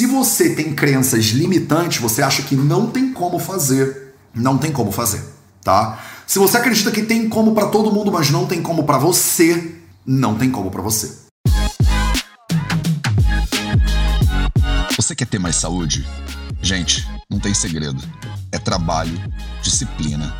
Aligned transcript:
Se 0.00 0.06
você 0.06 0.54
tem 0.54 0.74
crenças 0.74 1.26
limitantes, 1.26 2.00
você 2.00 2.22
acha 2.22 2.40
que 2.40 2.56
não 2.56 2.90
tem 2.90 3.12
como 3.12 3.38
fazer, 3.38 4.14
não 4.34 4.56
tem 4.56 4.72
como 4.72 4.90
fazer, 4.90 5.22
tá? 5.62 6.02
Se 6.26 6.38
você 6.38 6.56
acredita 6.56 6.90
que 6.90 7.02
tem 7.02 7.28
como 7.28 7.54
para 7.54 7.66
todo 7.66 7.92
mundo, 7.92 8.10
mas 8.10 8.30
não 8.30 8.46
tem 8.46 8.62
como 8.62 8.84
para 8.84 8.96
você, 8.96 9.74
não 10.06 10.38
tem 10.38 10.50
como 10.50 10.70
para 10.70 10.80
você. 10.80 11.18
Você 14.96 15.14
quer 15.14 15.26
ter 15.26 15.38
mais 15.38 15.56
saúde? 15.56 16.08
Gente, 16.62 17.06
não 17.30 17.38
tem 17.38 17.52
segredo. 17.52 18.02
É 18.50 18.58
trabalho, 18.58 19.20
disciplina 19.60 20.34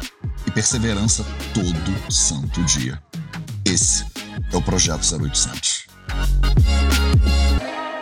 e 0.46 0.50
perseverança 0.50 1.22
todo 1.52 2.10
santo 2.10 2.62
dia. 2.62 2.98
Esse 3.62 4.06
é 4.50 4.56
o 4.56 4.62
Projeto 4.62 5.04
0800. 5.22 5.89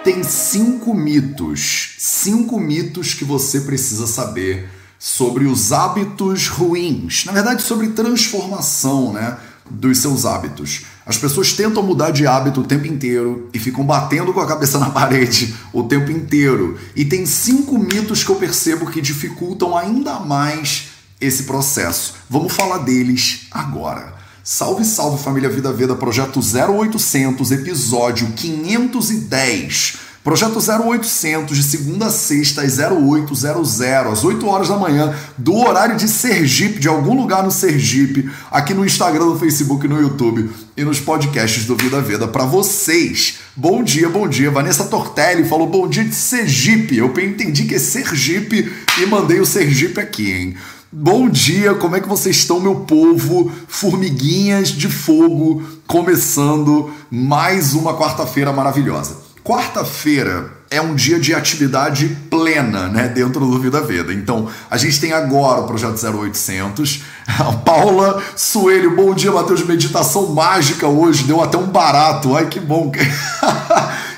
Tem 0.08 0.24
cinco 0.24 0.94
mitos, 0.94 1.90
cinco 1.98 2.58
mitos 2.58 3.12
que 3.12 3.26
você 3.26 3.60
precisa 3.60 4.06
saber 4.06 4.66
sobre 4.98 5.44
os 5.44 5.70
hábitos 5.70 6.48
ruins. 6.48 7.26
Na 7.26 7.32
verdade, 7.32 7.60
sobre 7.60 7.88
transformação, 7.88 9.12
né? 9.12 9.36
Dos 9.68 9.98
seus 9.98 10.24
hábitos. 10.24 10.86
As 11.04 11.18
pessoas 11.18 11.52
tentam 11.52 11.82
mudar 11.82 12.10
de 12.10 12.26
hábito 12.26 12.62
o 12.62 12.64
tempo 12.64 12.86
inteiro 12.86 13.50
e 13.52 13.58
ficam 13.58 13.84
batendo 13.84 14.32
com 14.32 14.40
a 14.40 14.46
cabeça 14.46 14.78
na 14.78 14.88
parede 14.88 15.54
o 15.74 15.82
tempo 15.82 16.10
inteiro. 16.10 16.78
E 16.96 17.04
tem 17.04 17.26
cinco 17.26 17.76
mitos 17.76 18.24
que 18.24 18.30
eu 18.30 18.36
percebo 18.36 18.90
que 18.90 19.02
dificultam 19.02 19.76
ainda 19.76 20.20
mais 20.20 20.84
esse 21.20 21.42
processo. 21.42 22.14
Vamos 22.30 22.54
falar 22.54 22.78
deles 22.78 23.46
agora. 23.50 24.17
Salve, 24.50 24.82
salve 24.82 25.22
família 25.22 25.50
Vida 25.50 25.70
Veda, 25.74 25.94
projeto 25.94 26.40
0800, 26.40 27.50
episódio 27.52 28.28
510. 28.28 29.98
Projeto 30.24 30.58
0800, 30.58 31.54
de 31.54 31.62
segunda 31.62 32.06
a 32.06 32.10
sexta, 32.10 32.62
às 32.62 32.78
0800, 32.78 33.82
às 34.10 34.24
8 34.24 34.46
horas 34.46 34.68
da 34.68 34.78
manhã, 34.78 35.14
do 35.36 35.54
horário 35.54 35.98
de 35.98 36.08
Sergipe, 36.08 36.80
de 36.80 36.88
algum 36.88 37.14
lugar 37.14 37.42
no 37.42 37.50
Sergipe, 37.50 38.30
aqui 38.50 38.72
no 38.72 38.86
Instagram, 38.86 39.26
no 39.26 39.38
Facebook, 39.38 39.86
no 39.86 40.00
YouTube 40.00 40.50
e 40.74 40.82
nos 40.82 40.98
podcasts 40.98 41.66
do 41.66 41.76
Vida 41.76 42.00
Veda 42.00 42.26
para 42.26 42.46
vocês. 42.46 43.40
Bom 43.54 43.82
dia, 43.82 44.08
bom 44.08 44.26
dia. 44.26 44.50
Vanessa 44.50 44.84
Tortelli 44.84 45.46
falou 45.46 45.66
bom 45.66 45.86
dia 45.86 46.04
de 46.04 46.14
Sergipe. 46.14 46.96
Eu 46.96 47.12
entendi 47.20 47.66
que 47.66 47.74
é 47.74 47.78
Sergipe 47.78 48.72
e 48.98 49.04
mandei 49.04 49.40
o 49.40 49.46
Sergipe 49.46 50.00
aqui, 50.00 50.32
hein? 50.32 50.56
Bom 50.90 51.28
dia, 51.28 51.74
como 51.74 51.96
é 51.96 52.00
que 52.00 52.08
vocês 52.08 52.36
estão, 52.36 52.58
meu 52.60 52.76
povo? 52.76 53.52
Formiguinhas 53.68 54.70
de 54.70 54.88
fogo, 54.88 55.62
começando 55.86 56.90
mais 57.10 57.74
uma 57.74 57.94
quarta-feira 57.94 58.54
maravilhosa. 58.54 59.18
Quarta-feira 59.44 60.50
é 60.70 60.80
um 60.80 60.94
dia 60.94 61.20
de 61.20 61.34
atividade 61.34 62.16
plena, 62.30 62.88
né, 62.88 63.06
dentro 63.06 63.40
do 63.40 63.60
Vida 63.60 63.82
Veda. 63.82 64.14
Então, 64.14 64.48
a 64.70 64.78
gente 64.78 64.98
tem 64.98 65.12
agora 65.12 65.60
o 65.60 65.66
projeto 65.66 66.00
0800. 66.02 67.02
A 67.38 67.52
Paula 67.52 68.22
Suelho, 68.34 68.96
bom 68.96 69.12
dia, 69.12 69.30
Matheus, 69.30 69.62
meditação 69.66 70.28
mágica 70.28 70.88
hoje, 70.88 71.24
deu 71.24 71.42
até 71.42 71.58
um 71.58 71.66
barato. 71.66 72.34
Ai, 72.34 72.46
que 72.46 72.60
bom. 72.60 72.90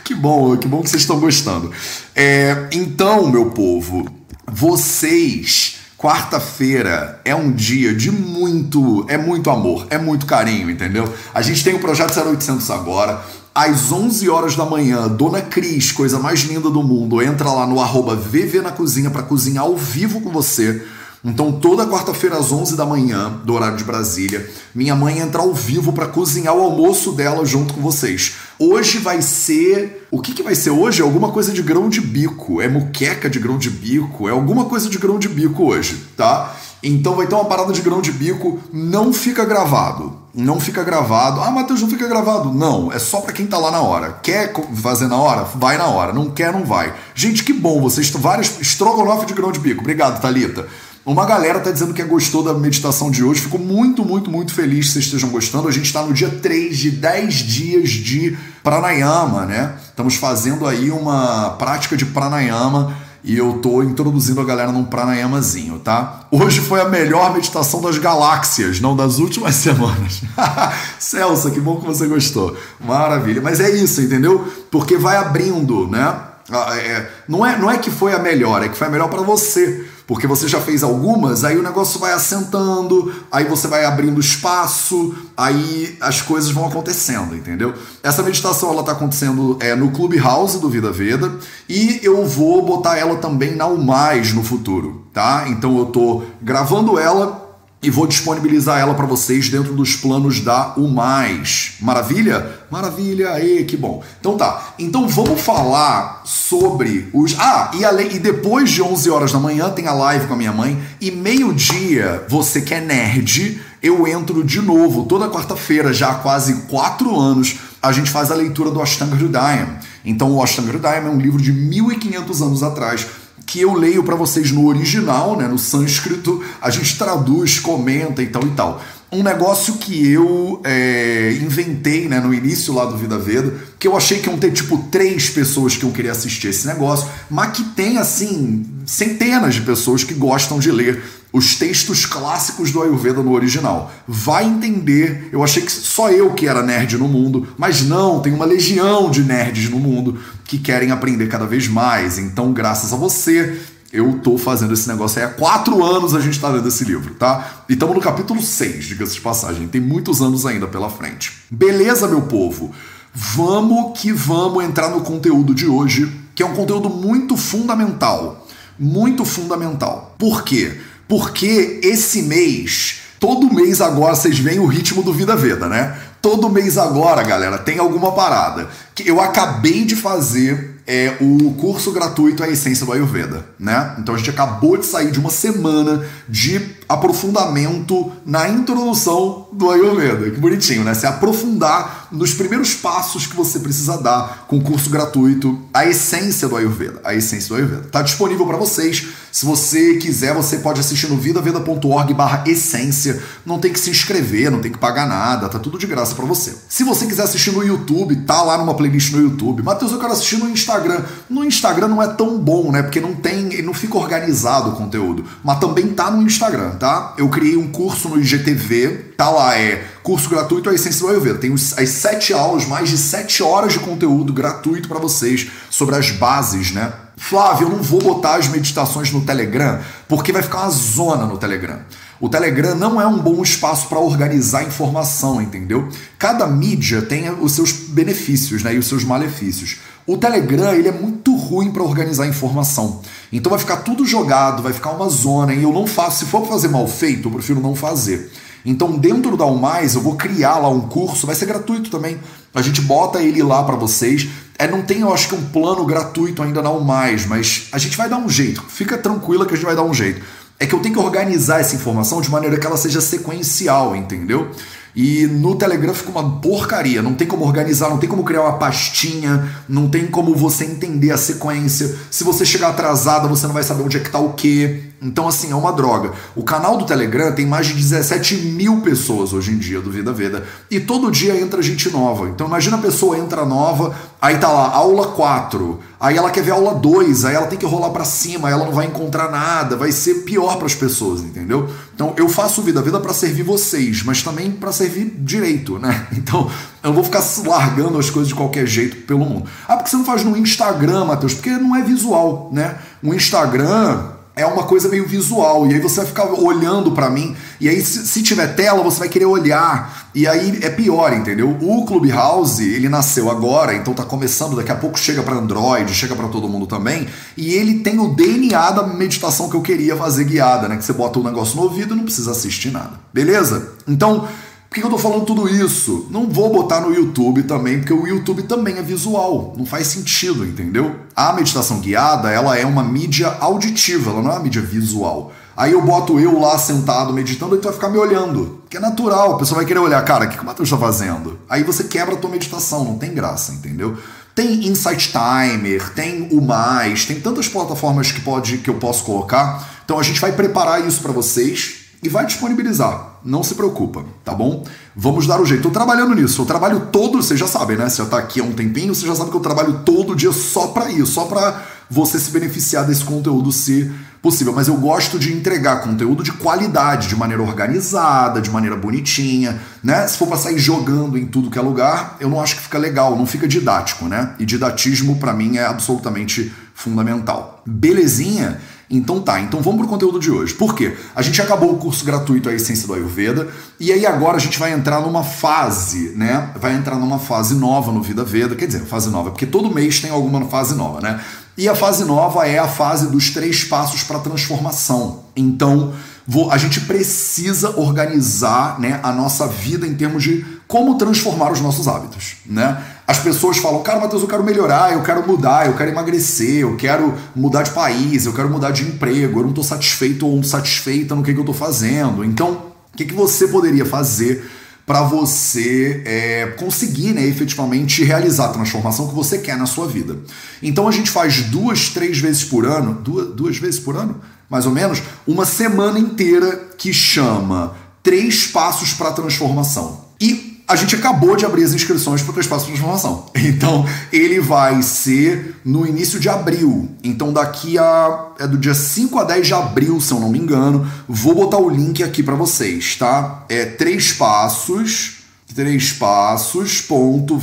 que 0.05 0.15
bom, 0.15 0.57
que 0.57 0.69
bom 0.69 0.83
que 0.83 0.91
vocês 0.91 1.03
estão 1.03 1.19
gostando. 1.19 1.73
É, 2.15 2.69
então, 2.71 3.29
meu 3.29 3.47
povo, 3.47 4.07
vocês 4.47 5.80
Quarta-feira 6.01 7.21
é 7.27 7.35
um 7.35 7.53
dia 7.53 7.95
de 7.95 8.11
muito, 8.11 9.05
é 9.07 9.19
muito 9.19 9.51
amor, 9.51 9.87
é 9.91 9.99
muito 9.99 10.25
carinho, 10.25 10.71
entendeu? 10.71 11.05
A 11.35 11.43
gente 11.43 11.63
tem 11.63 11.75
o 11.75 11.79
projeto 11.79 12.19
0800 12.19 12.71
agora. 12.71 13.21
Às 13.55 13.93
11 13.93 14.27
horas 14.31 14.57
da 14.57 14.65
manhã, 14.65 15.07
Dona 15.09 15.43
Cris, 15.43 15.93
coisa 15.93 16.19
mais 16.19 16.41
linda 16.41 16.71
do 16.71 16.83
mundo, 16.83 17.21
entra 17.21 17.53
lá 17.53 17.67
no 17.67 17.79
arroba 17.83 18.17
VV 18.17 18.63
na 18.63 18.73
cozinha 18.73 19.11
para 19.11 19.23
cozinhar 19.23 19.65
ao 19.65 19.77
vivo 19.77 20.23
com 20.23 20.31
você 20.31 20.83
então, 21.23 21.53
toda 21.53 21.87
quarta-feira 21.87 22.39
às 22.39 22.51
11 22.51 22.77
da 22.77 22.87
manhã, 22.87 23.31
do 23.45 23.53
horário 23.53 23.77
de 23.77 23.85
Brasília, 23.85 24.49
minha 24.75 24.97
mãe 24.97 25.19
entra 25.19 25.43
ao 25.43 25.53
vivo 25.53 25.93
para 25.93 26.07
cozinhar 26.07 26.55
o 26.55 26.63
almoço 26.63 27.13
dela 27.13 27.45
junto 27.45 27.75
com 27.75 27.81
vocês. 27.83 28.37
Hoje 28.63 28.99
vai 28.99 29.23
ser. 29.23 30.07
O 30.11 30.21
que, 30.21 30.35
que 30.35 30.43
vai 30.43 30.55
ser 30.55 30.69
hoje? 30.69 31.01
É 31.01 31.05
alguma 31.05 31.33
coisa 31.33 31.51
de 31.51 31.63
grão 31.63 31.89
de 31.89 31.99
bico. 31.99 32.61
É 32.61 32.69
muqueca 32.69 33.31
de 33.31 33.39
grão 33.39 33.57
de 33.57 33.71
bico. 33.71 34.29
É 34.29 34.33
alguma 34.33 34.67
coisa 34.67 34.87
de 34.91 34.99
grão 34.99 35.19
de 35.19 35.31
bico 35.31 35.65
hoje, 35.65 36.05
tá? 36.15 36.55
Então 36.83 37.17
vai 37.17 37.27
ter 37.27 37.35
uma 37.35 37.47
parada 37.47 37.73
de 37.73 37.81
grão 37.81 38.03
de 38.03 38.13
bico. 38.13 38.61
Não 38.71 39.15
fica 39.15 39.47
gravado. 39.47 40.15
Não 40.35 40.61
fica 40.61 40.85
gravado. 40.85 41.41
Ah, 41.41 41.51
Matheus, 41.51 41.81
não 41.81 41.89
fica 41.89 42.07
gravado. 42.07 42.53
Não, 42.53 42.93
é 42.93 42.99
só 42.99 43.23
para 43.23 43.33
quem 43.33 43.47
tá 43.47 43.57
lá 43.57 43.71
na 43.71 43.81
hora. 43.81 44.19
Quer 44.23 44.53
fazer 44.75 45.09
na 45.09 45.17
hora? 45.17 45.45
Vai 45.55 45.79
na 45.79 45.87
hora. 45.87 46.13
Não 46.13 46.31
quer, 46.31 46.53
não 46.53 46.67
vai. 46.67 46.93
Gente, 47.15 47.43
que 47.43 47.55
bom. 47.55 47.81
Vocês 47.81 48.11
vários 48.11 48.61
estrogonofe 48.61 49.25
de 49.25 49.33
grão 49.33 49.51
de 49.51 49.59
bico. 49.59 49.81
Obrigado, 49.81 50.21
Talita. 50.21 50.69
Uma 51.05 51.25
galera 51.25 51.59
está 51.59 51.71
dizendo 51.71 51.95
que 51.95 52.03
gostou 52.05 52.43
da 52.43 52.53
meditação 52.53 53.11
de 53.11 53.25
hoje. 53.25 53.41
Fico 53.41 53.59
muito, 53.59 54.05
muito, 54.05 54.31
muito 54.31 54.53
feliz 54.53 54.87
que 54.87 54.93
vocês 54.93 55.07
estejam 55.07 55.31
gostando. 55.31 55.67
A 55.67 55.73
gente 55.73 55.87
está 55.87 56.03
no 56.03 56.13
dia 56.13 56.29
3 56.29 56.77
de 56.77 56.91
10 56.91 57.35
dias 57.35 57.91
de 57.91 58.37
pranayama, 58.63 59.47
né? 59.47 59.77
Estamos 59.89 60.17
fazendo 60.17 60.67
aí 60.67 60.91
uma 60.91 61.51
prática 61.59 61.97
de 61.97 62.05
pranayama 62.05 62.95
e 63.25 63.37
eu 63.37 63.55
tô 63.55 63.83
introduzindo 63.83 64.43
a 64.43 64.45
galera 64.45 64.73
num 64.73 64.85
pranayamazinho, 64.85 65.79
tá? 65.79 66.27
Hoje 66.31 66.61
foi 66.61 66.83
a 66.83 66.89
melhor 66.89 67.33
meditação 67.33 67.81
das 67.81 67.97
galáxias, 67.97 68.79
não 68.79 68.95
das 68.95 69.19
últimas 69.19 69.55
semanas. 69.57 70.21
Celso, 71.01 71.51
que 71.51 71.61
bom 71.61 71.81
que 71.81 71.87
você 71.87 72.07
gostou. 72.07 72.55
Maravilha. 72.79 73.41
Mas 73.41 73.59
é 73.59 73.71
isso, 73.71 74.03
entendeu? 74.03 74.47
Porque 74.71 74.99
vai 74.99 75.17
abrindo, 75.17 75.89
né? 75.89 76.15
Ah, 76.53 76.77
é, 76.77 77.11
não, 77.27 77.47
é, 77.47 77.57
não 77.57 77.71
é 77.71 77.79
que 77.79 77.91
foi 77.91 78.13
a 78.13 78.19
melhor, 78.19 78.63
é 78.63 78.69
que 78.69 78.77
foi 78.77 78.89
a 78.89 78.91
melhor 78.91 79.09
para 79.09 79.23
você 79.23 79.87
porque 80.11 80.27
você 80.27 80.49
já 80.49 80.61
fez 80.61 80.83
algumas, 80.83 81.45
aí 81.45 81.57
o 81.57 81.63
negócio 81.63 82.01
vai 82.01 82.13
assentando, 82.13 83.15
aí 83.31 83.45
você 83.45 83.69
vai 83.69 83.85
abrindo 83.85 84.19
espaço, 84.19 85.15
aí 85.37 85.97
as 86.01 86.21
coisas 86.21 86.51
vão 86.51 86.67
acontecendo, 86.67 87.37
entendeu? 87.37 87.75
Essa 88.03 88.21
meditação 88.21 88.73
ela 88.73 88.83
tá 88.83 88.91
acontecendo 88.91 89.57
é, 89.61 89.77
no 89.77 89.93
Clubhouse 89.93 90.59
do 90.59 90.69
Vida 90.69 90.91
Veda 90.91 91.33
e 91.69 92.01
eu 92.03 92.27
vou 92.27 92.67
botar 92.67 92.97
ela 92.97 93.19
também 93.19 93.55
na 93.55 93.69
UMAIS 93.69 94.33
no 94.33 94.43
futuro, 94.43 95.05
tá? 95.13 95.45
Então 95.47 95.79
eu 95.79 95.87
tô 95.87 96.25
gravando 96.43 96.99
ela 96.99 97.40
e 97.83 97.89
vou 97.89 98.07
disponibilizar 98.07 98.79
ela 98.79 98.95
para 98.95 99.07
vocês 99.07 99.49
dentro 99.49 99.73
dos 99.73 99.97
planos 99.97 100.41
da 100.41 100.75
UMAIS. 100.77 101.77
Maravilha? 101.81 102.61
Maravilha, 102.71 103.33
aí, 103.33 103.65
que 103.65 103.77
bom. 103.77 104.03
Então 104.21 104.37
tá. 104.37 104.75
Então 104.79 105.09
vamos 105.09 105.41
falar 105.41 106.21
sobre 106.25 107.09
os. 107.13 107.35
Ah, 107.39 107.71
e, 107.75 107.85
além... 107.85 108.15
e 108.15 108.19
depois 108.19 108.71
de 108.71 108.83
11 108.83 109.11
horas 109.11 109.33
da 109.33 109.39
manhã 109.39 109.71
tem 109.71 109.87
a 109.87 109.95
live 109.95 110.27
com 110.27 110.35
a 110.35 110.37
minha 110.37 110.53
mãe. 110.53 110.79
E 111.01 111.11
meio-dia, 111.11 112.27
você 112.29 112.61
que 112.61 112.75
é 112.75 112.81
nerd, 112.81 113.59
eu 113.83 114.07
entro 114.07 114.45
de 114.45 114.61
novo 114.61 115.07
toda 115.07 115.31
quarta-feira, 115.31 115.91
já 115.91 116.11
há 116.11 116.15
quase 116.17 116.67
quatro 116.69 117.19
anos. 117.19 117.57
A 117.83 117.93
gente 117.93 118.11
faz 118.11 118.31
a 118.31 118.35
leitura 118.35 118.71
do 118.71 118.83
Ashtanga 118.83 119.17
Hridayam. 119.17 119.79
Então, 120.05 120.33
o 120.33 120.43
Ashtanga 120.43 120.69
Hridayam 120.69 121.07
é 121.07 121.11
um 121.11 121.19
livro 121.19 121.41
de 121.41 121.51
1500 121.51 122.43
anos 122.43 122.63
atrás 122.63 123.07
que 123.51 123.61
eu 123.61 123.75
leio 123.75 124.05
para 124.05 124.15
vocês 124.15 124.53
no 124.53 124.69
original, 124.69 125.37
né, 125.37 125.49
no 125.49 125.59
sânscrito, 125.59 126.41
a 126.63 126.71
gente 126.71 126.97
traduz, 126.97 127.59
comenta 127.59 128.23
e 128.23 128.29
tal 128.29 128.45
e 128.45 128.51
tal. 128.51 128.81
Um 129.11 129.25
negócio 129.25 129.75
que 129.75 130.09
eu 130.09 130.61
é, 130.63 131.37
inventei 131.43 132.09
né, 132.09 132.21
no 132.21 132.33
início 132.33 132.73
lá 132.73 132.85
do 132.85 132.97
Vida 132.97 133.19
Veda, 133.19 133.53
que 133.77 133.89
eu 133.89 133.97
achei 133.97 134.21
que 134.21 134.29
iam 134.29 134.39
ter 134.39 134.53
tipo 134.53 134.87
três 134.89 135.29
pessoas 135.31 135.77
que 135.77 135.83
eu 135.83 135.91
queria 135.91 136.13
assistir 136.13 136.47
esse 136.47 136.65
negócio, 136.65 137.09
mas 137.29 137.51
que 137.51 137.65
tem 137.65 137.99
assim 137.99 138.65
centenas 138.87 139.57
de 139.57 139.63
pessoas 139.63 140.05
que 140.05 140.15
gostam 140.15 140.61
de 140.61 140.71
ler 140.71 141.03
os 141.33 141.55
textos 141.55 142.05
clássicos 142.07 142.73
do 142.73 142.83
Ayurveda 142.83 143.23
no 143.23 143.33
original. 143.33 143.93
Vai 144.07 144.45
entender. 144.45 145.29
Eu 145.33 145.43
achei 145.45 145.63
que 145.63 145.71
só 145.71 146.11
eu 146.11 146.33
que 146.35 146.47
era 146.47 146.63
nerd 146.63 146.97
no 146.99 147.09
mundo, 147.09 147.49
mas 147.57 147.83
não, 147.83 148.21
tem 148.21 148.33
uma 148.33 148.45
legião 148.45 149.11
de 149.11 149.23
nerds 149.23 149.71
no 149.71 149.79
mundo 149.79 150.19
que 150.45 150.59
querem 150.59 150.91
aprender 150.91 151.29
cada 151.29 151.47
vez 151.47 151.69
mais. 151.69 152.19
Então, 152.19 152.53
graças 152.53 152.93
a 152.93 152.97
você, 152.97 153.61
eu 153.93 154.21
tô 154.23 154.39
fazendo 154.39 154.73
esse 154.73 154.89
negócio 154.89 155.21
aí 155.21 155.27
há 155.27 155.31
quatro 155.31 155.85
anos 155.85 156.15
a 156.15 156.21
gente 156.21 156.35
está 156.35 156.49
lendo 156.49 156.69
esse 156.69 156.85
livro, 156.85 157.15
tá? 157.15 157.65
E 157.69 157.73
estamos 157.73 157.95
no 157.95 158.01
capítulo 158.01 158.41
6, 158.41 158.85
diga-se 158.85 159.15
de 159.15 159.21
passagem. 159.21 159.69
Tem 159.69 159.81
muitos 159.81 160.21
anos 160.23 160.47
ainda 160.47 160.67
pela 160.67 160.89
frente. 160.89 161.33
Beleza, 161.51 162.07
meu 162.07 162.23
povo? 162.23 162.73
Vamos 163.13 163.99
que 164.01 164.13
vamos 164.13 164.63
entrar 164.63 164.91
no 164.91 165.01
conteúdo 165.01 165.53
de 165.53 165.67
hoje, 165.67 166.11
que 166.35 166.43
é 166.43 166.47
um 166.47 166.55
conteúdo 166.55 166.89
muito 166.89 167.37
fundamental. 167.37 168.47
Muito 168.79 169.25
fundamental. 169.25 170.15
Por 170.17 170.43
quê? 170.45 170.81
Porque 171.11 171.81
esse 171.83 172.23
mês, 172.23 173.01
todo 173.19 173.53
mês 173.53 173.81
agora 173.81 174.15
vocês 174.15 174.39
veem 174.39 174.61
o 174.61 174.67
ritmo 174.67 175.03
do 175.03 175.13
Vida 175.13 175.35
Veda, 175.35 175.69
né? 175.69 175.99
Todo 176.23 176.49
mês 176.49 176.79
agora, 176.79 177.21
galera, 177.25 177.59
tem 177.59 177.81
alguma 177.81 178.13
parada. 178.13 178.69
que 178.95 179.09
Eu 179.09 179.21
acabei 179.21 179.85
de 179.85 179.97
fazer 179.97 180.81
é, 180.87 181.17
o 181.21 181.53
curso 181.55 181.91
gratuito 181.91 182.45
A 182.45 182.49
Essência 182.49 182.87
do 182.87 182.93
Ayurveda, 182.93 183.45
né? 183.59 183.97
Então 183.99 184.15
a 184.15 184.19
gente 184.19 184.31
acabou 184.31 184.77
de 184.77 184.87
sair 184.87 185.11
de 185.11 185.19
uma 185.19 185.31
semana 185.31 186.07
de 186.29 186.61
aprofundamento 186.91 188.11
na 188.27 188.49
introdução 188.49 189.47
do 189.53 189.71
Ayurveda. 189.71 190.29
Que 190.29 190.41
bonitinho, 190.41 190.83
né? 190.83 190.93
Se 190.93 191.07
aprofundar 191.07 192.09
nos 192.11 192.35
primeiros 192.35 192.75
passos 192.75 193.29
que 193.29 193.37
você 193.37 193.61
precisa 193.61 193.97
dar 193.97 194.47
com 194.49 194.59
o 194.59 194.61
curso 194.61 194.91
gratuito, 194.91 195.61
a 195.73 195.87
essência 195.87 196.49
do 196.49 196.57
Ayurveda. 196.57 197.01
A 197.05 197.15
essência 197.15 197.49
do 197.51 197.55
Ayurveda. 197.55 197.83
Tá 197.93 198.03
disponível 198.03 198.45
para 198.45 198.57
vocês. 198.57 199.07
Se 199.31 199.47
você 199.47 199.95
quiser, 199.99 200.35
você 200.35 200.59
pode 200.59 200.81
assistir 200.81 201.07
no 201.07 201.17
vidaveda.org 201.17 202.13
barra 202.13 202.43
essência. 202.47 203.23
Não 203.47 203.61
tem 203.61 203.73
que 203.73 203.79
se 203.79 203.91
inscrever, 203.91 204.51
não 204.51 204.61
tem 204.61 204.73
que 204.73 204.79
pagar 204.79 205.07
nada, 205.07 205.49
tá 205.49 205.61
tudo 205.61 205.79
de 205.79 205.87
graça 205.87 206.17
para 206.17 206.25
você. 206.25 206.53
Se 206.69 206.83
você 206.83 207.07
quiser 207.07 207.23
assistir 207.23 207.53
no 207.53 207.63
YouTube, 207.63 208.17
tá 208.27 208.43
lá 208.43 208.59
numa 208.59 208.75
playlist 208.75 209.13
no 209.13 209.21
YouTube. 209.23 209.63
Matheus, 209.63 209.93
eu 209.93 210.01
quero 210.01 210.13
assistir 210.13 210.39
no 210.39 210.51
Instagram. 210.51 211.05
No 211.29 211.45
Instagram 211.45 211.87
não 211.87 212.03
é 212.03 212.09
tão 212.09 212.37
bom, 212.39 212.73
né? 212.73 212.83
Porque 212.83 213.01
não 213.01 213.15
tem, 213.15 213.63
não 213.63 213.73
fica 213.73 213.97
organizado 213.97 214.71
o 214.71 214.73
conteúdo. 214.73 215.25
Mas 215.45 215.61
também 215.61 215.87
tá 215.89 216.11
no 216.11 216.23
Instagram, 216.23 216.71
tá? 216.81 217.15
Eu 217.19 217.29
criei 217.29 217.57
um 217.59 217.71
curso 217.71 218.09
no 218.09 218.19
IGTV, 218.19 219.13
tá 219.17 219.29
lá, 219.29 219.57
é 219.57 219.85
curso 220.03 220.31
gratuito 220.31 220.71
a 220.71 220.75
essência 220.75 221.01
do 221.01 221.09
Ayurveda. 221.09 221.39
Tem 221.39 221.53
as 221.53 221.89
sete 221.91 222.33
aulas, 222.33 222.67
mais 222.67 222.89
de 222.89 222.97
sete 222.97 223.43
horas 223.43 223.75
de 223.75 223.79
conteúdo 223.79 224.33
gratuito 224.33 224.89
para 224.89 224.99
vocês 224.99 225.49
sobre 225.69 225.95
as 225.95 226.11
bases, 226.11 226.73
né? 226.73 226.91
Flávio, 227.19 227.67
eu 227.67 227.71
não 227.71 227.83
vou 227.83 228.01
botar 228.01 228.37
as 228.37 228.49
meditações 228.49 229.13
no 229.13 229.21
Telegram 229.21 229.79
porque 230.09 230.33
vai 230.33 230.43
ficar 230.43 230.63
uma 230.63 230.71
zona 230.71 231.27
no 231.27 231.37
Telegram. 231.37 231.81
O 232.19 232.29
Telegram 232.29 232.75
não 232.75 233.01
é 233.01 233.07
um 233.07 233.19
bom 233.19 233.43
espaço 233.43 233.89
para 233.89 233.99
organizar 233.99 234.63
informação, 234.63 235.41
entendeu? 235.41 235.89
Cada 236.19 236.47
mídia 236.47 237.03
tem 237.03 237.31
os 237.31 237.53
seus 237.53 237.73
benefícios 237.73 238.63
né, 238.63 238.75
e 238.75 238.79
os 238.79 238.87
seus 238.87 239.05
malefícios. 239.05 239.79
O 240.07 240.17
Telegram 240.17 240.73
ele 240.73 240.89
é 240.89 240.93
muito 240.93 241.37
ruim 241.37 241.71
para 241.71 241.83
organizar 241.83 242.27
informação. 242.27 243.01
Então 243.33 243.51
vai 243.51 243.59
ficar 243.59 243.79
tudo 243.79 244.05
jogado, 244.05 244.63
vai 244.63 244.73
ficar 244.73 244.91
uma 244.91 245.09
zona 245.09 245.55
e 245.55 245.63
eu 245.63 245.73
não 245.73 245.87
faço. 245.87 246.25
Se 246.25 246.31
for 246.31 246.47
fazer 246.47 246.69
mal 246.69 246.87
feito, 246.87 247.29
eu 247.29 247.33
prefiro 247.33 247.61
não 247.61 247.75
fazer. 247.75 248.31
Então 248.65 248.99
dentro 248.99 249.37
da 249.37 249.47
Mais 249.47 249.95
eu 249.95 250.01
vou 250.01 250.17
criar 250.17 250.59
lá 250.59 250.69
um 250.69 250.81
curso, 250.81 251.27
vai 251.27 251.37
ser 251.37 251.47
gratuito 251.47 251.91
também. 251.91 252.19
A 252.55 252.63
gente 252.63 252.81
bota 252.81 253.23
ele 253.23 253.43
lá 253.43 253.63
para 253.63 253.77
vocês. 253.77 254.29
É, 254.59 254.69
não 254.69 254.83
tem, 254.83 255.01
eu 255.01 255.15
acho 255.15 255.29
que 255.29 255.35
um 255.35 255.45
plano 255.47 255.87
gratuito 255.87 256.43
ainda 256.43 256.61
não 256.61 256.81
mais, 256.81 257.25
mas 257.25 257.69
a 257.73 257.79
gente 257.79 257.97
vai 257.97 258.09
dar 258.09 258.19
um 258.19 258.29
jeito. 258.29 258.63
Fica 258.69 258.99
tranquila 258.99 259.47
que 259.47 259.55
a 259.55 259.57
gente 259.57 259.67
vai 259.67 259.77
dar 259.77 259.85
um 259.85 259.95
jeito 259.95 260.21
é 260.61 260.67
que 260.67 260.75
eu 260.75 260.81
tenho 260.81 260.95
que 260.95 261.01
organizar 261.01 261.59
essa 261.59 261.75
informação 261.75 262.21
de 262.21 262.31
maneira 262.31 262.59
que 262.59 262.67
ela 262.67 262.77
seja 262.77 263.01
sequencial, 263.01 263.97
entendeu? 263.97 264.51
E 264.95 265.27
no 265.27 265.55
Telegram 265.55 265.95
fica 265.95 266.11
uma 266.11 266.41
porcaria, 266.41 267.01
não 267.03 267.15
tem 267.15 267.27
como 267.27 267.45
organizar, 267.45 267.89
não 267.91 267.99
tem 267.99 268.09
como 268.09 268.25
criar 268.25 268.43
uma 268.43 268.59
pastinha, 268.59 269.49
não 269.69 269.89
tem 269.89 270.07
como 270.07 270.35
você 270.35 270.65
entender 270.65 271.13
a 271.13 271.17
sequência. 271.17 271.97
Se 272.11 272.25
você 272.25 272.45
chegar 272.45 272.69
atrasada, 272.69 273.29
você 273.29 273.47
não 273.47 273.55
vai 273.55 273.63
saber 273.63 273.83
onde 273.83 273.97
é 273.97 274.01
que 274.01 274.11
tá 274.11 274.19
o 274.19 274.33
quê. 274.33 274.90
Então, 275.03 275.27
assim, 275.27 275.51
é 275.51 275.55
uma 275.55 275.73
droga. 275.73 276.13
O 276.37 276.43
canal 276.43 276.77
do 276.77 276.85
Telegram 276.85 277.33
tem 277.33 277.47
mais 277.47 277.69
de 277.69 277.73
17 277.73 278.37
mil 278.37 278.83
pessoas 278.83 279.33
hoje 279.33 279.51
em 279.51 279.57
dia 279.57 279.81
do 279.81 279.91
Vida 279.91 280.13
Veda. 280.13 280.47
E 280.71 280.79
todo 280.79 281.11
dia 281.11 281.41
entra 281.41 281.63
gente 281.63 281.89
nova. 281.89 282.29
Então, 282.29 282.47
imagina 282.47 282.77
a 282.77 282.81
pessoa 282.81 283.17
entra 283.17 283.47
nova, 283.47 283.95
aí 284.21 284.37
tá 284.37 284.49
lá, 284.49 284.69
aula 284.75 285.09
4. 285.09 285.81
Aí 285.99 286.19
ela 286.19 286.31
quer 286.31 286.43
ver 286.43 286.51
aula 286.51 286.75
2, 286.75 287.25
aí 287.25 287.35
ela 287.35 287.47
tem 287.47 287.59
que 287.59 287.65
rolar 287.65 287.91
para 287.91 288.05
cima, 288.05 288.51
ela 288.51 288.67
não 288.67 288.73
vai 288.73 288.87
encontrar 288.87 289.31
nada, 289.31 289.75
vai 289.75 289.91
ser 289.91 290.17
pior 290.17 290.57
para 290.57 290.67
as 290.67 290.75
pessoas, 290.75 291.23
entendeu? 291.23 291.71
Então, 291.95 292.13
eu 292.19 292.29
faço 292.29 292.61
Vida 292.61 292.83
Veda 292.83 293.01
para 293.01 293.15
servir 293.15 293.43
vocês, 293.43 294.03
mas 294.03 294.23
também 294.23 294.51
para 294.51 294.71
servir 294.71 295.15
direito, 295.19 295.79
né? 295.79 296.09
Então, 296.21 296.51
eu 296.83 296.89
não 296.89 296.95
vou 296.95 297.03
ficar 297.03 297.23
largando 297.47 297.99
as 297.99 298.11
coisas 298.11 298.29
de 298.29 298.35
qualquer 298.35 298.67
jeito 298.67 298.97
pelo 299.07 299.21
mundo. 299.21 299.49
Ah, 299.67 299.77
porque 299.77 299.89
você 299.89 299.97
não 299.97 300.05
faz 300.05 300.23
no 300.23 300.37
Instagram, 300.37 301.07
Matheus? 301.07 301.33
Porque 301.33 301.51
não 301.51 301.75
é 301.75 301.83
visual, 301.83 302.51
né? 302.53 302.77
O 303.03 303.15
Instagram 303.15 304.20
é 304.41 304.47
uma 304.47 304.65
coisa 304.65 304.89
meio 304.89 305.07
visual. 305.07 305.67
E 305.67 305.75
aí 305.75 305.81
você 305.81 305.97
vai 305.97 306.07
ficar 306.07 306.25
olhando 306.27 306.93
para 306.93 307.11
mim. 307.11 307.37
E 307.61 307.69
aí, 307.69 307.81
se, 307.83 308.07
se, 308.07 308.23
tiver 308.23 308.55
tela, 308.55 308.83
você 308.83 309.01
vai 309.01 309.09
querer 309.09 309.27
olhar. 309.27 310.09
E 310.15 310.27
aí 310.27 310.59
é 310.63 310.71
pior, 310.71 311.13
entendeu? 311.13 311.57
O 311.61 311.85
Clubhouse, 311.85 312.63
ele 312.63 312.89
nasceu 312.89 313.31
agora, 313.31 313.75
então 313.75 313.93
tá 313.93 314.05
começando. 314.05 314.57
Daqui 314.57 314.73
a 314.73 314.77
pouco 314.77 314.99
chega 314.99 315.23
para 315.23 315.35
Android, 315.35 315.93
chega 315.95 316.17
para 316.17 316.29
todo 316.29 316.49
mundo 316.49 316.67
também. 316.67 317.07
E 317.37 317.53
ele 317.53 317.81
tem 317.81 317.99
o 317.99 318.15
DNA 318.15 318.71
da 318.71 318.87
meditação 318.87 319.49
que 319.49 319.57
eu 319.57 319.63
queria 319.63 319.97
fazer 319.97 320.25
guiada, 320.25 320.69
né? 320.69 320.77
Que 320.77 320.85
você 320.85 320.93
bota 320.93 321.19
o 321.19 321.23
um 321.23 321.25
negócio 321.25 321.57
no 321.57 321.63
ouvido 321.63 321.95
e 321.95 321.97
não 321.97 322.05
precisa 322.05 322.31
assistir 322.31 322.71
nada. 322.71 322.93
Beleza? 323.13 323.73
Então. 323.87 324.29
Por 324.71 324.79
que 324.79 324.87
eu 324.87 324.91
tô 324.91 324.99
falando 324.99 325.25
tudo 325.25 325.49
isso? 325.49 326.07
Não 326.11 326.29
vou 326.29 326.49
botar 326.49 326.81
no 326.81 326.95
YouTube 326.95 327.43
também, 327.43 327.81
porque 327.81 327.93
o 327.93 328.07
YouTube 328.07 328.45
também 328.45 328.79
é 328.79 328.83
visual. 328.83 329.53
Não 329.57 329.67
faz 329.67 329.89
sentido, 329.89 330.47
entendeu? 330.47 330.95
A 331.17 331.33
meditação 331.33 331.81
guiada, 331.81 332.31
ela 332.31 332.57
é 332.57 332.65
uma 332.65 332.85
mídia 332.85 333.37
auditiva, 333.41 334.13
ela 334.13 334.23
não 334.23 334.31
é 334.31 334.35
uma 334.35 334.45
mídia 334.45 334.63
visual. 334.63 335.33
Aí 335.57 335.73
eu 335.73 335.83
boto 335.83 336.21
eu 336.21 336.39
lá 336.39 336.57
sentado 336.57 337.13
meditando 337.13 337.57
e 337.57 337.59
tu 337.59 337.65
vai 337.65 337.73
ficar 337.73 337.89
me 337.89 337.99
olhando. 337.99 338.63
Que 338.71 338.77
é 338.77 338.81
natural, 338.81 339.35
a 339.35 339.39
pessoa 339.39 339.57
vai 339.57 339.67
querer 339.67 339.81
olhar, 339.81 340.05
cara, 340.05 340.27
o 340.27 340.29
que 340.29 340.39
o 340.39 340.47
Matheus 340.47 340.69
está 340.69 340.79
fazendo? 340.79 341.37
Aí 341.49 341.65
você 341.65 341.83
quebra 341.83 342.15
a 342.15 342.19
tua 342.19 342.31
meditação, 342.31 342.85
não 342.85 342.97
tem 342.97 343.13
graça, 343.13 343.51
entendeu? 343.51 343.99
Tem 344.37 344.69
Insight 344.69 345.11
Timer, 345.11 345.93
tem 345.95 346.29
o 346.31 346.41
Mais, 346.41 347.05
tem 347.05 347.21
tantas 347.21 347.49
plataformas 347.49 348.13
que, 348.13 348.21
pode, 348.21 348.59
que 348.59 348.71
eu 348.71 348.75
posso 348.75 349.03
colocar. 349.03 349.69
Então 349.85 349.99
a 349.99 350.03
gente 350.05 350.21
vai 350.21 350.31
preparar 350.31 350.87
isso 350.87 351.03
para 351.03 351.11
vocês 351.11 351.80
e 352.03 352.09
vai 352.09 352.25
disponibilizar. 352.25 353.11
Não 353.23 353.43
se 353.43 353.55
preocupa, 353.55 354.05
tá 354.25 354.33
bom? 354.33 354.65
Vamos 354.97 355.27
dar 355.27 355.41
o 355.41 355.45
jeito. 355.45 355.61
Estou 355.61 355.73
trabalhando 355.73 356.15
nisso. 356.15 356.41
Eu 356.41 356.47
trabalho 356.47 356.89
todo, 356.91 357.23
vocês 357.23 357.39
já 357.39 357.47
sabem, 357.47 357.77
né? 357.77 357.89
Você 357.89 357.99
já 357.99 358.05
está 358.05 358.19
aqui 358.19 358.41
há 358.41 358.45
um 358.45 358.53
tempinho, 358.53 358.95
você 358.95 359.07
já 359.07 359.15
sabe 359.15 359.31
que 359.31 359.37
eu 359.37 359.41
trabalho 359.41 359.81
todo 359.85 360.17
dia 360.17 360.33
só 360.33 360.69
para 360.69 360.91
isso, 360.91 361.13
só 361.13 361.27
para 361.27 361.63
você 361.91 362.19
se 362.19 362.31
beneficiar 362.31 362.87
desse 362.87 363.05
conteúdo 363.05 363.53
se 363.53 363.93
possível. 364.23 364.55
Mas 364.55 364.69
eu 364.69 364.77
gosto 364.77 365.19
de 365.19 365.33
entregar 365.33 365.83
conteúdo 365.83 366.23
de 366.23 366.33
qualidade, 366.33 367.09
de 367.09 367.17
maneira 367.17 367.43
organizada, 367.43 368.41
de 368.41 368.51
maneira 368.51 368.77
bonitinha, 368.77 369.61
né? 369.83 370.07
Se 370.09 370.17
for 370.17 370.27
para 370.27 370.39
sair 370.39 370.59
jogando 370.59 371.19
em 371.19 371.27
tudo 371.27 371.51
que 371.51 371.59
é 371.59 371.63
lugar, 371.63 372.17
eu 372.21 372.31
não 372.31 372.41
acho 372.41 372.57
que 372.57 372.63
fica 372.63 372.79
legal, 372.79 373.17
não 373.17 373.27
fica 373.27 373.47
didático, 373.47 374.07
né? 374.07 374.35
E 374.39 374.47
didatismo 374.47 375.17
para 375.17 375.35
mim 375.35 375.59
é 375.59 375.67
absolutamente 375.67 376.51
fundamental. 376.75 377.63
Belezinha? 377.67 378.59
Então 378.91 379.21
tá, 379.21 379.41
então 379.41 379.61
vamos 379.61 379.79
pro 379.79 379.89
conteúdo 379.89 380.19
de 380.19 380.33
hoje. 380.33 380.53
Por 380.53 380.75
quê? 380.75 380.97
A 381.15 381.23
gente 381.23 381.41
acabou 381.41 381.73
o 381.73 381.77
curso 381.77 382.05
gratuito 382.05 382.49
A 382.49 382.53
Essência 382.53 382.89
do 382.89 382.95
Ayurveda 382.95 383.49
e 383.79 383.93
aí 383.93 384.05
agora 384.05 384.37
a 384.37 384.41
gente 384.41 384.59
vai 384.59 384.73
entrar 384.73 385.01
numa 385.01 385.23
fase, 385.23 386.13
né? 386.17 386.51
Vai 386.61 386.75
entrar 386.75 386.97
numa 386.97 387.21
fase 387.21 387.55
nova 387.55 387.93
no 387.93 388.03
Vida 388.03 388.25
Veda, 388.25 388.57
quer 388.57 388.67
dizer, 388.67 388.81
fase 388.81 389.09
nova, 389.09 389.31
porque 389.31 389.47
todo 389.47 389.73
mês 389.73 390.01
tem 390.01 390.11
alguma 390.11 390.45
fase 390.47 390.75
nova, 390.75 391.01
né? 391.01 391.21
E 391.57 391.69
a 391.69 391.75
fase 391.75 392.05
nova 392.05 392.49
é 392.49 392.59
a 392.59 392.67
fase 392.67 393.09
dos 393.09 393.31
três 393.31 393.63
passos 393.63 394.03
para 394.03 394.19
transformação. 394.19 395.21
Então, 395.37 395.93
vou, 396.27 396.51
a 396.51 396.59
gente 396.59 396.81
precisa 396.81 397.79
organizar 397.79 398.81
né, 398.81 398.99
a 399.03 399.13
nossa 399.13 399.47
vida 399.47 399.87
em 399.87 399.95
termos 399.95 400.23
de 400.23 400.45
como 400.67 400.97
transformar 400.97 401.53
os 401.53 401.61
nossos 401.61 401.87
hábitos, 401.87 402.37
né? 402.47 402.83
As 403.11 403.19
pessoas 403.19 403.59
falam, 403.59 403.83
cara, 403.83 403.99
Matheus, 403.99 404.23
eu 404.23 404.29
quero 404.29 404.45
melhorar, 404.45 404.93
eu 404.93 405.03
quero 405.03 405.27
mudar, 405.27 405.67
eu 405.67 405.75
quero 405.75 405.91
emagrecer, 405.91 406.61
eu 406.61 406.77
quero 406.77 407.13
mudar 407.35 407.65
de 407.65 407.73
país, 407.73 408.25
eu 408.25 408.33
quero 408.33 408.49
mudar 408.49 408.71
de 408.71 408.85
emprego, 408.85 409.41
eu 409.41 409.43
não 409.43 409.49
estou 409.49 409.65
satisfeito 409.65 410.25
ou 410.25 410.41
satisfeita 410.45 411.13
no 411.17 411.21
que, 411.25 411.33
que 411.33 411.37
eu 411.37 411.43
estou 411.43 411.53
fazendo. 411.53 412.25
Então, 412.25 412.67
o 412.95 412.97
que, 412.97 413.05
que 413.05 413.13
você 413.13 413.49
poderia 413.49 413.85
fazer 413.85 414.49
para 414.87 415.03
você 415.03 416.05
é, 416.07 416.47
conseguir 416.57 417.13
né, 417.13 417.27
efetivamente 417.27 418.05
realizar 418.05 418.45
a 418.45 418.53
transformação 418.53 419.09
que 419.09 419.15
você 419.17 419.39
quer 419.39 419.59
na 419.59 419.67
sua 419.67 419.89
vida? 419.89 420.17
Então, 420.63 420.87
a 420.87 420.93
gente 420.93 421.11
faz 421.11 421.43
duas, 421.43 421.89
três 421.89 422.17
vezes 422.17 422.45
por 422.45 422.65
ano, 422.65 422.95
duas, 422.95 423.35
duas 423.35 423.59
vezes 423.59 423.81
por 423.81 423.97
ano, 423.97 424.21
mais 424.49 424.67
ou 424.67 424.73
menos, 424.73 425.03
uma 425.27 425.45
semana 425.45 425.99
inteira 425.99 426.69
que 426.79 426.93
chama 426.93 427.75
Três 428.05 428.47
Passos 428.47 428.93
para 428.93 429.09
a 429.09 429.13
Transformação. 429.13 430.05
E 430.21 430.50
a 430.71 430.77
gente 430.77 430.95
acabou 430.95 431.35
de 431.35 431.45
abrir 431.45 431.65
as 431.65 431.75
inscrições 431.75 432.23
para 432.23 432.37
o 432.37 432.41
Espaço 432.41 432.67
de 432.67 432.73
Transformação. 432.73 433.27
Então, 433.51 433.85
ele 434.13 434.41
vai 434.41 434.81
ser 434.83 435.57
no 435.65 435.85
início 435.85 436.21
de 436.21 436.29
abril. 436.29 436.89
Então, 437.03 437.33
daqui 437.33 437.77
a. 437.77 438.29
É 438.39 438.47
do 438.47 438.57
dia 438.57 438.75
5 438.75 439.19
a 439.19 439.25
10 439.25 439.49
de 439.49 439.55
abril, 439.55 440.01
se 440.01 440.13
eu 440.13 440.21
não 440.21 440.31
me 440.31 440.39
engano. 440.39 440.89
Vou 441.09 441.35
botar 441.35 441.59
o 441.59 441.69
link 441.69 442.03
aqui 442.03 442.23
para 442.23 442.37
vocês, 442.37 442.95
tá? 442.97 443.45
É 443.49 443.65
três 443.65 444.13
passos. 444.13 445.25
Três 445.55 445.93
passos. 445.93 446.81
Ponto, 446.81 447.39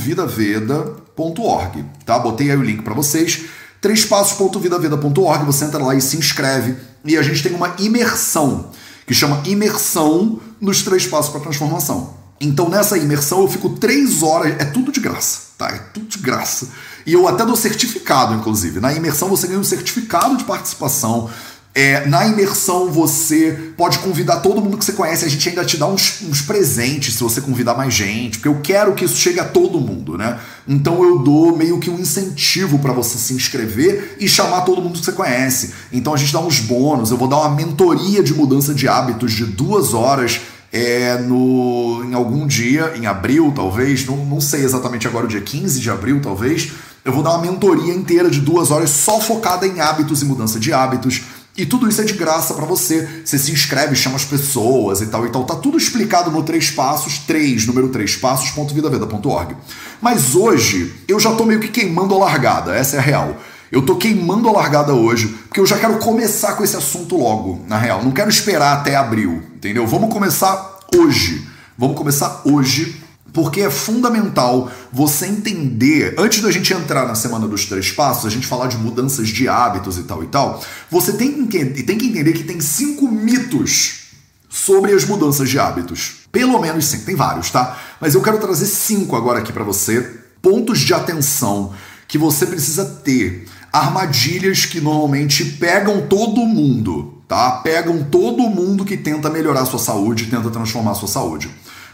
tá? 2.06 2.18
Botei 2.18 2.50
aí 2.50 2.56
o 2.56 2.62
link 2.62 2.82
para 2.82 2.94
vocês. 2.94 3.44
Três 3.80 4.04
passos.vidaveda.org. 4.06 5.44
Você 5.44 5.66
entra 5.66 5.84
lá 5.84 5.94
e 5.94 6.00
se 6.00 6.16
inscreve. 6.16 6.76
E 7.04 7.16
a 7.16 7.22
gente 7.22 7.42
tem 7.42 7.54
uma 7.54 7.74
imersão 7.78 8.70
que 9.06 9.14
chama 9.14 9.42
Imersão 9.46 10.40
nos 10.60 10.82
Três 10.82 11.06
Passos 11.06 11.30
para 11.30 11.40
Transformação. 11.40 12.17
Então 12.40 12.68
nessa 12.68 12.96
imersão 12.96 13.42
eu 13.42 13.48
fico 13.48 13.70
três 13.70 14.22
horas, 14.22 14.54
é 14.60 14.64
tudo 14.64 14.92
de 14.92 15.00
graça, 15.00 15.40
tá? 15.56 15.68
É 15.68 15.78
tudo 15.92 16.06
de 16.06 16.18
graça. 16.18 16.68
E 17.04 17.12
eu 17.12 17.26
até 17.26 17.44
dou 17.44 17.56
certificado, 17.56 18.34
inclusive. 18.34 18.80
Na 18.80 18.92
imersão 18.92 19.28
você 19.28 19.46
ganha 19.46 19.58
um 19.58 19.64
certificado 19.64 20.36
de 20.36 20.44
participação. 20.44 21.28
É, 21.74 22.04
na 22.06 22.26
imersão 22.26 22.90
você 22.90 23.72
pode 23.76 23.98
convidar 24.00 24.40
todo 24.40 24.60
mundo 24.60 24.76
que 24.76 24.84
você 24.84 24.92
conhece, 24.92 25.24
a 25.24 25.28
gente 25.28 25.48
ainda 25.48 25.64
te 25.64 25.76
dá 25.76 25.86
uns, 25.86 26.22
uns, 26.22 26.40
presentes 26.40 27.14
se 27.14 27.22
você 27.22 27.40
convidar 27.40 27.74
mais 27.74 27.94
gente, 27.94 28.38
porque 28.38 28.48
eu 28.48 28.60
quero 28.60 28.94
que 28.94 29.04
isso 29.04 29.16
chegue 29.16 29.38
a 29.38 29.44
todo 29.44 29.78
mundo, 29.80 30.18
né? 30.18 30.40
Então 30.66 31.04
eu 31.04 31.20
dou 31.20 31.56
meio 31.56 31.78
que 31.78 31.88
um 31.88 31.98
incentivo 31.98 32.78
para 32.78 32.92
você 32.92 33.16
se 33.16 33.32
inscrever 33.32 34.16
e 34.18 34.28
chamar 34.28 34.62
todo 34.62 34.82
mundo 34.82 34.98
que 34.98 35.04
você 35.04 35.12
conhece. 35.12 35.72
Então 35.92 36.12
a 36.12 36.16
gente 36.16 36.32
dá 36.32 36.40
uns 36.40 36.58
bônus, 36.58 37.10
eu 37.10 37.16
vou 37.16 37.28
dar 37.28 37.38
uma 37.38 37.54
mentoria 37.54 38.22
de 38.22 38.34
mudança 38.34 38.74
de 38.74 38.88
hábitos 38.88 39.32
de 39.32 39.44
duas 39.44 39.94
horas 39.94 40.40
é, 40.72 41.18
no, 41.18 42.04
em 42.04 42.14
algum 42.14 42.46
dia, 42.46 42.94
em 42.96 43.06
abril 43.06 43.52
talvez, 43.54 44.04
não, 44.04 44.16
não 44.24 44.40
sei 44.40 44.64
exatamente 44.64 45.06
agora 45.06 45.24
o 45.24 45.28
dia 45.28 45.40
15 45.40 45.80
de 45.80 45.90
abril 45.90 46.20
talvez, 46.20 46.72
eu 47.04 47.12
vou 47.12 47.22
dar 47.22 47.30
uma 47.30 47.42
mentoria 47.42 47.94
inteira 47.94 48.30
de 48.30 48.40
duas 48.40 48.70
horas 48.70 48.90
só 48.90 49.20
focada 49.20 49.66
em 49.66 49.80
hábitos 49.80 50.20
e 50.20 50.24
mudança 50.24 50.60
de 50.60 50.72
hábitos. 50.72 51.22
E 51.56 51.66
tudo 51.66 51.88
isso 51.88 52.00
é 52.00 52.04
de 52.04 52.12
graça 52.12 52.54
para 52.54 52.64
você. 52.64 53.22
Você 53.24 53.36
se 53.36 53.50
inscreve, 53.50 53.96
chama 53.96 54.14
as 54.14 54.24
pessoas 54.24 55.00
e 55.00 55.06
tal 55.06 55.26
e 55.26 55.30
tal. 55.30 55.42
Tá 55.44 55.56
tudo 55.56 55.76
explicado 55.76 56.30
no 56.30 56.44
Três 56.44 56.70
Passos, 56.70 57.18
3, 57.18 57.66
número 57.66 57.88
3 57.88 58.14
passos.vidaveda.org. 58.16 59.56
Mas 60.00 60.36
hoje 60.36 60.94
eu 61.08 61.18
já 61.18 61.32
tô 61.34 61.44
meio 61.44 61.58
que 61.58 61.68
queimando 61.68 62.14
a 62.14 62.18
largada, 62.18 62.76
essa 62.76 62.96
é 62.96 62.98
a 63.00 63.02
real. 63.02 63.36
Eu 63.70 63.82
tô 63.82 63.96
queimando 63.96 64.48
a 64.48 64.52
largada 64.52 64.94
hoje, 64.94 65.28
porque 65.48 65.60
eu 65.60 65.66
já 65.66 65.78
quero 65.78 65.98
começar 65.98 66.54
com 66.54 66.64
esse 66.64 66.76
assunto 66.76 67.16
logo, 67.16 67.64
na 67.68 67.76
real. 67.76 68.02
Não 68.02 68.12
quero 68.12 68.30
esperar 68.30 68.72
até 68.74 68.96
abril, 68.96 69.42
entendeu? 69.54 69.86
Vamos 69.86 70.12
começar 70.12 70.78
hoje. 70.94 71.46
Vamos 71.76 71.96
começar 71.96 72.42
hoje 72.44 73.02
porque 73.32 73.60
é 73.60 73.70
fundamental 73.70 74.70
você 74.92 75.26
entender, 75.26 76.14
antes 76.18 76.40
da 76.40 76.50
gente 76.50 76.72
entrar 76.72 77.06
na 77.06 77.14
semana 77.14 77.46
dos 77.46 77.66
três 77.66 77.92
passos, 77.92 78.26
a 78.26 78.30
gente 78.30 78.46
falar 78.46 78.68
de 78.68 78.76
mudanças 78.76 79.28
de 79.28 79.48
hábitos 79.48 79.98
e 79.98 80.02
tal 80.02 80.24
e 80.24 80.26
tal, 80.26 80.64
você 80.90 81.12
tem 81.12 81.46
que, 81.46 81.64
tem 81.64 81.98
que 81.98 82.06
entender 82.06 82.32
que 82.32 82.44
tem 82.44 82.60
cinco 82.60 83.06
mitos 83.06 84.08
sobre 84.48 84.92
as 84.92 85.04
mudanças 85.04 85.48
de 85.48 85.58
hábitos. 85.58 86.22
Pelo 86.32 86.58
menos 86.58 86.86
cinco, 86.86 87.04
tem 87.04 87.14
vários, 87.14 87.50
tá? 87.50 87.78
Mas 88.00 88.14
eu 88.14 88.22
quero 88.22 88.38
trazer 88.38 88.66
cinco 88.66 89.14
agora 89.14 89.40
aqui 89.40 89.52
para 89.52 89.62
você, 89.62 90.20
pontos 90.40 90.80
de 90.80 90.94
atenção 90.94 91.72
que 92.08 92.16
você 92.16 92.46
precisa 92.46 92.84
ter, 92.86 93.46
armadilhas 93.78 94.64
que 94.64 94.80
normalmente 94.80 95.44
pegam 95.44 96.06
todo 96.06 96.40
mundo, 96.40 97.22
tá? 97.26 97.50
Pegam 97.62 98.04
todo 98.04 98.42
mundo 98.42 98.84
que 98.84 98.96
tenta 98.96 99.30
melhorar 99.30 99.64
sua 99.66 99.78
saúde, 99.78 100.26
tenta 100.26 100.50
transformar 100.50 100.94
sua 100.94 101.08
saúde. 101.08 101.50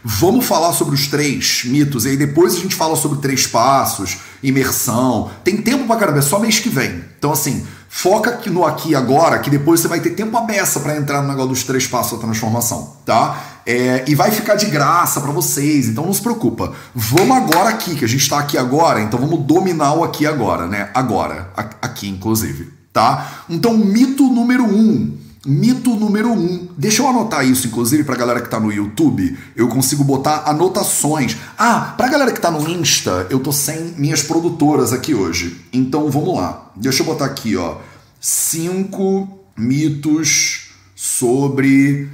Vamos 0.06 0.44
falar 0.44 0.74
sobre 0.74 0.94
os 0.94 1.06
três 1.06 1.62
mitos, 1.64 2.04
e 2.04 2.10
aí 2.10 2.16
depois 2.16 2.54
a 2.54 2.58
gente 2.58 2.74
fala 2.74 2.94
sobre 2.94 3.20
três 3.20 3.46
passos, 3.46 4.18
imersão. 4.42 5.30
Tem 5.42 5.56
tempo 5.56 5.86
pra 5.86 5.96
caramba, 5.96 6.18
é 6.18 6.22
só 6.22 6.38
mês 6.38 6.58
que 6.58 6.68
vem. 6.68 7.02
Então, 7.18 7.32
assim, 7.32 7.64
foca 7.88 8.38
no 8.50 8.66
aqui 8.66 8.90
e 8.90 8.94
agora, 8.94 9.38
que 9.38 9.48
depois 9.48 9.80
você 9.80 9.88
vai 9.88 10.00
ter 10.00 10.10
tempo 10.10 10.36
a 10.36 10.42
beça 10.42 10.80
para 10.80 10.96
entrar 10.96 11.22
no 11.22 11.28
negócio 11.28 11.50
dos 11.50 11.64
três 11.64 11.86
passos 11.86 12.18
da 12.18 12.26
transformação, 12.26 12.96
tá? 13.06 13.53
É, 13.66 14.04
e 14.06 14.14
vai 14.14 14.30
ficar 14.30 14.56
de 14.56 14.66
graça 14.66 15.20
para 15.20 15.32
vocês, 15.32 15.88
então 15.88 16.04
não 16.04 16.12
se 16.12 16.20
preocupa. 16.20 16.72
Vamos 16.94 17.36
agora 17.36 17.70
aqui, 17.70 17.94
que 17.94 18.04
a 18.04 18.08
gente 18.08 18.28
tá 18.28 18.38
aqui 18.38 18.58
agora, 18.58 19.00
então 19.00 19.18
vamos 19.18 19.40
dominar 19.44 19.94
o 19.94 20.04
aqui 20.04 20.26
agora, 20.26 20.66
né? 20.66 20.90
Agora, 20.94 21.50
aqui 21.80 22.08
inclusive, 22.08 22.72
tá? 22.92 23.44
Então, 23.48 23.76
mito 23.76 24.24
número 24.24 24.64
um 24.64 25.24
Mito 25.46 25.94
número 25.94 26.30
um. 26.30 26.68
Deixa 26.76 27.02
eu 27.02 27.08
anotar 27.08 27.46
isso, 27.46 27.66
inclusive, 27.66 28.02
pra 28.02 28.16
galera 28.16 28.40
que 28.40 28.48
tá 28.48 28.58
no 28.58 28.72
YouTube. 28.72 29.36
Eu 29.54 29.68
consigo 29.68 30.02
botar 30.02 30.44
anotações. 30.46 31.36
Ah, 31.58 31.94
pra 31.98 32.08
galera 32.08 32.32
que 32.32 32.40
tá 32.40 32.50
no 32.50 32.66
Insta, 32.68 33.26
eu 33.28 33.38
tô 33.38 33.52
sem 33.52 33.94
minhas 33.98 34.22
produtoras 34.22 34.92
aqui 34.92 35.14
hoje. 35.14 35.64
Então 35.70 36.10
vamos 36.10 36.34
lá. 36.34 36.72
Deixa 36.74 37.02
eu 37.02 37.06
botar 37.06 37.26
aqui, 37.26 37.56
ó. 37.56 37.76
Cinco 38.18 39.28
mitos 39.54 40.70
sobre 40.96 42.08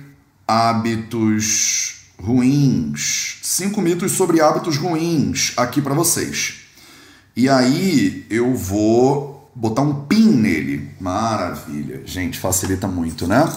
hábitos 0.50 2.06
ruins. 2.20 3.38
Cinco 3.40 3.80
mitos 3.80 4.10
sobre 4.12 4.40
hábitos 4.40 4.76
ruins 4.76 5.52
aqui 5.56 5.80
para 5.80 5.94
vocês. 5.94 6.54
E 7.36 7.48
aí 7.48 8.26
eu 8.28 8.52
vou 8.56 9.48
botar 9.54 9.82
um 9.82 10.06
pin 10.06 10.26
nele. 10.26 10.90
Maravilha. 11.00 12.02
Gente, 12.04 12.36
facilita 12.36 12.88
muito, 12.88 13.28
né? 13.28 13.48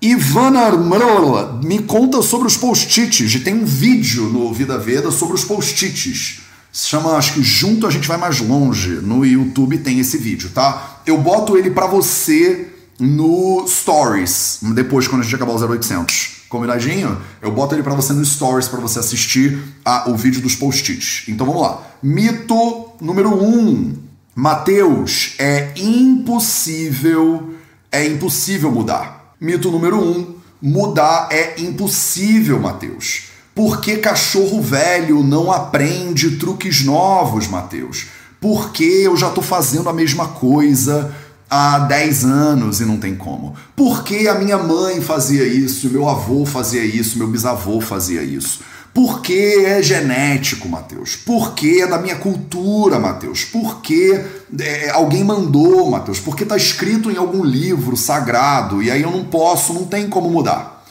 Ivana 0.00 0.62
Armrola 0.62 1.60
me 1.62 1.78
conta 1.78 2.20
sobre 2.20 2.48
os 2.48 2.56
post-its. 2.56 3.40
Tem 3.44 3.54
um 3.54 3.64
vídeo 3.64 4.24
no 4.24 4.52
Vida 4.52 4.76
Veda 4.78 5.12
sobre 5.12 5.36
os 5.36 5.44
post-its. 5.44 6.40
Se 6.72 6.88
chama, 6.88 7.12
acho 7.12 7.34
que 7.34 7.42
Junto 7.44 7.86
a 7.86 7.90
gente 7.90 8.08
vai 8.08 8.16
mais 8.16 8.40
longe. 8.40 8.96
No 8.96 9.24
YouTube 9.24 9.78
tem 9.78 10.00
esse 10.00 10.18
vídeo, 10.18 10.50
tá? 10.52 11.00
Eu 11.06 11.18
boto 11.18 11.56
ele 11.56 11.70
para 11.70 11.86
você 11.86 12.71
no 12.98 13.64
Stories, 13.66 14.60
depois 14.74 15.08
quando 15.08 15.22
a 15.22 15.24
gente 15.24 15.34
acabar 15.34 15.52
o 15.52 15.58
0800. 15.58 16.42
Combinadinho? 16.48 17.18
Eu 17.40 17.50
boto 17.50 17.74
ele 17.74 17.82
para 17.82 17.94
você 17.94 18.12
no 18.12 18.24
Stories 18.24 18.68
para 18.68 18.80
você 18.80 18.98
assistir 18.98 19.58
a, 19.84 20.10
o 20.10 20.16
vídeo 20.16 20.42
dos 20.42 20.54
post-its. 20.54 21.24
Então 21.28 21.46
vamos 21.46 21.62
lá. 21.62 21.82
Mito 22.02 22.90
número 23.00 23.30
1. 23.30 23.58
Um, 23.58 23.94
Mateus, 24.34 25.34
é 25.38 25.72
impossível, 25.76 27.54
é 27.90 28.06
impossível 28.06 28.70
mudar. 28.70 29.34
Mito 29.40 29.70
número 29.70 29.98
um, 29.98 30.36
mudar 30.60 31.28
é 31.30 31.60
impossível, 31.60 32.58
Mateus. 32.58 33.24
Por 33.54 33.80
que 33.80 33.98
cachorro 33.98 34.62
velho 34.62 35.22
não 35.22 35.52
aprende 35.52 36.36
truques 36.38 36.82
novos, 36.82 37.46
Mateus? 37.46 38.06
Porque 38.40 38.84
eu 38.84 39.16
já 39.16 39.28
estou 39.28 39.44
fazendo 39.44 39.90
a 39.90 39.92
mesma 39.92 40.28
coisa 40.28 41.14
há 41.52 41.80
10 41.80 42.24
anos 42.24 42.80
e 42.80 42.86
não 42.86 42.96
tem 42.96 43.14
como? 43.14 43.54
Porque 43.76 44.26
a 44.26 44.34
minha 44.36 44.56
mãe 44.56 45.02
fazia 45.02 45.46
isso, 45.46 45.90
meu 45.90 46.08
avô 46.08 46.46
fazia 46.46 46.82
isso, 46.82 47.18
meu 47.18 47.28
bisavô 47.28 47.78
fazia 47.78 48.22
isso? 48.22 48.60
Porque 48.94 49.62
é 49.66 49.82
genético, 49.82 50.66
Mateus. 50.66 51.14
Porque 51.14 51.80
é 51.82 51.86
da 51.86 51.98
minha 51.98 52.16
cultura, 52.16 52.98
Mateus. 52.98 53.44
Porque 53.44 54.24
é, 54.58 54.90
alguém 54.90 55.22
mandou, 55.24 55.90
Mateus. 55.90 56.18
Porque 56.20 56.42
está 56.42 56.56
escrito 56.56 57.10
em 57.10 57.16
algum 57.16 57.44
livro 57.44 57.96
sagrado 57.98 58.82
e 58.82 58.90
aí 58.90 59.02
eu 59.02 59.10
não 59.10 59.24
posso, 59.24 59.74
não 59.74 59.84
tem 59.84 60.08
como 60.08 60.30
mudar. 60.30 60.84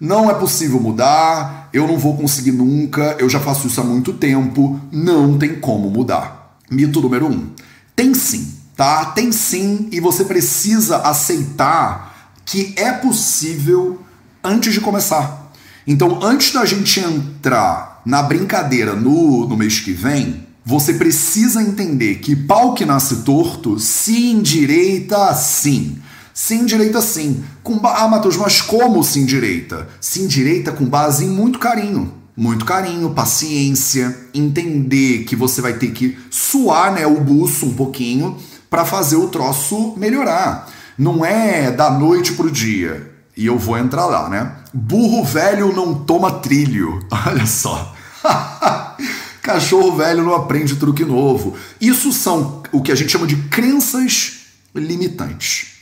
Não 0.00 0.30
é 0.30 0.34
possível 0.34 0.80
mudar, 0.80 1.68
eu 1.72 1.88
não 1.88 1.98
vou 1.98 2.16
conseguir 2.16 2.52
nunca, 2.52 3.16
eu 3.18 3.28
já 3.28 3.40
faço 3.40 3.66
isso 3.66 3.80
há 3.80 3.84
muito 3.84 4.12
tempo, 4.12 4.78
não 4.92 5.38
tem 5.38 5.56
como 5.56 5.90
mudar. 5.90 6.58
Mito 6.70 7.00
número 7.00 7.26
um. 7.26 7.50
Tem 7.96 8.12
sim, 8.14 8.63
tá? 8.76 9.06
Tem 9.06 9.32
sim, 9.32 9.88
e 9.92 10.00
você 10.00 10.24
precisa 10.24 10.98
aceitar 10.98 12.32
que 12.44 12.74
é 12.76 12.92
possível 12.92 14.00
antes 14.42 14.72
de 14.72 14.80
começar. 14.80 15.52
Então, 15.86 16.20
antes 16.22 16.52
da 16.52 16.64
gente 16.64 17.00
entrar 17.00 18.02
na 18.04 18.22
brincadeira 18.22 18.94
no, 18.94 19.46
no 19.46 19.56
mês 19.56 19.80
que 19.80 19.92
vem, 19.92 20.46
você 20.64 20.94
precisa 20.94 21.62
entender 21.62 22.16
que 22.16 22.34
pau 22.34 22.74
que 22.74 22.86
nasce 22.86 23.16
torto 23.16 23.78
se 23.78 24.30
endireita 24.30 25.34
sim. 25.34 25.98
Se 26.32 26.54
endireita 26.54 27.00
sim. 27.00 27.44
Com 27.62 27.80
ah, 27.84 28.08
Matheus, 28.08 28.36
mas 28.36 28.60
como 28.60 29.04
se 29.04 29.20
endireita? 29.20 29.88
Se 30.00 30.20
endireita 30.20 30.72
com 30.72 30.84
base 30.84 31.24
em 31.24 31.28
muito 31.28 31.58
carinho. 31.58 32.14
Muito 32.36 32.64
carinho, 32.64 33.10
paciência, 33.10 34.16
entender 34.34 35.22
que 35.24 35.36
você 35.36 35.60
vai 35.60 35.74
ter 35.74 35.92
que 35.92 36.18
suar 36.30 36.92
né, 36.92 37.06
o 37.06 37.20
buço 37.20 37.66
um 37.66 37.74
pouquinho 37.74 38.36
para 38.70 38.84
fazer 38.84 39.16
o 39.16 39.28
troço 39.28 39.94
melhorar. 39.96 40.68
Não 40.98 41.24
é 41.24 41.70
da 41.70 41.90
noite 41.90 42.32
pro 42.32 42.50
dia. 42.50 43.12
E 43.36 43.46
eu 43.46 43.58
vou 43.58 43.76
entrar 43.76 44.06
lá, 44.06 44.28
né? 44.28 44.52
Burro 44.72 45.24
velho 45.24 45.74
não 45.74 45.94
toma 45.94 46.30
trilho. 46.30 47.00
Olha 47.26 47.46
só. 47.46 47.94
Cachorro 49.42 49.96
velho 49.96 50.22
não 50.22 50.34
aprende 50.34 50.76
truque 50.76 51.04
novo. 51.04 51.54
Isso 51.80 52.12
são 52.12 52.62
o 52.72 52.80
que 52.80 52.92
a 52.92 52.94
gente 52.94 53.12
chama 53.12 53.26
de 53.26 53.36
crenças 53.36 54.44
limitantes. 54.74 55.74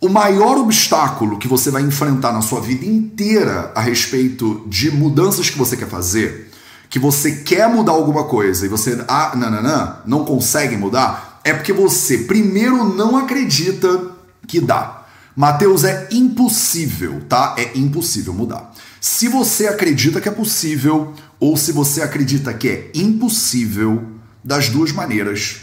O 0.00 0.08
maior 0.08 0.56
obstáculo 0.56 1.38
que 1.38 1.48
você 1.48 1.70
vai 1.70 1.82
enfrentar 1.82 2.32
na 2.32 2.40
sua 2.40 2.60
vida 2.60 2.86
inteira 2.86 3.70
a 3.74 3.80
respeito 3.80 4.64
de 4.66 4.90
mudanças 4.90 5.50
que 5.50 5.58
você 5.58 5.76
quer 5.76 5.88
fazer, 5.88 6.50
que 6.88 6.98
você 6.98 7.32
quer 7.32 7.68
mudar 7.68 7.92
alguma 7.92 8.24
coisa 8.24 8.64
e 8.64 8.68
você 8.68 9.04
ah, 9.06 9.32
não, 9.36 9.96
não 10.06 10.24
consegue 10.24 10.76
mudar, 10.76 11.29
é 11.44 11.52
porque 11.52 11.72
você 11.72 12.18
primeiro 12.18 12.94
não 12.94 13.16
acredita 13.16 14.12
que 14.46 14.60
dá. 14.60 15.06
Mateus, 15.34 15.84
é 15.84 16.08
impossível, 16.10 17.22
tá? 17.28 17.54
É 17.56 17.78
impossível 17.78 18.32
mudar. 18.34 18.72
Se 19.00 19.28
você 19.28 19.66
acredita 19.66 20.20
que 20.20 20.28
é 20.28 20.32
possível 20.32 21.14
ou 21.38 21.56
se 21.56 21.72
você 21.72 22.02
acredita 22.02 22.52
que 22.52 22.68
é 22.68 22.90
impossível, 22.94 24.20
das 24.42 24.68
duas 24.68 24.92
maneiras, 24.92 25.60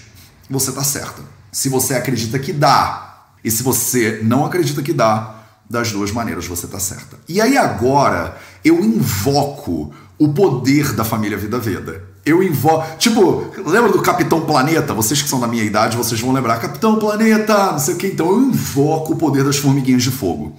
você 0.49 0.71
tá 0.71 0.83
certa. 0.83 1.21
Se 1.51 1.69
você 1.69 1.95
acredita 1.95 2.37
que 2.39 2.53
dá 2.53 3.25
e 3.43 3.51
se 3.51 3.63
você 3.63 4.21
não 4.23 4.45
acredita 4.45 4.81
que 4.81 4.93
dá, 4.93 5.35
das 5.69 5.91
duas 5.91 6.11
maneiras 6.11 6.47
você 6.47 6.67
tá 6.67 6.79
certa. 6.79 7.17
E 7.27 7.41
aí 7.41 7.57
agora 7.57 8.37
eu 8.63 8.79
invoco 8.83 9.93
o 10.17 10.33
poder 10.33 10.93
da 10.93 11.03
família 11.03 11.37
Vida 11.37 11.59
Veda. 11.59 12.03
Eu 12.27 12.43
invoco. 12.43 12.97
Tipo, 12.97 13.45
lembra 13.65 13.91
do 13.91 14.01
Capitão 14.01 14.41
Planeta? 14.41 14.93
Vocês 14.93 15.21
que 15.21 15.29
são 15.29 15.39
da 15.39 15.47
minha 15.47 15.63
idade, 15.63 15.95
vocês 15.95 16.19
vão 16.19 16.33
lembrar. 16.33 16.59
Capitão 16.59 16.99
Planeta, 16.99 17.71
não 17.71 17.79
sei 17.79 17.93
o 17.93 17.97
que. 17.97 18.07
Então 18.07 18.29
eu 18.29 18.41
invoco 18.41 19.13
o 19.13 19.15
poder 19.15 19.45
das 19.45 19.57
formiguinhas 19.57 20.03
de 20.03 20.11
fogo. 20.11 20.53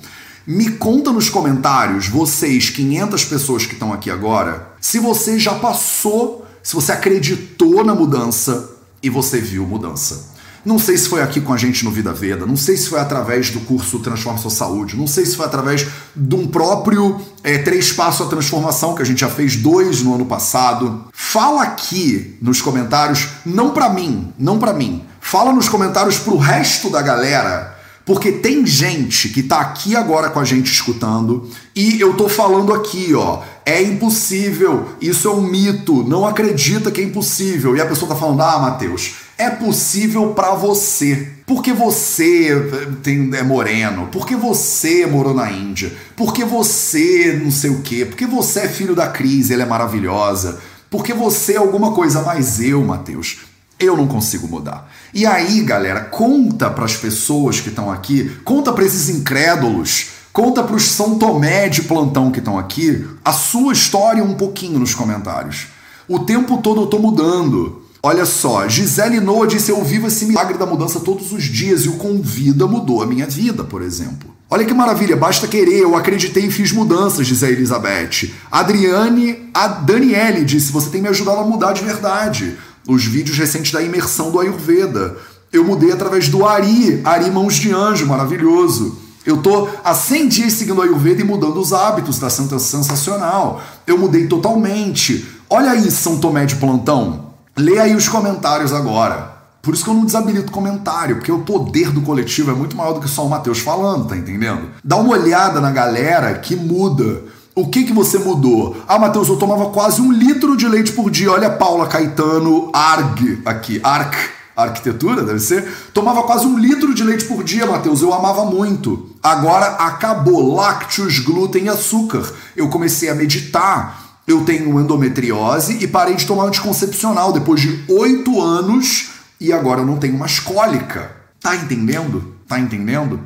Me 0.46 0.70
conta 0.70 1.12
nos 1.12 1.28
comentários, 1.28 2.08
vocês, 2.08 2.70
500 2.70 3.24
pessoas 3.26 3.66
que 3.66 3.74
estão 3.74 3.92
aqui 3.92 4.10
agora, 4.10 4.72
se 4.80 4.98
você 4.98 5.38
já 5.38 5.54
passou, 5.54 6.46
se 6.62 6.74
você 6.74 6.92
acreditou 6.92 7.84
na 7.84 7.94
mudança 7.94 8.70
e 9.02 9.10
você 9.10 9.42
viu 9.42 9.66
mudança. 9.66 10.37
Não 10.64 10.78
sei 10.78 10.98
se 10.98 11.08
foi 11.08 11.22
aqui 11.22 11.40
com 11.40 11.52
a 11.52 11.56
gente 11.56 11.84
no 11.84 11.90
Vida 11.90 12.12
Veda, 12.12 12.44
não 12.44 12.56
sei 12.56 12.76
se 12.76 12.88
foi 12.88 12.98
através 12.98 13.50
do 13.50 13.60
curso 13.60 14.00
Transforma 14.00 14.38
Sua 14.38 14.50
Saúde, 14.50 14.96
não 14.96 15.06
sei 15.06 15.24
se 15.24 15.36
foi 15.36 15.46
através 15.46 15.86
de 16.14 16.34
um 16.34 16.46
próprio 16.46 17.20
é, 17.42 17.58
Três 17.58 17.92
Passos 17.92 18.26
à 18.26 18.28
Transformação, 18.28 18.94
que 18.94 19.02
a 19.02 19.04
gente 19.04 19.20
já 19.20 19.28
fez 19.28 19.56
dois 19.56 20.02
no 20.02 20.14
ano 20.14 20.26
passado. 20.26 21.04
Fala 21.12 21.62
aqui 21.62 22.36
nos 22.42 22.60
comentários, 22.60 23.28
não 23.46 23.70
para 23.70 23.88
mim, 23.88 24.32
não 24.38 24.58
para 24.58 24.72
mim. 24.72 25.04
Fala 25.20 25.52
nos 25.52 25.68
comentários 25.68 26.18
pro 26.18 26.36
resto 26.36 26.90
da 26.90 27.02
galera 27.02 27.78
porque 28.08 28.32
tem 28.32 28.64
gente 28.64 29.28
que 29.28 29.42
tá 29.42 29.60
aqui 29.60 29.94
agora 29.94 30.30
com 30.30 30.40
a 30.40 30.44
gente 30.44 30.72
escutando 30.72 31.46
e 31.76 32.00
eu 32.00 32.14
tô 32.14 32.26
falando 32.26 32.72
aqui, 32.72 33.12
ó, 33.14 33.42
é 33.66 33.82
impossível, 33.82 34.88
isso 34.98 35.28
é 35.28 35.30
um 35.30 35.42
mito, 35.42 36.02
não 36.04 36.26
acredita 36.26 36.90
que 36.90 37.02
é 37.02 37.04
impossível. 37.04 37.76
E 37.76 37.82
a 37.82 37.84
pessoa 37.84 38.08
tá 38.08 38.16
falando: 38.16 38.40
"Ah, 38.40 38.58
Mateus, 38.60 39.27
é 39.38 39.48
possível 39.48 40.34
para 40.34 40.54
você. 40.54 41.28
Porque 41.46 41.72
você 41.72 42.54
tem, 43.02 43.30
é 43.34 43.42
moreno, 43.42 44.08
porque 44.12 44.36
você 44.36 45.06
morou 45.06 45.32
na 45.32 45.50
Índia, 45.50 45.90
porque 46.14 46.44
você 46.44 47.40
não 47.42 47.50
sei 47.50 47.70
o 47.70 47.80
quê, 47.80 48.04
porque 48.04 48.26
você 48.26 48.60
é 48.60 48.68
filho 48.68 48.94
da 48.94 49.06
crise, 49.06 49.54
ela 49.54 49.62
é 49.62 49.66
maravilhosa, 49.66 50.58
porque 50.90 51.14
você 51.14 51.54
é 51.54 51.56
alguma 51.56 51.92
coisa, 51.92 52.20
mas 52.22 52.60
eu, 52.60 52.84
Mateus, 52.84 53.38
eu 53.78 53.96
não 53.96 54.06
consigo 54.06 54.46
mudar. 54.46 54.92
E 55.14 55.24
aí, 55.24 55.62
galera, 55.62 56.00
conta 56.00 56.68
para 56.68 56.84
as 56.84 56.96
pessoas 56.96 57.60
que 57.60 57.70
estão 57.70 57.90
aqui, 57.90 58.30
conta 58.44 58.72
para 58.72 58.84
esses 58.84 59.08
incrédulos, 59.08 60.08
conta 60.32 60.62
para 60.62 60.76
os 60.76 60.82
São 60.82 61.18
Tomé 61.18 61.68
de 61.70 61.82
plantão 61.82 62.30
que 62.30 62.40
estão 62.40 62.58
aqui, 62.58 63.06
a 63.24 63.32
sua 63.32 63.72
história 63.72 64.22
um 64.22 64.34
pouquinho 64.34 64.78
nos 64.78 64.94
comentários. 64.94 65.68
O 66.06 66.18
tempo 66.18 66.58
todo 66.58 66.82
eu 66.82 66.86
tô 66.86 66.98
mudando. 66.98 67.87
Olha 68.08 68.24
só, 68.24 68.66
Gisele 68.66 69.20
Noa 69.20 69.46
disse: 69.46 69.70
Eu 69.70 69.84
vivo 69.84 70.06
esse 70.06 70.24
milagre 70.24 70.56
da 70.56 70.64
mudança 70.64 70.98
todos 70.98 71.30
os 71.30 71.44
dias 71.44 71.82
e 71.82 71.90
o 71.90 71.98
Convida 71.98 72.66
mudou 72.66 73.02
a 73.02 73.06
minha 73.06 73.26
vida, 73.26 73.62
por 73.62 73.82
exemplo. 73.82 74.34
Olha 74.48 74.64
que 74.64 74.72
maravilha, 74.72 75.14
basta 75.14 75.46
querer, 75.46 75.82
eu 75.82 75.94
acreditei 75.94 76.46
e 76.46 76.50
fiz 76.50 76.72
mudanças, 76.72 77.26
diz 77.26 77.42
a 77.42 77.50
Elizabeth. 77.50 78.32
Adriane, 78.50 79.50
a 79.52 79.68
Daniele 79.68 80.42
disse: 80.42 80.72
Você 80.72 80.88
tem 80.88 81.02
me 81.02 81.08
ajudado 81.08 81.40
a 81.40 81.44
mudar 81.44 81.74
de 81.74 81.84
verdade 81.84 82.56
os 82.88 83.04
vídeos 83.04 83.36
recentes 83.36 83.72
da 83.72 83.82
imersão 83.82 84.30
do 84.30 84.40
Ayurveda. 84.40 85.14
Eu 85.52 85.62
mudei 85.62 85.92
através 85.92 86.30
do 86.30 86.46
Ari, 86.46 87.02
Ari 87.04 87.30
Mãos 87.30 87.56
de 87.56 87.72
Anjo, 87.72 88.06
maravilhoso. 88.06 88.96
Eu 89.26 89.42
tô 89.42 89.68
há 89.84 89.94
100 89.94 90.28
dias 90.28 90.54
seguindo 90.54 90.78
o 90.78 90.82
Ayurveda 90.82 91.20
e 91.20 91.24
mudando 91.24 91.60
os 91.60 91.74
hábitos, 91.74 92.14
está 92.14 92.30
sendo 92.30 92.58
sensacional. 92.58 93.62
Eu 93.86 93.98
mudei 93.98 94.26
totalmente. 94.26 95.28
Olha 95.50 95.72
aí, 95.72 95.90
São 95.90 96.16
Tomé 96.16 96.46
de 96.46 96.56
plantão. 96.56 97.27
Lê 97.58 97.78
aí 97.78 97.96
os 97.96 98.08
comentários 98.08 98.72
agora. 98.72 99.36
Por 99.60 99.74
isso 99.74 99.82
que 99.82 99.90
eu 99.90 99.94
não 99.94 100.06
desabilito 100.06 100.52
comentário, 100.52 101.16
porque 101.16 101.32
o 101.32 101.40
poder 101.40 101.90
do 101.90 102.00
coletivo 102.00 102.52
é 102.52 102.54
muito 102.54 102.76
maior 102.76 102.92
do 102.92 103.00
que 103.00 103.08
só 103.08 103.26
o 103.26 103.28
Matheus 103.28 103.58
falando, 103.58 104.06
tá 104.06 104.16
entendendo? 104.16 104.68
Dá 104.82 104.96
uma 104.96 105.10
olhada 105.10 105.60
na 105.60 105.70
galera 105.70 106.32
que 106.34 106.54
muda. 106.54 107.22
O 107.56 107.66
que, 107.66 107.82
que 107.82 107.92
você 107.92 108.18
mudou? 108.18 108.76
Ah, 108.86 108.98
Matheus, 108.98 109.28
eu 109.28 109.36
tomava 109.36 109.70
quase 109.70 110.00
um 110.00 110.12
litro 110.12 110.56
de 110.56 110.68
leite 110.68 110.92
por 110.92 111.10
dia. 111.10 111.32
Olha 111.32 111.50
Paula 111.50 111.88
Caetano 111.88 112.70
Arg 112.72 113.42
aqui. 113.44 113.80
Arc. 113.82 114.14
Arquitetura, 114.56 115.22
deve 115.22 115.38
ser. 115.38 115.68
Tomava 115.94 116.24
quase 116.24 116.44
um 116.44 116.58
litro 116.58 116.92
de 116.92 117.04
leite 117.04 117.24
por 117.26 117.44
dia, 117.44 117.64
Matheus. 117.64 118.02
Eu 118.02 118.12
amava 118.12 118.44
muito. 118.44 119.10
Agora 119.22 119.66
acabou. 119.66 120.54
Lácteos, 120.54 121.20
glúten 121.20 121.64
e 121.64 121.68
açúcar. 121.68 122.24
Eu 122.56 122.68
comecei 122.68 123.08
a 123.08 123.14
meditar. 123.14 123.97
Eu 124.28 124.44
tenho 124.44 124.78
endometriose 124.78 125.82
e 125.82 125.88
parei 125.88 126.14
de 126.14 126.26
tomar 126.26 126.44
anticoncepcional 126.44 127.32
depois 127.32 127.60
de 127.60 127.84
oito 127.88 128.40
anos 128.40 129.08
e 129.40 129.52
agora 129.52 129.80
eu 129.80 129.86
não 129.86 129.96
tenho 129.96 130.18
mais 130.18 130.38
cólica. 130.38 131.16
Tá 131.40 131.56
entendendo? 131.56 132.34
Tá 132.46 132.60
entendendo? 132.60 133.20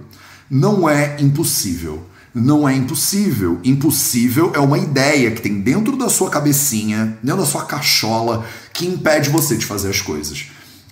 Não 0.48 0.88
é 0.88 1.16
impossível 1.20 2.06
não 2.34 2.66
é 2.66 2.74
impossível. 2.74 3.60
Impossível 3.62 4.52
é 4.54 4.58
uma 4.58 4.78
ideia 4.78 5.30
que 5.30 5.42
tem 5.42 5.60
dentro 5.60 5.96
da 5.96 6.08
sua 6.08 6.30
cabecinha, 6.30 7.18
dentro 7.22 7.42
da 7.42 7.46
sua 7.46 7.64
cachola, 7.64 8.46
que 8.72 8.86
impede 8.86 9.28
você 9.28 9.56
de 9.56 9.66
fazer 9.66 9.90
as 9.90 10.00
coisas. 10.00 10.46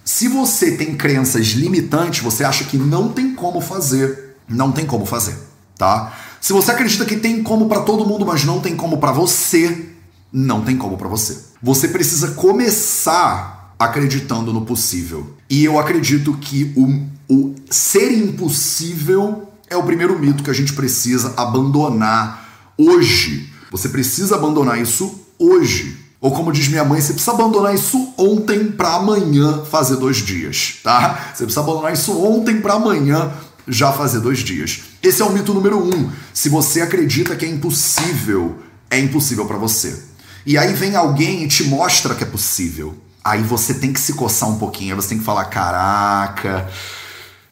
Se 0.05 0.29
você 0.29 0.73
tem 0.73 0.95
crenças 0.97 1.49
limitantes, 1.49 2.23
você 2.23 2.45
acha 2.45 2.65
que 2.65 2.77
não 2.77 3.09
tem 3.11 3.35
como 3.35 3.61
fazer, 3.61 4.37
não 4.49 4.73
tem 4.73 4.85
como 4.85 5.07
fazer, 5.07 5.37
tá? 5.79 6.13
Se 6.41 6.53
você 6.53 6.73
acredita 6.73 7.05
que 7.05 7.17
tem 7.17 7.43
como 7.43 7.69
para 7.69 7.83
todo 7.83 8.07
mundo, 8.07 8.27
mas 8.27 8.45
não 8.45 8.61
tem 8.61 8.75
como 8.75 8.99
para 8.99 9.13
você, 9.13 9.90
não 10.33 10.63
tem 10.63 10.77
como 10.77 10.97
para 10.97 11.09
você. 11.09 11.39
Você 11.63 11.89
precisa 11.89 12.33
começar 12.33 13.75
acreditando 13.79 14.53
no 14.53 14.67
possível. 14.67 15.35
E 15.49 15.65
eu 15.65 15.79
acredito 15.79 16.35
que 16.35 16.73
o, 16.77 17.35
o 17.35 17.55
ser 17.71 18.13
impossível 18.13 19.51
é 19.69 19.77
o 19.77 19.83
primeiro 19.83 20.19
mito 20.19 20.43
que 20.43 20.51
a 20.51 20.55
gente 20.55 20.75
precisa 20.75 21.33
abandonar 21.37 22.73
hoje. 22.77 23.51
Você 23.71 23.89
precisa 23.89 24.35
abandonar 24.35 24.81
isso 24.81 25.21
hoje. 25.39 25.97
Ou 26.21 26.33
como 26.33 26.53
diz 26.53 26.69
minha 26.69 26.85
mãe, 26.85 27.01
você 27.01 27.15
precisa 27.15 27.33
abandonar 27.33 27.75
isso 27.75 28.13
ontem 28.19 28.67
para 28.73 28.97
amanhã 28.97 29.65
fazer 29.65 29.97
dois 29.97 30.19
dias, 30.19 30.79
tá? 30.83 31.33
Você 31.35 31.45
precisa 31.45 31.61
abandonar 31.61 31.95
isso 31.95 32.13
ontem 32.23 32.61
para 32.61 32.75
amanhã 32.75 33.33
já 33.67 33.91
fazer 33.93 34.21
dois 34.21 34.41
dias. 34.41 34.83
Esse 35.03 35.23
é 35.23 35.25
o 35.25 35.33
mito 35.33 35.55
número 35.55 35.79
um. 35.79 36.11
Se 36.35 36.51
você 36.51 36.83
acredita 36.83 37.35
que 37.35 37.47
é 37.47 37.49
impossível, 37.49 38.59
é 38.91 38.99
impossível 38.99 39.47
para 39.47 39.57
você. 39.57 40.10
E 40.45 40.57
aí 40.57 40.73
vem 40.73 40.97
alguém 40.97 41.45
e 41.45 41.49
te 41.49 41.65
mostra 41.65 42.15
que 42.15 42.25
é 42.25 42.27
possível. 42.27 42.97
Aí 43.23 43.43
você 43.43 43.75
tem 43.75 43.93
que 43.93 44.01
se 44.01 44.15
coçar 44.15 44.49
um 44.49 44.59
pouquinho, 44.59 44.95
aí 44.95 45.01
você 45.01 45.11
tem 45.11 45.19
que 45.19 45.25
falar: 45.25 45.45
caraca 45.47 46.69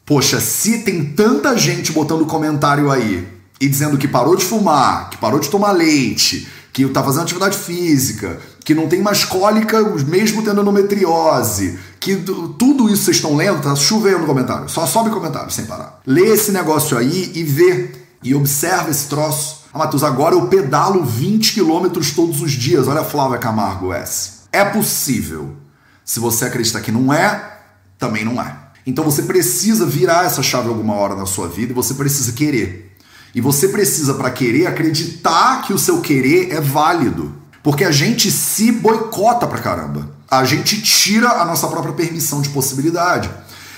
Poxa, 0.09 0.41
se 0.41 0.79
tem 0.79 1.05
tanta 1.05 1.55
gente 1.55 1.91
botando 1.91 2.25
comentário 2.25 2.89
aí 2.89 3.27
e 3.61 3.69
dizendo 3.69 3.95
que 3.95 4.07
parou 4.07 4.35
de 4.35 4.43
fumar, 4.43 5.07
que 5.11 5.17
parou 5.17 5.39
de 5.39 5.47
tomar 5.49 5.71
leite, 5.71 6.47
que 6.73 6.83
tá 6.87 7.03
fazendo 7.03 7.21
atividade 7.21 7.55
física, 7.55 8.39
que 8.65 8.73
não 8.73 8.87
tem 8.87 9.03
mais 9.03 9.23
cólica 9.23 9.79
mesmo 10.07 10.41
tendo 10.41 10.61
endometriose, 10.61 11.77
que 11.99 12.15
tudo 12.15 12.89
isso 12.89 13.03
vocês 13.03 13.17
estão 13.17 13.35
lendo, 13.35 13.61
tá 13.61 13.75
chovendo 13.75 14.25
comentário. 14.25 14.67
Só 14.67 14.87
sobe 14.87 15.11
comentário 15.11 15.51
sem 15.51 15.65
parar. 15.65 16.01
Lê 16.07 16.25
esse 16.29 16.51
negócio 16.51 16.97
aí 16.97 17.31
e 17.35 17.43
vê 17.43 17.91
e 18.23 18.33
observa 18.33 18.89
esse 18.89 19.05
troço. 19.05 19.58
Ah, 19.73 19.79
Matheus, 19.79 20.03
agora 20.03 20.35
eu 20.35 20.47
pedalo 20.47 21.03
20 21.03 21.53
quilômetros 21.53 22.11
todos 22.11 22.41
os 22.41 22.51
dias. 22.51 22.87
Olha 22.87 23.01
a 23.01 23.05
Flávia 23.05 23.37
Camargo 23.37 23.93
S. 23.93 24.39
É 24.51 24.65
possível. 24.65 25.55
Se 26.03 26.19
você 26.19 26.45
acredita 26.45 26.81
que 26.81 26.91
não 26.91 27.13
é, 27.13 27.59
também 27.97 28.25
não 28.25 28.41
é. 28.41 28.55
Então 28.85 29.03
você 29.03 29.23
precisa 29.23 29.85
virar 29.85 30.25
essa 30.25 30.41
chave 30.41 30.69
alguma 30.69 30.95
hora 30.95 31.15
na 31.15 31.27
sua 31.27 31.47
vida 31.47 31.71
e 31.71 31.75
você 31.75 31.93
precisa 31.93 32.31
querer. 32.31 32.97
E 33.35 33.41
você 33.41 33.67
precisa, 33.67 34.15
para 34.15 34.31
querer, 34.31 34.65
acreditar 34.65 35.61
que 35.61 35.71
o 35.71 35.77
seu 35.77 36.01
querer 36.01 36.51
é 36.51 36.59
válido. 36.59 37.35
Porque 37.61 37.83
a 37.83 37.91
gente 37.91 38.31
se 38.31 38.71
boicota 38.71 39.45
pra 39.45 39.59
caramba. 39.59 40.09
A 40.29 40.43
gente 40.45 40.81
tira 40.81 41.29
a 41.29 41.45
nossa 41.45 41.67
própria 41.67 41.93
permissão 41.93 42.41
de 42.41 42.49
possibilidade. 42.49 43.29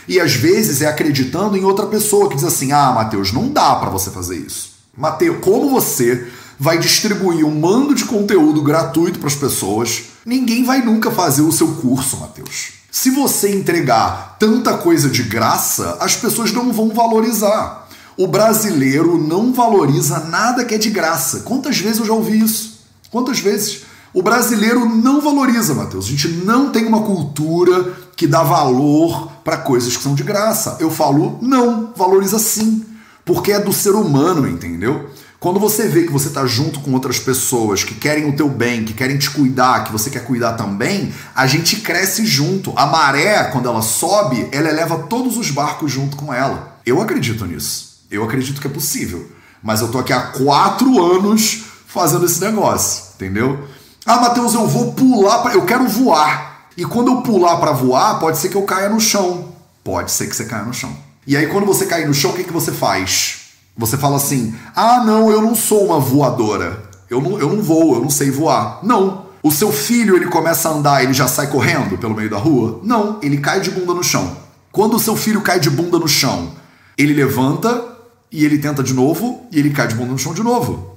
E 0.07 0.19
às 0.19 0.33
vezes 0.33 0.81
é 0.81 0.87
acreditando 0.87 1.57
em 1.57 1.65
outra 1.65 1.87
pessoa 1.87 2.29
que 2.29 2.35
diz 2.35 2.45
assim: 2.45 2.71
ah, 2.71 2.91
Mateus, 2.93 3.33
não 3.33 3.51
dá 3.51 3.75
para 3.75 3.89
você 3.89 4.09
fazer 4.09 4.37
isso. 4.37 4.70
Mateus, 4.95 5.37
como 5.41 5.69
você 5.69 6.27
vai 6.59 6.77
distribuir 6.77 7.45
um 7.45 7.59
mando 7.59 7.95
de 7.95 8.05
conteúdo 8.05 8.61
gratuito 8.61 9.19
para 9.19 9.27
as 9.27 9.35
pessoas, 9.35 10.03
ninguém 10.25 10.63
vai 10.63 10.81
nunca 10.81 11.09
fazer 11.09 11.41
o 11.41 11.51
seu 11.51 11.69
curso, 11.75 12.17
Mateus. 12.17 12.73
Se 12.91 13.09
você 13.09 13.55
entregar 13.55 14.35
tanta 14.37 14.77
coisa 14.77 15.09
de 15.09 15.23
graça, 15.23 15.97
as 16.01 16.15
pessoas 16.15 16.51
não 16.51 16.73
vão 16.73 16.89
valorizar. 16.89 17.87
O 18.17 18.27
brasileiro 18.27 19.17
não 19.17 19.53
valoriza 19.53 20.19
nada 20.19 20.65
que 20.65 20.75
é 20.75 20.77
de 20.77 20.89
graça. 20.89 21.39
Quantas 21.39 21.77
vezes 21.79 21.99
eu 21.99 22.05
já 22.05 22.13
ouvi 22.13 22.39
isso? 22.39 22.81
Quantas 23.09 23.39
vezes? 23.39 23.83
O 24.13 24.21
brasileiro 24.21 24.85
não 24.85 25.21
valoriza, 25.21 25.73
Matheus. 25.73 26.05
A 26.05 26.09
gente 26.09 26.27
não 26.27 26.69
tem 26.69 26.85
uma 26.85 27.01
cultura 27.03 27.93
que 28.15 28.27
dá 28.27 28.43
valor 28.43 29.31
para 29.43 29.57
coisas 29.57 29.95
que 29.95 30.03
são 30.03 30.13
de 30.13 30.23
graça. 30.23 30.75
Eu 30.81 30.91
falo, 30.91 31.39
não, 31.41 31.93
valoriza 31.95 32.37
sim. 32.37 32.85
Porque 33.33 33.53
é 33.53 33.59
do 33.61 33.71
ser 33.71 33.91
humano, 33.91 34.45
entendeu? 34.45 35.09
Quando 35.39 35.57
você 35.57 35.87
vê 35.87 36.03
que 36.03 36.11
você 36.11 36.27
está 36.27 36.45
junto 36.45 36.81
com 36.81 36.91
outras 36.91 37.17
pessoas 37.17 37.81
que 37.81 37.95
querem 37.95 38.27
o 38.27 38.35
teu 38.35 38.49
bem, 38.49 38.83
que 38.83 38.91
querem 38.91 39.17
te 39.17 39.29
cuidar, 39.29 39.85
que 39.85 39.91
você 39.91 40.09
quer 40.09 40.25
cuidar 40.25 40.53
também, 40.53 41.13
a 41.33 41.47
gente 41.47 41.77
cresce 41.77 42.25
junto. 42.25 42.73
A 42.75 42.85
maré, 42.87 43.45
quando 43.45 43.69
ela 43.69 43.81
sobe, 43.81 44.49
ela 44.51 44.67
eleva 44.67 44.99
todos 45.09 45.37
os 45.37 45.49
barcos 45.49 45.89
junto 45.89 46.17
com 46.17 46.33
ela. 46.33 46.77
Eu 46.85 47.01
acredito 47.01 47.45
nisso. 47.45 48.01
Eu 48.11 48.21
acredito 48.25 48.59
que 48.59 48.67
é 48.67 48.69
possível. 48.69 49.31
Mas 49.63 49.79
eu 49.79 49.87
tô 49.87 49.99
aqui 49.99 50.11
há 50.11 50.23
quatro 50.23 51.01
anos 51.01 51.63
fazendo 51.87 52.25
esse 52.25 52.41
negócio, 52.41 53.13
entendeu? 53.15 53.65
Ah, 54.05 54.19
Matheus, 54.19 54.53
eu 54.53 54.67
vou 54.67 54.91
pular, 54.91 55.39
pra... 55.39 55.53
eu 55.53 55.65
quero 55.65 55.87
voar. 55.87 56.67
E 56.75 56.83
quando 56.83 57.11
eu 57.11 57.21
pular 57.21 57.55
para 57.61 57.71
voar, 57.71 58.19
pode 58.19 58.39
ser 58.39 58.49
que 58.49 58.57
eu 58.57 58.63
caia 58.63 58.89
no 58.89 58.99
chão. 58.99 59.53
Pode 59.85 60.11
ser 60.11 60.27
que 60.27 60.35
você 60.35 60.43
caia 60.43 60.65
no 60.65 60.73
chão. 60.73 60.93
E 61.25 61.37
aí, 61.37 61.47
quando 61.47 61.65
você 61.65 61.85
cair 61.85 62.07
no 62.07 62.13
chão, 62.13 62.31
o 62.31 62.33
que, 62.33 62.43
que 62.43 62.53
você 62.53 62.71
faz? 62.71 63.39
Você 63.77 63.97
fala 63.97 64.17
assim: 64.17 64.55
ah, 64.75 65.03
não, 65.05 65.31
eu 65.31 65.41
não 65.41 65.55
sou 65.55 65.85
uma 65.85 65.99
voadora. 65.99 66.89
Eu 67.09 67.21
não, 67.21 67.37
eu 67.39 67.49
não 67.49 67.61
vou, 67.61 67.95
eu 67.95 68.01
não 68.01 68.09
sei 68.09 68.31
voar. 68.31 68.79
Não. 68.83 69.25
O 69.43 69.51
seu 69.51 69.71
filho, 69.71 70.15
ele 70.15 70.27
começa 70.27 70.69
a 70.69 70.71
andar, 70.71 71.03
ele 71.03 71.13
já 71.13 71.27
sai 71.27 71.47
correndo 71.47 71.97
pelo 71.97 72.15
meio 72.15 72.29
da 72.29 72.37
rua? 72.37 72.79
Não, 72.83 73.19
ele 73.21 73.37
cai 73.39 73.59
de 73.59 73.71
bunda 73.71 73.93
no 73.93 74.03
chão. 74.03 74.37
Quando 74.71 74.95
o 74.95 74.99
seu 74.99 75.15
filho 75.15 75.41
cai 75.41 75.59
de 75.59 75.69
bunda 75.69 75.97
no 75.97 76.07
chão, 76.07 76.53
ele 76.97 77.13
levanta 77.13 77.83
e 78.31 78.45
ele 78.45 78.59
tenta 78.59 78.81
de 78.83 78.93
novo 78.93 79.45
e 79.51 79.59
ele 79.59 79.71
cai 79.71 79.87
de 79.87 79.95
bunda 79.95 80.11
no 80.11 80.19
chão 80.19 80.33
de 80.33 80.43
novo. 80.43 80.95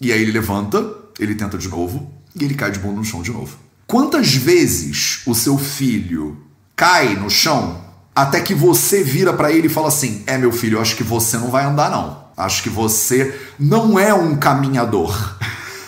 E 0.00 0.10
aí 0.10 0.20
ele 0.20 0.32
levanta, 0.32 0.84
ele 1.20 1.34
tenta 1.34 1.56
de 1.56 1.68
novo 1.68 2.10
e 2.34 2.42
ele 2.42 2.54
cai 2.54 2.70
de 2.70 2.78
bunda 2.78 2.96
no 2.96 3.04
chão 3.04 3.22
de 3.22 3.30
novo. 3.30 3.56
Quantas 3.86 4.34
vezes 4.34 5.20
o 5.26 5.34
seu 5.34 5.58
filho 5.58 6.38
cai 6.74 7.14
no 7.14 7.28
chão 7.28 7.78
até 8.14 8.40
que 8.40 8.54
você 8.54 9.02
vira 9.02 9.32
para 9.32 9.50
ele 9.50 9.66
e 9.66 9.70
fala 9.70 9.88
assim: 9.88 10.22
"É 10.26 10.36
meu 10.38 10.52
filho, 10.52 10.78
eu 10.78 10.82
acho 10.82 10.96
que 10.96 11.04
você 11.04 11.36
não 11.36 11.50
vai 11.50 11.64
andar 11.64 11.90
não. 11.90 12.22
Acho 12.36 12.62
que 12.62 12.70
você 12.70 13.38
não 13.58 13.98
é 13.98 14.12
um 14.12 14.36
caminhador." 14.36 15.36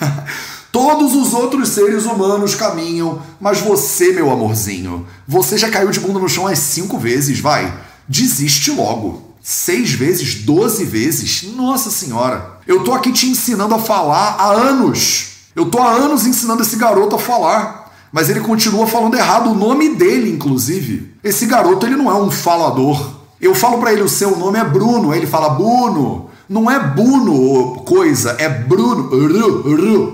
Todos 0.74 1.14
os 1.14 1.32
outros 1.32 1.68
seres 1.68 2.04
humanos 2.04 2.56
caminham, 2.56 3.22
mas 3.40 3.60
você, 3.60 4.12
meu 4.12 4.28
amorzinho, 4.28 5.06
você 5.24 5.56
já 5.56 5.70
caiu 5.70 5.88
de 5.92 6.00
bunda 6.00 6.18
no 6.18 6.28
chão 6.28 6.48
as 6.48 6.58
cinco 6.58 6.98
vezes, 6.98 7.38
vai. 7.38 7.72
Desiste 8.08 8.72
logo. 8.72 9.34
Seis 9.40 9.92
vezes, 9.92 10.42
doze 10.42 10.84
vezes. 10.84 11.44
Nossa 11.54 11.92
senhora. 11.92 12.58
Eu 12.66 12.82
tô 12.82 12.92
aqui 12.92 13.12
te 13.12 13.28
ensinando 13.28 13.72
a 13.72 13.78
falar 13.78 14.36
há 14.36 14.50
anos. 14.50 15.34
Eu 15.54 15.66
tô 15.66 15.78
há 15.78 15.90
anos 15.92 16.26
ensinando 16.26 16.62
esse 16.62 16.74
garoto 16.74 17.14
a 17.14 17.18
falar. 17.20 17.83
Mas 18.14 18.30
ele 18.30 18.38
continua 18.38 18.86
falando 18.86 19.16
errado 19.16 19.50
o 19.50 19.56
nome 19.56 19.96
dele, 19.96 20.30
inclusive. 20.30 21.14
Esse 21.24 21.46
garoto, 21.46 21.84
ele 21.84 21.96
não 21.96 22.08
é 22.08 22.14
um 22.14 22.30
falador. 22.30 23.10
Eu 23.40 23.56
falo 23.56 23.78
para 23.78 23.92
ele, 23.92 24.02
o 24.02 24.08
seu 24.08 24.38
nome 24.38 24.56
é 24.56 24.62
Bruno. 24.62 25.10
Aí 25.10 25.18
ele 25.18 25.26
fala, 25.26 25.48
Bruno. 25.48 26.30
Não 26.48 26.70
é 26.70 26.78
Bruno 26.78 27.82
coisa, 27.84 28.36
é 28.38 28.48
Bruno. 28.48 29.10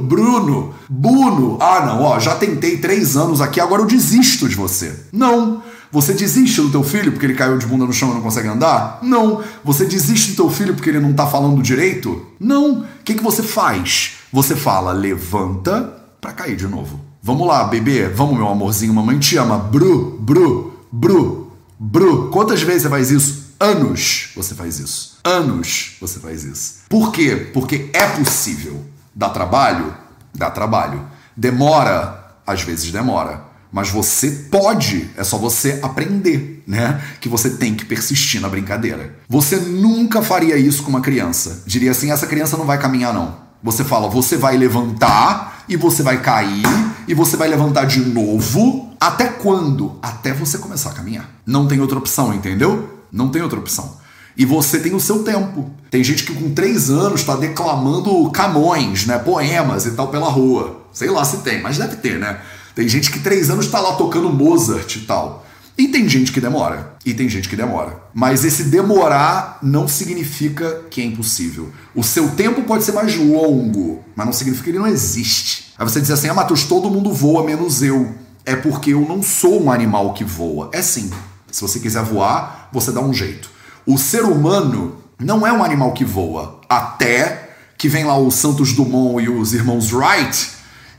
Bruno. 0.01 0.75
Bruno. 0.89 1.59
Ah, 1.61 1.85
não, 1.85 2.03
ó, 2.03 2.19
já 2.19 2.37
tentei 2.37 2.79
três 2.79 3.19
anos 3.19 3.43
aqui, 3.43 3.61
agora 3.61 3.83
eu 3.83 3.87
desisto 3.87 4.49
de 4.49 4.55
você. 4.55 4.95
Não. 5.13 5.63
Você 5.93 6.15
desiste 6.15 6.63
do 6.63 6.71
teu 6.71 6.83
filho 6.83 7.13
porque 7.13 7.27
ele 7.27 7.35
caiu 7.35 7.59
de 7.59 7.67
bunda 7.67 7.85
no 7.85 7.93
chão 7.93 8.13
e 8.13 8.15
não 8.15 8.23
consegue 8.23 8.49
andar? 8.49 9.01
Não. 9.03 9.43
Você 9.63 9.85
desiste 9.85 10.31
do 10.31 10.37
teu 10.37 10.51
filho 10.51 10.73
porque 10.73 10.89
ele 10.89 11.01
não 11.01 11.13
tá 11.13 11.27
falando 11.27 11.61
direito? 11.61 12.25
Não. 12.41 12.81
O 12.81 12.85
que, 13.05 13.13
que 13.13 13.23
você 13.23 13.43
faz? 13.43 14.13
Você 14.33 14.57
fala, 14.57 14.91
levanta 14.93 16.01
para 16.19 16.33
cair 16.33 16.57
de 16.57 16.67
novo. 16.67 17.10
Vamos 17.23 17.47
lá, 17.47 17.65
bebê. 17.65 18.09
Vamos, 18.09 18.37
meu 18.37 18.49
amorzinho. 18.49 18.95
Mamãe 18.95 19.19
te 19.19 19.37
ama. 19.37 19.59
Bru, 19.59 20.19
bru, 20.21 20.79
bru, 20.91 21.53
bru. 21.79 22.31
Quantas 22.31 22.63
vezes 22.63 22.83
você 22.83 22.89
faz 22.89 23.11
isso? 23.11 23.41
Anos 23.61 24.31
você 24.35 24.55
faz 24.55 24.79
isso. 24.79 25.19
Anos 25.23 25.97
você 26.01 26.19
faz 26.19 26.45
isso. 26.45 26.77
Por 26.89 27.13
quê? 27.13 27.51
Porque 27.53 27.91
é 27.93 28.07
possível. 28.07 28.83
Dá 29.15 29.29
trabalho? 29.29 29.95
Dá 30.35 30.51
trabalho. 30.51 31.05
Demora? 31.37 32.39
Às 32.47 32.63
vezes 32.63 32.91
demora. 32.91 33.51
Mas 33.73 33.91
você 33.91 34.31
pode, 34.51 35.11
é 35.17 35.23
só 35.23 35.39
você 35.39 35.79
aprender, 35.83 36.65
né? 36.67 37.01
Que 37.21 37.29
você 37.29 37.51
tem 37.51 37.75
que 37.75 37.85
persistir 37.85 38.41
na 38.41 38.49
brincadeira. 38.49 39.15
Você 39.29 39.57
nunca 39.57 40.23
faria 40.23 40.57
isso 40.57 40.83
com 40.83 40.89
uma 40.89 41.01
criança. 41.01 41.63
Diria 41.67 41.93
assim: 41.93 42.11
essa 42.11 42.27
criança 42.27 42.57
não 42.57 42.65
vai 42.65 42.79
caminhar, 42.79 43.15
não. 43.15 43.39
Você 43.63 43.85
fala, 43.85 44.09
você 44.09 44.37
vai 44.37 44.57
levantar 44.57 45.60
e 45.71 45.77
você 45.77 46.03
vai 46.03 46.21
cair 46.21 46.67
e 47.07 47.15
você 47.15 47.37
vai 47.37 47.49
levantar 47.49 47.85
de 47.85 48.01
novo. 48.01 48.91
Até 49.01 49.29
quando? 49.29 49.97
Até 50.03 50.33
você 50.33 50.59
começar 50.59 50.91
a 50.91 50.95
caminhar. 50.95 51.31
Não 51.47 51.69
tem 51.69 51.81
outra 51.81 51.97
opção, 51.97 52.35
entendeu? 52.35 53.03
Não 53.11 53.29
tem 53.29 53.41
outra 53.41 53.59
opção. 53.59 53.99
E 54.37 54.45
você 54.45 54.81
tem 54.81 54.95
o 54.95 55.01
seu 55.01 55.23
tempo. 55.23 55.71
Tem 55.89 56.03
gente 56.03 56.25
que 56.25 56.35
com 56.35 56.53
três 56.53 56.91
anos 56.91 57.21
está 57.21 57.37
declamando 57.37 58.29
camões, 58.31 59.07
né? 59.07 59.17
Poemas 59.17 59.87
e 59.87 59.93
tal 59.93 60.09
pela 60.09 60.29
rua. 60.29 60.83
Sei 60.93 61.09
lá 61.09 61.25
se 61.25 61.39
tem, 61.39 61.63
mas 61.63 61.79
deve 61.79 61.97
ter, 61.97 62.19
né? 62.19 62.41
Tem 62.75 62.89
gente 62.89 63.11
que 63.11 63.21
três 63.21 63.49
anos 63.49 63.67
está 63.67 63.81
lá 63.81 63.95
tocando 63.95 64.29
Mozart 64.29 64.97
e 64.97 65.01
tal. 65.01 65.47
E 65.79 65.89
tem 65.89 66.09
gente 66.09 66.33
que 66.33 66.41
demora. 66.41 66.90
E 67.05 67.15
tem 67.15 67.29
gente 67.29 67.49
que 67.49 67.57
demora. 67.57 67.99
Mas 68.13 68.45
esse 68.45 68.65
demorar 68.65 69.59
não 69.63 69.89
significa 69.89 70.83
que 70.91 71.01
é 71.01 71.05
impossível. 71.05 71.73
O 71.95 72.03
seu 72.03 72.31
tempo 72.31 72.63
pode 72.63 72.85
ser 72.85 72.93
mais 72.93 73.17
longo, 73.17 74.05
mas 74.15 74.27
não 74.27 74.33
significa 74.33 74.65
que 74.65 74.71
ele 74.71 74.79
não 74.79 74.87
existe. 74.87 75.73
Aí 75.79 75.89
você 75.89 76.01
diz 76.01 76.11
assim: 76.11 76.29
ah, 76.29 76.35
Matheus, 76.35 76.65
todo 76.65 76.91
mundo 76.91 77.13
voa 77.13 77.43
menos 77.43 77.83
eu. 77.83 78.15
É 78.45 78.55
porque 78.55 78.93
eu 78.93 79.01
não 79.01 79.23
sou 79.23 79.63
um 79.63 79.73
animal 79.73 80.13
que 80.13 80.25
voa. 80.25 80.71
É 80.73 80.83
sim. 80.83 81.11
Se 81.51 81.63
você 81.63 81.81
quiser 81.81 82.03
voar, 82.03 82.69
você 82.73 82.93
dá 82.93 83.01
um 83.01 83.15
jeito. 83.15 83.51
O 83.87 83.97
ser 83.97 84.25
humano 84.25 84.97
não 85.19 85.47
é 85.47 85.53
um 85.53 85.65
animal 85.65 85.93
que 85.93 86.05
voa. 86.05 86.61
Até 86.69 87.51
que 87.79 87.89
vem 87.89 88.05
lá 88.05 88.17
o 88.19 88.31
Santos 88.31 88.75
Dumont 88.75 89.25
e 89.25 89.29
os 89.31 89.55
irmãos 89.55 89.91
Wright, 89.91 90.51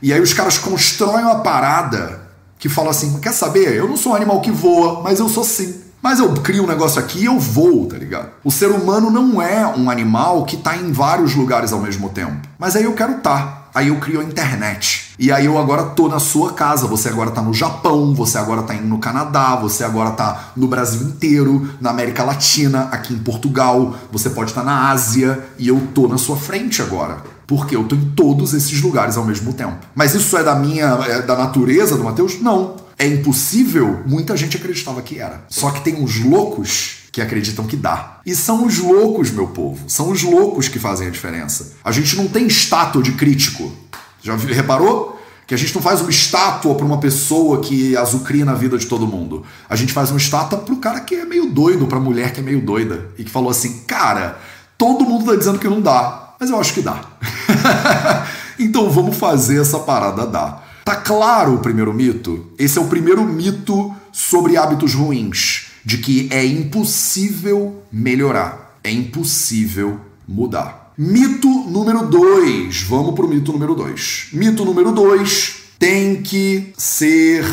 e 0.02 0.12
aí 0.12 0.20
os 0.20 0.34
caras 0.34 0.58
constroem 0.58 1.24
uma 1.24 1.40
parada 1.40 2.28
que 2.58 2.68
fala 2.68 2.90
assim: 2.90 3.20
quer 3.20 3.32
saber? 3.32 3.74
Eu 3.76 3.88
não 3.88 3.96
sou 3.96 4.12
um 4.12 4.14
animal 4.16 4.40
que 4.40 4.50
voa, 4.50 5.00
mas 5.00 5.20
eu 5.20 5.28
sou 5.28 5.44
sim. 5.44 5.80
Mas 6.02 6.18
eu 6.18 6.34
crio 6.34 6.64
um 6.64 6.66
negócio 6.66 6.98
aqui 6.98 7.20
e 7.20 7.24
eu 7.26 7.38
vou, 7.38 7.86
tá 7.86 7.96
ligado? 7.96 8.30
O 8.42 8.50
ser 8.50 8.72
humano 8.72 9.08
não 9.08 9.40
é 9.40 9.64
um 9.64 9.88
animal 9.88 10.44
que 10.44 10.56
tá 10.56 10.76
em 10.76 10.90
vários 10.90 11.36
lugares 11.36 11.72
ao 11.72 11.78
mesmo 11.78 12.08
tempo. 12.08 12.48
Mas 12.58 12.74
aí 12.74 12.82
eu 12.82 12.92
quero. 12.92 13.20
Tá. 13.20 13.68
Aí 13.72 13.88
eu 13.88 13.96
crio 14.00 14.20
a 14.20 14.24
internet. 14.24 15.12
E 15.18 15.30
aí 15.30 15.46
eu 15.46 15.56
agora 15.56 15.84
tô 15.84 16.08
na 16.08 16.18
sua 16.18 16.52
casa. 16.54 16.88
Você 16.88 17.08
agora 17.08 17.30
tá 17.30 17.40
no 17.40 17.54
Japão, 17.54 18.12
você 18.14 18.36
agora 18.36 18.62
tá 18.64 18.74
no 18.74 18.98
Canadá, 18.98 19.54
você 19.54 19.84
agora 19.84 20.10
tá 20.10 20.50
no 20.56 20.66
Brasil 20.66 21.06
inteiro, 21.06 21.70
na 21.80 21.90
América 21.90 22.24
Latina, 22.24 22.88
aqui 22.90 23.14
em 23.14 23.18
Portugal, 23.18 23.94
você 24.10 24.28
pode 24.28 24.50
estar 24.50 24.62
tá 24.62 24.66
na 24.66 24.90
Ásia 24.90 25.42
e 25.56 25.68
eu 25.68 25.80
tô 25.94 26.08
na 26.08 26.18
sua 26.18 26.36
frente 26.36 26.82
agora. 26.82 27.18
Porque 27.54 27.76
eu 27.76 27.84
tô 27.84 27.94
em 27.94 28.12
todos 28.16 28.54
esses 28.54 28.80
lugares 28.80 29.18
ao 29.18 29.26
mesmo 29.26 29.52
tempo. 29.52 29.76
Mas 29.94 30.14
isso 30.14 30.38
é 30.38 30.42
da 30.42 30.54
minha. 30.54 30.86
É 31.06 31.20
da 31.20 31.36
natureza 31.36 31.98
do 31.98 32.02
Mateus? 32.02 32.40
Não. 32.40 32.76
É 32.98 33.06
impossível? 33.06 34.00
Muita 34.06 34.34
gente 34.38 34.56
acreditava 34.56 35.02
que 35.02 35.18
era. 35.18 35.44
Só 35.50 35.70
que 35.70 35.82
tem 35.82 35.96
uns 35.96 36.18
loucos 36.18 37.02
que 37.12 37.20
acreditam 37.20 37.66
que 37.66 37.76
dá. 37.76 38.20
E 38.24 38.34
são 38.34 38.64
os 38.64 38.78
loucos, 38.78 39.30
meu 39.30 39.48
povo. 39.48 39.84
São 39.86 40.10
os 40.10 40.22
loucos 40.22 40.66
que 40.68 40.78
fazem 40.78 41.08
a 41.08 41.10
diferença. 41.10 41.74
A 41.84 41.92
gente 41.92 42.16
não 42.16 42.26
tem 42.26 42.46
estátua 42.46 43.02
de 43.02 43.12
crítico. 43.12 43.70
Já 44.22 44.34
reparou? 44.34 45.20
Que 45.46 45.52
a 45.52 45.58
gente 45.58 45.74
não 45.74 45.82
faz 45.82 46.00
uma 46.00 46.08
estátua 46.08 46.74
para 46.74 46.86
uma 46.86 47.00
pessoa 47.00 47.60
que 47.60 47.94
azucrina 47.98 48.52
a 48.52 48.54
vida 48.54 48.78
de 48.78 48.86
todo 48.86 49.06
mundo. 49.06 49.44
A 49.68 49.76
gente 49.76 49.92
faz 49.92 50.10
uma 50.10 50.16
estátua 50.16 50.58
pro 50.58 50.76
cara 50.76 51.00
que 51.00 51.16
é 51.16 51.26
meio 51.26 51.50
doido, 51.50 51.86
pra 51.86 52.00
mulher 52.00 52.32
que 52.32 52.40
é 52.40 52.42
meio 52.42 52.62
doida. 52.62 53.10
E 53.18 53.24
que 53.24 53.30
falou 53.30 53.50
assim: 53.50 53.82
cara, 53.86 54.40
todo 54.78 55.04
mundo 55.04 55.26
tá 55.26 55.36
dizendo 55.36 55.58
que 55.58 55.68
não 55.68 55.82
dá, 55.82 56.31
mas 56.42 56.50
eu 56.50 56.58
acho 56.58 56.74
que 56.74 56.82
dá. 56.82 57.00
então 58.58 58.90
vamos 58.90 59.16
fazer 59.16 59.60
essa 59.60 59.78
parada 59.78 60.26
dar. 60.26 60.82
Tá 60.84 60.96
claro 60.96 61.54
o 61.54 61.58
primeiro 61.60 61.94
mito? 61.94 62.48
Esse 62.58 62.78
é 62.78 62.80
o 62.80 62.88
primeiro 62.88 63.22
mito 63.22 63.94
sobre 64.10 64.56
hábitos 64.56 64.92
ruins 64.92 65.68
de 65.84 65.98
que 65.98 66.28
é 66.32 66.44
impossível 66.44 67.80
melhorar, 67.92 68.76
é 68.82 68.90
impossível 68.90 70.00
mudar. 70.26 70.92
Mito 70.98 71.46
número 71.48 72.08
2. 72.08 72.82
Vamos 72.88 73.14
pro 73.14 73.28
mito 73.28 73.52
número 73.52 73.76
2. 73.76 74.30
Mito 74.32 74.64
número 74.64 74.90
2 74.90 75.54
tem 75.78 76.22
que 76.22 76.72
ser 76.76 77.44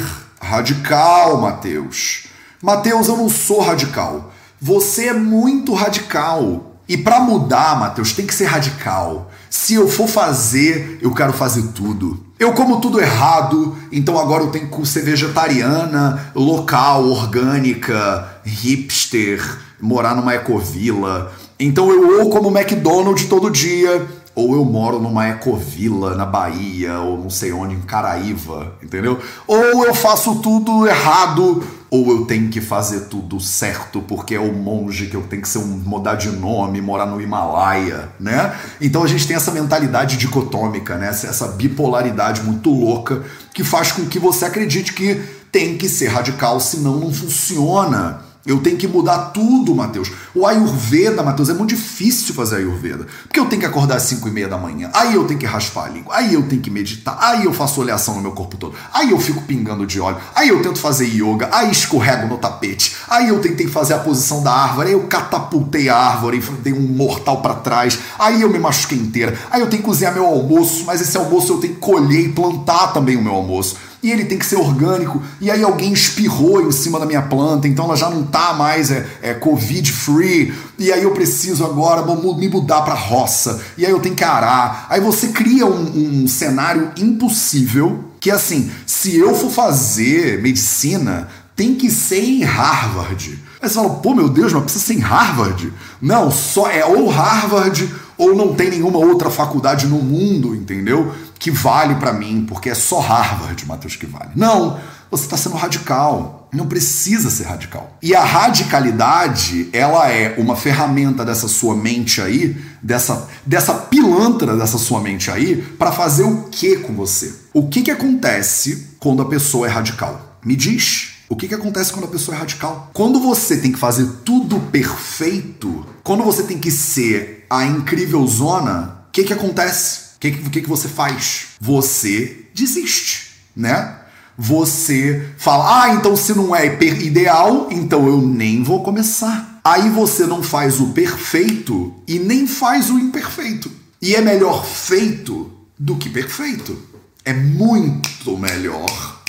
radical, 0.41 1.39
Mateus. 1.39 2.23
Mateus, 2.59 3.07
eu 3.07 3.17
não 3.17 3.29
sou 3.29 3.61
radical. 3.61 4.33
Você 4.59 5.09
é 5.09 5.13
muito 5.13 5.75
radical. 5.75 6.68
E 6.89 6.97
para 6.97 7.19
mudar, 7.19 7.79
Mateus, 7.79 8.13
tem 8.13 8.25
que 8.25 8.33
ser 8.33 8.45
radical. 8.45 9.29
Se 9.47 9.75
eu 9.75 9.87
for 9.87 10.07
fazer, 10.07 10.97
eu 11.03 11.13
quero 11.13 11.31
fazer 11.31 11.61
tudo. 11.67 12.25
Eu 12.39 12.51
como 12.53 12.81
tudo 12.81 12.99
errado, 12.99 13.77
então 13.91 14.17
agora 14.17 14.43
eu 14.43 14.49
tenho 14.49 14.69
que 14.69 14.87
ser 14.87 15.03
vegetariana, 15.03 16.31
local, 16.33 17.07
orgânica, 17.07 18.27
hipster, 18.43 19.39
morar 19.79 20.15
numa 20.15 20.33
ecovila. 20.33 21.31
Então 21.59 21.91
eu 21.91 22.21
ou 22.21 22.29
como 22.31 22.49
McDonald's 22.57 23.25
todo 23.25 23.51
dia, 23.51 24.07
ou 24.39 24.55
eu 24.55 24.63
moro 24.63 24.99
numa 24.99 25.27
ecovila 25.27 26.15
na 26.15 26.25
Bahia, 26.25 26.99
ou 26.99 27.17
não 27.17 27.29
sei 27.29 27.51
onde, 27.51 27.75
em 27.75 27.81
Caraíva, 27.81 28.73
entendeu? 28.81 29.19
Ou 29.45 29.85
eu 29.85 29.93
faço 29.93 30.35
tudo 30.35 30.87
errado, 30.87 31.61
ou 31.91 32.09
eu 32.11 32.25
tenho 32.25 32.49
que 32.49 32.61
fazer 32.61 33.01
tudo 33.01 33.39
certo 33.39 34.01
porque 34.01 34.35
é 34.35 34.39
o 34.39 34.53
monge 34.53 35.07
que 35.07 35.15
eu 35.15 35.23
tenho 35.23 35.41
que 35.41 35.49
ser 35.49 35.57
um 35.57 35.65
mudar 35.65 36.15
de 36.15 36.29
nome, 36.29 36.79
morar 36.79 37.05
no 37.05 37.19
Himalaia, 37.19 38.09
né? 38.19 38.55
Então 38.79 39.03
a 39.03 39.07
gente 39.07 39.27
tem 39.27 39.35
essa 39.35 39.51
mentalidade 39.51 40.15
dicotômica, 40.15 40.97
né? 40.97 41.09
Essa 41.09 41.47
bipolaridade 41.49 42.41
muito 42.41 42.69
louca 42.69 43.23
que 43.53 43.63
faz 43.63 43.91
com 43.91 44.05
que 44.05 44.19
você 44.19 44.45
acredite 44.45 44.93
que 44.93 45.21
tem 45.51 45.77
que 45.77 45.89
ser 45.89 46.07
radical, 46.07 46.59
senão 46.59 46.97
não 46.97 47.13
funciona. 47.13 48.28
Eu 48.49 48.57
tenho 48.61 48.77
que 48.77 48.87
mudar 48.87 49.25
tudo, 49.25 49.75
Matheus. 49.75 50.11
O 50.33 50.43
Ayurveda, 50.43 51.21
Matheus, 51.21 51.49
é 51.49 51.53
muito 51.53 51.69
difícil 51.69 52.33
fazer 52.33 52.55
Ayurveda. 52.55 53.05
Porque 53.21 53.39
eu 53.39 53.45
tenho 53.45 53.59
que 53.59 53.65
acordar 53.67 53.97
às 53.97 54.01
5 54.03 54.27
e 54.27 54.31
meia 54.31 54.47
da 54.47 54.57
manhã. 54.57 54.89
Aí 54.91 55.13
eu 55.13 55.25
tenho 55.25 55.39
que 55.39 55.45
raspar 55.45 55.85
a 55.85 55.89
língua. 55.89 56.15
Aí 56.15 56.33
eu 56.33 56.41
tenho 56.41 56.59
que 56.59 56.71
meditar. 56.71 57.15
Aí 57.21 57.45
eu 57.45 57.53
faço 57.53 57.79
oleação 57.79 58.15
no 58.15 58.21
meu 58.21 58.31
corpo 58.31 58.57
todo. 58.57 58.73
Aí 58.91 59.11
eu 59.11 59.19
fico 59.19 59.43
pingando 59.43 59.85
de 59.85 60.01
óleo. 60.01 60.17
Aí 60.33 60.49
eu 60.49 60.63
tento 60.63 60.79
fazer 60.79 61.05
yoga. 61.05 61.47
Aí 61.51 61.69
escorrego 61.69 62.25
no 62.25 62.39
tapete. 62.39 62.95
Aí 63.07 63.29
eu 63.29 63.39
tentei 63.39 63.67
fazer 63.67 63.93
a 63.93 63.99
posição 63.99 64.41
da 64.41 64.51
árvore. 64.51 64.87
Aí 64.87 64.93
eu 64.93 65.03
catapultei 65.03 65.87
a 65.87 65.95
árvore 65.95 66.39
e 66.39 66.51
dei 66.63 66.73
um 66.73 66.87
mortal 66.87 67.43
para 67.43 67.53
trás. 67.53 67.99
Aí 68.17 68.41
eu 68.41 68.49
me 68.49 68.57
machuquei 68.57 68.97
inteira. 68.97 69.37
Aí 69.51 69.61
eu 69.61 69.67
tenho 69.67 69.83
que 69.83 69.87
cozinhar 69.87 70.11
meu 70.11 70.25
almoço. 70.25 70.85
Mas 70.87 71.01
esse 71.01 71.15
almoço 71.15 71.53
eu 71.53 71.57
tenho 71.59 71.75
que 71.75 71.79
colher 71.79 72.25
e 72.25 72.29
plantar 72.29 72.93
também 72.93 73.15
o 73.15 73.21
meu 73.21 73.33
almoço 73.33 73.88
e 74.01 74.11
ele 74.11 74.25
tem 74.25 74.37
que 74.37 74.45
ser 74.45 74.55
orgânico, 74.55 75.21
e 75.41 75.51
aí 75.51 75.63
alguém 75.63 75.91
espirrou 75.91 76.61
em 76.61 76.71
cima 76.71 76.99
da 76.99 77.05
minha 77.05 77.21
planta, 77.21 77.67
então 77.67 77.85
ela 77.85 77.95
já 77.95 78.09
não 78.09 78.23
tá 78.23 78.53
mais 78.53 78.91
é, 78.91 79.05
é 79.21 79.33
covid 79.33 79.91
free, 79.91 80.53
e 80.77 80.91
aí 80.91 81.03
eu 81.03 81.11
preciso 81.11 81.65
agora 81.65 82.03
me 82.05 82.47
mudar 82.47 82.81
para 82.81 82.93
roça, 82.93 83.61
e 83.77 83.85
aí 83.85 83.91
eu 83.91 83.99
tenho 83.99 84.15
que 84.15 84.23
arar. 84.23 84.87
Aí 84.89 85.01
você 85.01 85.29
cria 85.29 85.65
um, 85.65 86.23
um 86.23 86.27
cenário 86.27 86.91
impossível 86.97 88.05
que 88.19 88.29
assim, 88.29 88.69
se 88.85 89.15
eu 89.15 89.33
for 89.33 89.49
fazer 89.49 90.41
medicina, 90.41 91.29
tem 91.55 91.75
que 91.75 91.89
ser 91.89 92.23
em 92.23 92.43
Harvard. 92.43 93.39
Aí 93.61 93.67
você 93.67 93.75
fala, 93.75 93.89
pô, 93.89 94.13
meu 94.13 94.29
Deus, 94.29 94.53
mas 94.53 94.63
precisa 94.63 94.85
ser 94.85 94.93
em 94.93 94.99
Harvard? 94.99 95.73
Não, 96.01 96.31
só 96.31 96.69
é 96.69 96.85
ou 96.85 97.09
Harvard 97.09 97.93
ou 98.19 98.35
não 98.35 98.53
tem 98.53 98.69
nenhuma 98.69 98.99
outra 98.99 99.31
faculdade 99.31 99.87
no 99.87 99.97
mundo, 99.97 100.53
entendeu? 100.53 101.11
que 101.39 101.49
vale 101.49 101.95
para 101.95 102.11
mim, 102.11 102.45
porque 102.45 102.69
é 102.69 102.75
só 102.75 102.99
Harvard, 102.99 103.65
Matheus, 103.65 103.95
que 103.95 104.05
vale. 104.05 104.31
Não, 104.35 104.77
você 105.09 105.23
está 105.23 105.37
sendo 105.37 105.55
radical. 105.55 106.49
Não 106.51 106.67
precisa 106.67 107.29
ser 107.29 107.43
radical. 107.45 107.95
E 108.01 108.13
a 108.13 108.23
radicalidade, 108.23 109.69
ela 109.71 110.09
é 110.11 110.35
uma 110.37 110.55
ferramenta 110.55 111.23
dessa 111.23 111.47
sua 111.47 111.75
mente 111.75 112.21
aí, 112.21 112.57
dessa, 112.81 113.27
dessa 113.45 113.73
pilantra 113.73 114.57
dessa 114.57 114.77
sua 114.77 114.99
mente 114.99 115.31
aí, 115.31 115.57
para 115.77 115.91
fazer 115.91 116.23
o 116.23 116.43
que 116.51 116.77
com 116.77 116.93
você? 116.93 117.33
O 117.53 117.69
que, 117.69 117.83
que 117.83 117.91
acontece 117.91 118.95
quando 118.99 119.21
a 119.21 119.25
pessoa 119.25 119.67
é 119.67 119.69
radical? 119.69 120.37
Me 120.43 120.55
diz. 120.55 121.18
O 121.29 121.35
que, 121.35 121.47
que 121.47 121.53
acontece 121.53 121.93
quando 121.93 122.05
a 122.05 122.09
pessoa 122.09 122.35
é 122.35 122.39
radical? 122.39 122.89
Quando 122.91 123.19
você 123.19 123.57
tem 123.57 123.71
que 123.71 123.77
fazer 123.77 124.07
tudo 124.25 124.59
perfeito, 124.59 125.85
quando 126.03 126.23
você 126.23 126.41
tem 126.41 126.57
que 126.57 126.71
ser 126.71 127.45
a 127.47 127.63
incrível 127.63 128.25
zona, 128.25 129.05
o 129.07 129.11
que, 129.11 129.23
que 129.23 129.33
acontece? 129.33 130.15
O 130.15 130.19
que, 130.19 130.31
que, 130.31 130.61
que 130.61 130.67
você 130.67 130.87
faz? 130.87 131.49
Você 131.61 132.47
desiste, 132.55 133.29
né? 133.55 133.95
Você 134.35 135.29
fala, 135.37 135.83
ah, 135.83 135.93
então 135.93 136.15
se 136.15 136.33
não 136.33 136.55
é 136.55 136.65
ideal, 136.65 137.67
então 137.69 138.07
eu 138.07 138.19
nem 138.19 138.63
vou 138.63 138.81
começar. 138.81 139.61
Aí 139.63 139.87
você 139.91 140.25
não 140.25 140.41
faz 140.41 140.79
o 140.79 140.87
perfeito 140.87 141.93
e 142.07 142.17
nem 142.17 142.47
faz 142.47 142.89
o 142.89 142.97
imperfeito. 142.97 143.71
E 144.01 144.15
é 144.15 144.21
melhor 144.21 144.65
feito 144.65 145.51
do 145.77 145.95
que 145.95 146.09
perfeito. 146.09 146.81
É 147.23 147.33
muito 147.33 148.35
melhor 148.35 149.21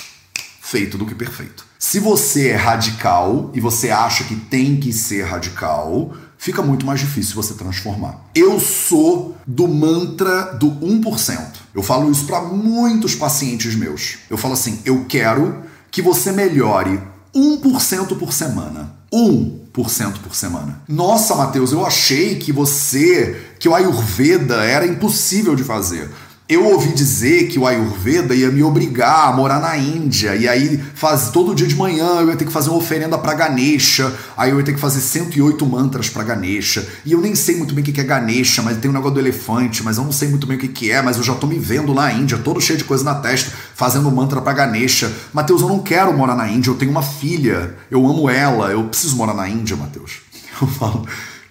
feito 0.62 0.96
do 0.96 1.04
que 1.04 1.14
perfeito. 1.14 1.69
Se 1.82 1.98
você 1.98 2.48
é 2.48 2.56
radical 2.56 3.50
e 3.54 3.58
você 3.58 3.88
acha 3.88 4.24
que 4.24 4.36
tem 4.36 4.76
que 4.76 4.92
ser 4.92 5.22
radical, 5.22 6.12
fica 6.36 6.60
muito 6.60 6.84
mais 6.84 7.00
difícil 7.00 7.34
você 7.34 7.54
transformar. 7.54 8.20
Eu 8.34 8.60
sou 8.60 9.34
do 9.46 9.66
mantra 9.66 10.52
do 10.58 10.72
1%. 10.72 11.40
Eu 11.74 11.82
falo 11.82 12.10
isso 12.10 12.26
para 12.26 12.42
muitos 12.42 13.14
pacientes 13.14 13.74
meus. 13.74 14.18
Eu 14.28 14.36
falo 14.36 14.52
assim: 14.52 14.78
eu 14.84 15.06
quero 15.08 15.64
que 15.90 16.02
você 16.02 16.30
melhore 16.30 17.00
1% 17.34 18.18
por 18.18 18.34
semana. 18.34 18.94
1% 19.10 20.18
por 20.22 20.36
semana. 20.36 20.82
Nossa, 20.86 21.34
Matheus, 21.34 21.72
eu 21.72 21.86
achei 21.86 22.36
que 22.36 22.52
você, 22.52 23.54
que 23.58 23.70
o 23.70 23.74
Ayurveda 23.74 24.62
era 24.64 24.86
impossível 24.86 25.56
de 25.56 25.64
fazer. 25.64 26.10
Eu 26.50 26.66
ouvi 26.66 26.92
dizer 26.92 27.46
que 27.46 27.60
o 27.60 27.66
Ayurveda 27.66 28.34
ia 28.34 28.50
me 28.50 28.60
obrigar 28.60 29.28
a 29.28 29.32
morar 29.32 29.60
na 29.60 29.78
Índia, 29.78 30.34
e 30.34 30.48
aí 30.48 30.82
faz, 30.96 31.30
todo 31.30 31.54
dia 31.54 31.68
de 31.68 31.76
manhã 31.76 32.20
eu 32.20 32.28
ia 32.28 32.36
ter 32.36 32.44
que 32.44 32.50
fazer 32.50 32.70
uma 32.70 32.78
oferenda 32.78 33.16
para 33.16 33.34
Ganesha, 33.34 34.12
aí 34.36 34.50
eu 34.50 34.58
ia 34.58 34.64
ter 34.64 34.74
que 34.74 34.80
fazer 34.80 35.00
108 35.00 35.64
mantras 35.64 36.08
para 36.08 36.24
Ganesha, 36.24 36.84
e 37.06 37.12
eu 37.12 37.20
nem 37.20 37.36
sei 37.36 37.56
muito 37.56 37.72
bem 37.72 37.84
o 37.84 37.86
que 37.86 38.00
é 38.00 38.02
Ganesha, 38.02 38.62
mas 38.62 38.78
tem 38.78 38.90
um 38.90 38.94
negócio 38.94 39.14
do 39.14 39.20
elefante, 39.20 39.84
mas 39.84 39.96
eu 39.96 40.02
não 40.02 40.10
sei 40.10 40.28
muito 40.28 40.44
bem 40.44 40.56
o 40.56 40.60
que 40.60 40.90
é, 40.90 41.00
mas 41.00 41.18
eu 41.18 41.22
já 41.22 41.36
tô 41.36 41.46
me 41.46 41.56
vendo 41.56 41.92
lá 41.92 42.06
na 42.06 42.12
Índia, 42.14 42.36
todo 42.36 42.60
cheio 42.60 42.78
de 42.78 42.84
coisa 42.84 43.04
na 43.04 43.14
testa, 43.14 43.52
fazendo 43.76 44.10
mantra 44.10 44.40
para 44.40 44.52
Ganesha. 44.52 45.12
Mateus, 45.32 45.62
eu 45.62 45.68
não 45.68 45.78
quero 45.78 46.12
morar 46.12 46.34
na 46.34 46.48
Índia, 46.48 46.70
eu 46.70 46.74
tenho 46.74 46.90
uma 46.90 47.02
filha, 47.02 47.76
eu 47.88 48.04
amo 48.04 48.28
ela, 48.28 48.72
eu 48.72 48.82
preciso 48.84 49.16
morar 49.16 49.34
na 49.34 49.48
Índia, 49.48 49.76
Mateus. 49.76 50.22
Eu 50.60 50.68
falo, 50.68 51.06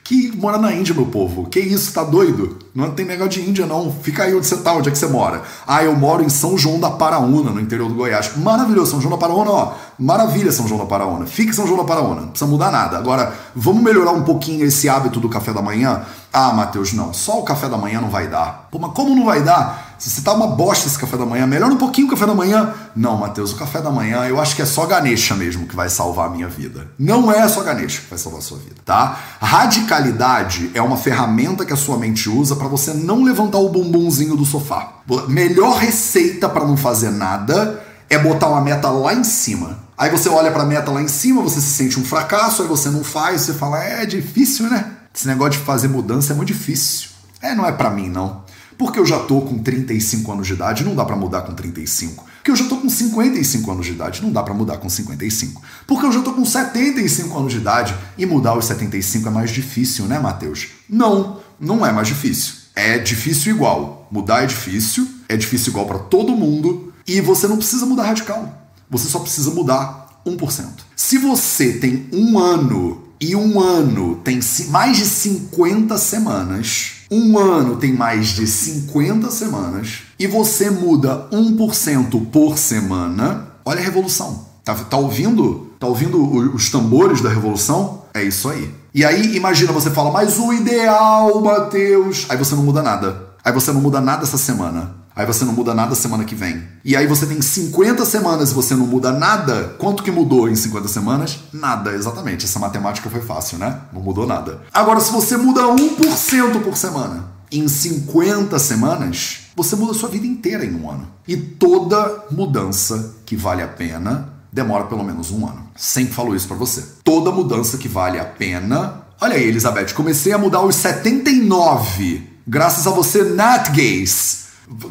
que 0.09 0.35
mora 0.35 0.57
na 0.57 0.73
Índia, 0.73 0.95
meu 0.95 1.05
povo. 1.05 1.45
Que 1.45 1.59
isso, 1.59 1.93
tá 1.93 2.03
doido? 2.03 2.57
Não 2.73 2.89
tem 2.89 3.05
negócio 3.05 3.29
de 3.29 3.47
Índia, 3.47 3.67
não. 3.67 3.93
Fica 4.01 4.23
aí 4.23 4.33
onde 4.33 4.47
você 4.47 4.57
tá, 4.57 4.73
onde 4.73 4.89
é 4.89 4.91
que 4.91 4.97
você 4.97 5.05
mora. 5.05 5.43
Ah, 5.67 5.83
eu 5.83 5.95
moro 5.95 6.23
em 6.23 6.29
São 6.29 6.57
João 6.57 6.79
da 6.79 6.89
Paraúna, 6.89 7.51
no 7.51 7.61
interior 7.61 7.87
do 7.87 7.93
Goiás. 7.93 8.35
Maravilhoso, 8.35 8.89
São 8.89 9.01
João 9.01 9.11
da 9.11 9.19
Paraúna, 9.19 9.51
ó. 9.51 9.73
Maravilha, 9.99 10.51
São 10.51 10.67
João 10.67 10.79
da 10.79 10.87
Paraúna. 10.87 11.27
Fique 11.27 11.53
São 11.53 11.67
João 11.67 11.77
da 11.77 11.83
Paraúna, 11.83 12.21
não 12.21 12.29
precisa 12.29 12.49
mudar 12.49 12.71
nada. 12.71 12.97
Agora, 12.97 13.35
vamos 13.55 13.83
melhorar 13.83 14.13
um 14.13 14.23
pouquinho 14.23 14.65
esse 14.65 14.89
hábito 14.89 15.19
do 15.19 15.29
café 15.29 15.53
da 15.53 15.61
manhã? 15.61 16.01
Ah, 16.33 16.53
Matheus, 16.53 16.91
não. 16.91 17.13
Só 17.13 17.39
o 17.39 17.43
café 17.43 17.69
da 17.69 17.77
manhã 17.77 18.01
não 18.01 18.09
vai 18.09 18.27
dar. 18.27 18.67
Pô, 18.71 18.79
mas 18.79 18.91
como 18.93 19.15
não 19.15 19.25
vai 19.25 19.43
dar? 19.43 19.88
Se 19.99 20.09
você 20.09 20.21
tá 20.21 20.31
uma 20.33 20.47
bosta 20.47 20.87
esse 20.87 20.97
café 20.97 21.17
da 21.17 21.25
manhã, 21.25 21.45
melhora 21.45 21.73
um 21.73 21.77
pouquinho 21.77 22.07
o 22.07 22.09
café 22.09 22.25
da 22.25 22.33
manhã. 22.33 22.73
Não, 22.95 23.17
Matheus, 23.17 23.51
o 23.51 23.57
café 23.57 23.81
da 23.81 23.91
manhã 23.91 24.23
eu 24.25 24.39
acho 24.39 24.55
que 24.55 24.61
é 24.61 24.65
só 24.65 24.85
Ganesha 24.85 25.35
mesmo 25.35 25.67
que 25.67 25.75
vai 25.75 25.89
salvar 25.89 26.27
a 26.27 26.29
minha 26.29 26.47
vida. 26.47 26.87
Não 26.97 27.29
é 27.29 27.45
só 27.49 27.61
Ganesha 27.61 27.99
que 27.99 28.09
vai 28.09 28.17
salvar 28.17 28.39
a 28.39 28.43
sua 28.43 28.57
vida, 28.59 28.77
tá? 28.85 29.19
Radicalidade 29.41 30.71
é 30.73 30.81
uma 30.81 30.95
ferramenta 30.95 31.65
que 31.65 31.73
a 31.73 31.75
sua 31.75 31.97
mente 31.97 32.29
usa 32.29 32.55
para 32.55 32.69
você 32.69 32.93
não 32.93 33.23
levantar 33.23 33.57
o 33.57 33.67
bumbumzinho 33.67 34.37
do 34.37 34.45
sofá. 34.45 34.93
Melhor 35.27 35.77
receita 35.77 36.47
para 36.47 36.65
não 36.65 36.77
fazer 36.77 37.09
nada 37.09 37.83
é 38.09 38.17
botar 38.17 38.47
uma 38.47 38.61
meta 38.61 38.89
lá 38.89 39.13
em 39.13 39.25
cima. 39.25 39.79
Aí 39.97 40.09
você 40.09 40.29
olha 40.29 40.49
para 40.49 40.63
a 40.63 40.65
meta 40.65 40.91
lá 40.91 41.01
em 41.01 41.09
cima, 41.09 41.41
você 41.41 41.59
se 41.59 41.73
sente 41.73 41.99
um 41.99 42.05
fracasso, 42.05 42.61
aí 42.61 42.69
você 42.69 42.89
não 42.89 43.03
faz, 43.03 43.41
você 43.41 43.53
fala: 43.53 43.83
"É 43.83 44.05
difícil, 44.05 44.69
né? 44.69 44.93
Esse 45.13 45.27
negócio 45.27 45.59
de 45.59 45.65
fazer 45.65 45.89
mudança 45.89 46.31
é 46.31 46.35
muito 46.37 46.47
difícil". 46.47 47.09
É, 47.41 47.53
não 47.53 47.65
é 47.65 47.71
para 47.73 47.89
mim 47.89 48.07
não. 48.07 48.47
Porque 48.79 48.97
eu 48.97 49.05
já 49.05 49.19
tô 49.19 49.41
com 49.41 49.57
35 49.57 50.31
anos 50.31 50.47
de 50.47 50.53
idade, 50.53 50.85
não 50.85 50.95
dá 50.95 51.03
para 51.03 51.17
mudar 51.17 51.41
com 51.41 51.53
35. 51.53 52.23
Porque 52.37 52.49
eu 52.49 52.55
já 52.55 52.63
tô 52.63 52.77
com 52.77 52.89
55 52.89 53.69
anos 53.69 53.85
de 53.85 53.91
idade, 53.91 54.21
não 54.21 54.31
dá 54.31 54.41
para 54.41 54.53
mudar 54.53 54.77
com 54.77 54.87
55. 54.87 55.61
Porque 55.85 56.05
eu 56.05 56.11
já 56.13 56.21
tô 56.21 56.31
com 56.31 56.45
75 56.45 57.37
anos 57.37 57.51
de 57.51 57.57
idade 57.57 57.93
e 58.17 58.25
mudar 58.25 58.57
os 58.57 58.63
75 58.63 59.27
é 59.27 59.31
mais 59.31 59.51
difícil, 59.51 60.05
né, 60.05 60.17
Matheus? 60.17 60.69
Não, 60.89 61.41
não 61.59 61.85
é 61.85 61.91
mais 61.91 62.07
difícil. 62.07 62.53
É 62.73 62.97
difícil 62.97 63.53
igual. 63.53 64.07
Mudar 64.09 64.43
é 64.43 64.45
difícil, 64.45 65.05
é 65.27 65.35
difícil 65.35 65.71
igual 65.71 65.85
para 65.85 65.99
todo 65.99 66.31
mundo 66.31 66.93
e 67.05 67.19
você 67.19 67.49
não 67.49 67.57
precisa 67.57 67.85
mudar 67.85 68.03
radical. 68.03 68.71
Você 68.89 69.09
só 69.09 69.19
precisa 69.19 69.51
mudar 69.51 70.21
1%. 70.25 70.65
Se 70.95 71.17
você 71.17 71.73
tem 71.73 72.07
um 72.13 72.39
ano 72.39 73.09
e 73.19 73.35
um 73.35 73.59
ano 73.59 74.21
tem 74.23 74.39
mais 74.69 74.95
de 74.95 75.05
50 75.05 75.97
semanas, 75.97 76.98
um 77.11 77.37
ano 77.37 77.77
tem 77.77 77.93
mais 77.93 78.27
de 78.27 78.45
50 78.45 79.31
semanas, 79.31 80.01
e 80.17 80.27
você 80.27 80.69
muda 80.69 81.27
1% 81.31 82.27
por 82.31 82.57
semana, 82.57 83.47
olha 83.65 83.79
a 83.79 83.83
revolução. 83.83 84.45
Tá, 84.63 84.75
tá 84.75 84.97
ouvindo? 84.97 85.71
Tá 85.79 85.87
ouvindo 85.87 86.21
os 86.53 86.69
tambores 86.69 87.21
da 87.21 87.29
revolução? 87.29 88.03
É 88.13 88.23
isso 88.23 88.49
aí. 88.49 88.69
E 88.93 89.05
aí, 89.05 89.35
imagina, 89.35 89.71
você 89.71 89.89
fala, 89.89 90.11
mas 90.11 90.37
o 90.39 90.51
ideal, 90.51 91.41
Mateus. 91.41 92.25
Aí 92.29 92.37
você 92.37 92.55
não 92.55 92.63
muda 92.63 92.81
nada. 92.81 93.28
Aí 93.43 93.53
você 93.53 93.71
não 93.71 93.81
muda 93.81 94.01
nada 94.01 94.23
essa 94.23 94.37
semana. 94.37 94.95
Aí 95.15 95.25
você 95.25 95.43
não 95.43 95.51
muda 95.51 95.73
nada 95.73 95.95
semana 95.95 96.23
que 96.23 96.35
vem. 96.35 96.63
E 96.85 96.95
aí 96.95 97.05
você 97.05 97.25
tem 97.25 97.41
50 97.41 98.05
semanas 98.05 98.51
e 98.51 98.53
você 98.53 98.73
não 98.73 98.87
muda 98.87 99.11
nada. 99.11 99.75
Quanto 99.77 100.01
que 100.01 100.11
mudou 100.11 100.47
em 100.47 100.55
50 100.55 100.87
semanas? 100.87 101.39
Nada, 101.51 101.93
exatamente. 101.93 102.45
Essa 102.45 102.59
matemática 102.59 103.09
foi 103.09 103.21
fácil, 103.21 103.57
né? 103.57 103.81
Não 103.91 104.01
mudou 104.01 104.25
nada. 104.25 104.61
Agora, 104.73 104.99
se 105.01 105.11
você 105.11 105.35
muda 105.35 105.63
1% 105.63 106.61
por 106.63 106.77
semana 106.77 107.25
em 107.51 107.67
50 107.67 108.57
semanas, 108.59 109.39
você 109.55 109.75
muda 109.75 109.93
sua 109.93 110.07
vida 110.07 110.25
inteira 110.25 110.63
em 110.63 110.73
um 110.75 110.89
ano. 110.89 111.07
E 111.27 111.35
toda 111.35 112.25
mudança 112.31 113.15
que 113.25 113.35
vale 113.35 113.61
a 113.61 113.67
pena 113.67 114.29
demora 114.51 114.85
pelo 114.85 115.03
menos 115.03 115.31
um 115.31 115.45
ano. 115.45 115.67
Sempre 115.75 116.13
falo 116.13 116.35
isso 116.35 116.47
para 116.47 116.57
você. 116.57 116.83
Toda 117.03 117.31
mudança 117.31 117.77
que 117.77 117.87
vale 117.87 118.19
a 118.19 118.25
pena. 118.25 119.01
Olha 119.21 119.35
aí, 119.35 119.47
Elizabeth, 119.47 119.93
comecei 119.93 120.31
a 120.31 120.37
mudar 120.37 120.61
os 120.61 120.75
79, 120.75 122.28
graças 122.49 122.87
a 122.87 122.89
você, 122.89 123.23
Nat 123.23 123.69
Gays. 123.69 124.39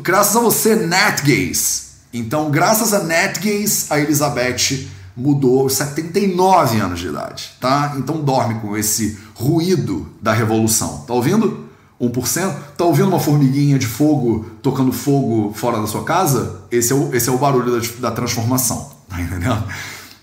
Graças 0.02 0.36
a 0.36 0.40
você, 0.40 0.74
NetGays. 0.74 1.88
Então, 2.12 2.50
graças 2.50 2.92
a 2.92 3.02
NetGays, 3.04 3.90
a 3.90 4.00
Elizabeth 4.00 4.88
mudou 5.16 5.62
aos 5.62 5.74
79 5.74 6.78
anos 6.78 7.00
de 7.00 7.08
idade, 7.08 7.50
tá? 7.60 7.94
Então 7.96 8.20
dorme 8.20 8.60
com 8.60 8.76
esse 8.76 9.18
ruído 9.34 10.08
da 10.22 10.32
revolução. 10.32 11.04
Tá 11.06 11.14
ouvindo? 11.14 11.68
1%? 12.00 12.54
Tá 12.76 12.84
ouvindo 12.84 13.08
uma 13.08 13.18
formiguinha 13.18 13.78
de 13.78 13.86
fogo 13.86 14.46
tocando 14.62 14.92
fogo 14.92 15.52
fora 15.54 15.80
da 15.80 15.86
sua 15.88 16.04
casa? 16.04 16.62
Esse 16.70 16.92
é 16.92 16.96
o, 16.96 17.14
esse 17.14 17.28
é 17.28 17.32
o 17.32 17.38
barulho 17.38 17.80
da, 17.80 18.08
da 18.08 18.10
transformação, 18.12 18.90
tá 19.08 19.20
entendendo? 19.20 19.64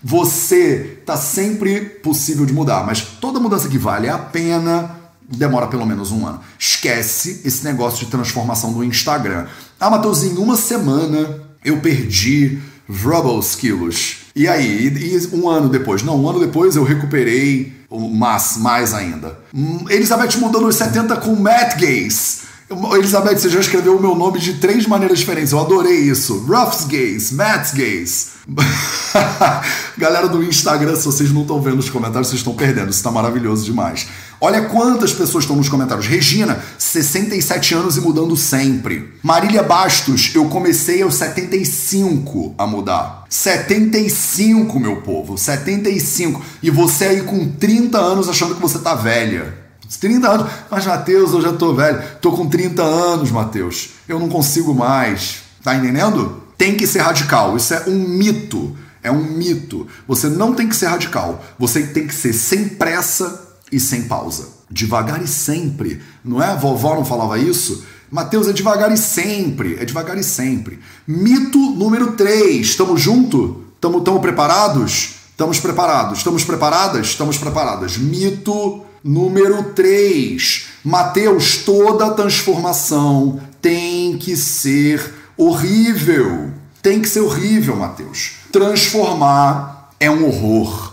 Você 0.02 1.02
tá 1.04 1.16
sempre 1.16 1.80
possível 1.80 2.46
de 2.46 2.52
mudar, 2.52 2.86
mas 2.86 3.02
toda 3.02 3.40
mudança 3.40 3.68
que 3.68 3.78
vale 3.78 4.08
a 4.08 4.16
pena 4.16 4.95
demora 5.28 5.66
pelo 5.66 5.86
menos 5.86 6.12
um 6.12 6.26
ano. 6.26 6.40
Esquece 6.58 7.42
esse 7.44 7.64
negócio 7.64 8.04
de 8.04 8.10
transformação 8.10 8.72
do 8.72 8.84
Instagram. 8.84 9.46
Ah, 9.78 9.90
Matheus, 9.90 10.22
em 10.22 10.36
uma 10.36 10.56
semana 10.56 11.40
eu 11.64 11.78
perdi 11.80 12.58
Rubbles 12.88 13.54
quilos. 13.54 14.18
E 14.34 14.46
aí, 14.46 14.88
e 14.88 15.36
um 15.36 15.48
ano 15.48 15.68
depois? 15.68 16.02
Não, 16.02 16.20
um 16.22 16.28
ano 16.28 16.38
depois 16.38 16.76
eu 16.76 16.84
recuperei 16.84 17.74
mais, 17.90 18.56
mais 18.58 18.94
ainda. 18.94 19.38
Hum, 19.54 19.84
Elizabeth 19.88 20.38
mudou 20.38 20.60
nos 20.60 20.76
70 20.76 21.16
com 21.16 21.34
Matt 21.34 21.80
Gaze. 21.80 22.46
Elizabeth, 22.94 23.38
você 23.38 23.48
já 23.48 23.60
escreveu 23.60 23.96
o 23.96 24.00
meu 24.00 24.16
nome 24.16 24.40
de 24.40 24.54
três 24.54 24.86
maneiras 24.86 25.20
diferentes. 25.20 25.52
Eu 25.52 25.60
adorei 25.60 25.98
isso. 26.00 26.38
Ruff's 26.38 26.84
Gaze, 26.84 27.32
Matt's 27.32 27.72
Gaze. 27.72 28.26
Galera 29.96 30.28
do 30.28 30.42
Instagram, 30.42 30.96
se 30.96 31.04
vocês 31.04 31.32
não 31.32 31.42
estão 31.42 31.62
vendo 31.62 31.78
os 31.78 31.88
comentários, 31.88 32.28
vocês 32.28 32.40
estão 32.40 32.54
perdendo. 32.54 32.90
Isso 32.90 32.98
está 32.98 33.10
maravilhoso 33.10 33.64
demais. 33.64 34.08
Olha 34.40 34.62
quantas 34.62 35.12
pessoas 35.12 35.44
estão 35.44 35.56
nos 35.56 35.68
comentários. 35.68 36.06
Regina, 36.06 36.62
67 36.78 37.74
anos 37.74 37.96
e 37.96 38.00
mudando 38.00 38.36
sempre. 38.36 39.14
Marília 39.22 39.62
Bastos, 39.62 40.30
eu 40.34 40.44
comecei 40.46 41.02
aos 41.02 41.14
75 41.14 42.54
a 42.58 42.66
mudar. 42.66 43.24
75, 43.30 44.78
meu 44.78 44.96
povo, 45.00 45.38
75. 45.38 46.42
E 46.62 46.70
você 46.70 47.04
aí 47.06 47.22
com 47.22 47.48
30 47.48 47.98
anos 47.98 48.28
achando 48.28 48.54
que 48.54 48.60
você 48.60 48.78
tá 48.78 48.94
velha. 48.94 49.66
30 50.00 50.28
anos. 50.28 50.50
Mas, 50.70 50.84
Matheus, 50.84 51.32
eu 51.32 51.40
já 51.40 51.52
tô 51.52 51.72
velho. 51.72 52.02
Tô 52.20 52.32
com 52.32 52.46
30 52.46 52.82
anos, 52.82 53.30
Matheus. 53.30 53.90
Eu 54.06 54.18
não 54.18 54.28
consigo 54.28 54.74
mais. 54.74 55.36
Tá 55.62 55.74
entendendo? 55.74 56.42
Tem 56.58 56.76
que 56.76 56.86
ser 56.86 57.00
radical. 57.00 57.56
Isso 57.56 57.72
é 57.72 57.84
um 57.86 57.98
mito. 57.98 58.76
É 59.02 59.10
um 59.10 59.22
mito. 59.22 59.86
Você 60.06 60.28
não 60.28 60.52
tem 60.52 60.68
que 60.68 60.76
ser 60.76 60.86
radical. 60.86 61.44
Você 61.58 61.84
tem 61.84 62.06
que 62.06 62.14
ser 62.14 62.32
sem 62.32 62.68
pressa 62.68 63.45
e 63.70 63.80
sem 63.80 64.02
pausa. 64.04 64.48
Devagar 64.70 65.22
e 65.22 65.26
sempre. 65.26 66.00
Não 66.24 66.42
é? 66.42 66.46
A 66.46 66.54
vovó 66.54 66.94
não 66.94 67.04
falava 67.04 67.38
isso? 67.38 67.84
Mateus, 68.10 68.48
é 68.48 68.52
devagar 68.52 68.92
e 68.92 68.96
sempre. 68.96 69.76
É 69.80 69.84
devagar 69.84 70.16
e 70.16 70.24
sempre. 70.24 70.78
Mito 71.06 71.58
número 71.58 72.12
3. 72.12 72.66
Estamos 72.66 73.00
junto? 73.00 73.64
Estamos 73.74 74.20
preparados? 74.20 75.14
Estamos 75.30 75.60
preparados. 75.60 76.18
Estamos 76.18 76.44
preparadas? 76.44 77.06
Estamos 77.08 77.38
preparadas. 77.38 77.96
Mito 77.96 78.84
número 79.02 79.62
3. 79.74 80.66
Mateus, 80.84 81.58
toda 81.58 82.10
transformação 82.12 83.40
tem 83.60 84.16
que 84.18 84.36
ser 84.36 85.14
horrível. 85.36 86.52
Tem 86.80 87.00
que 87.00 87.08
ser 87.08 87.20
horrível, 87.20 87.76
Mateus. 87.76 88.32
Transformar 88.52 89.90
é 89.98 90.10
um 90.10 90.26
horror. 90.26 90.85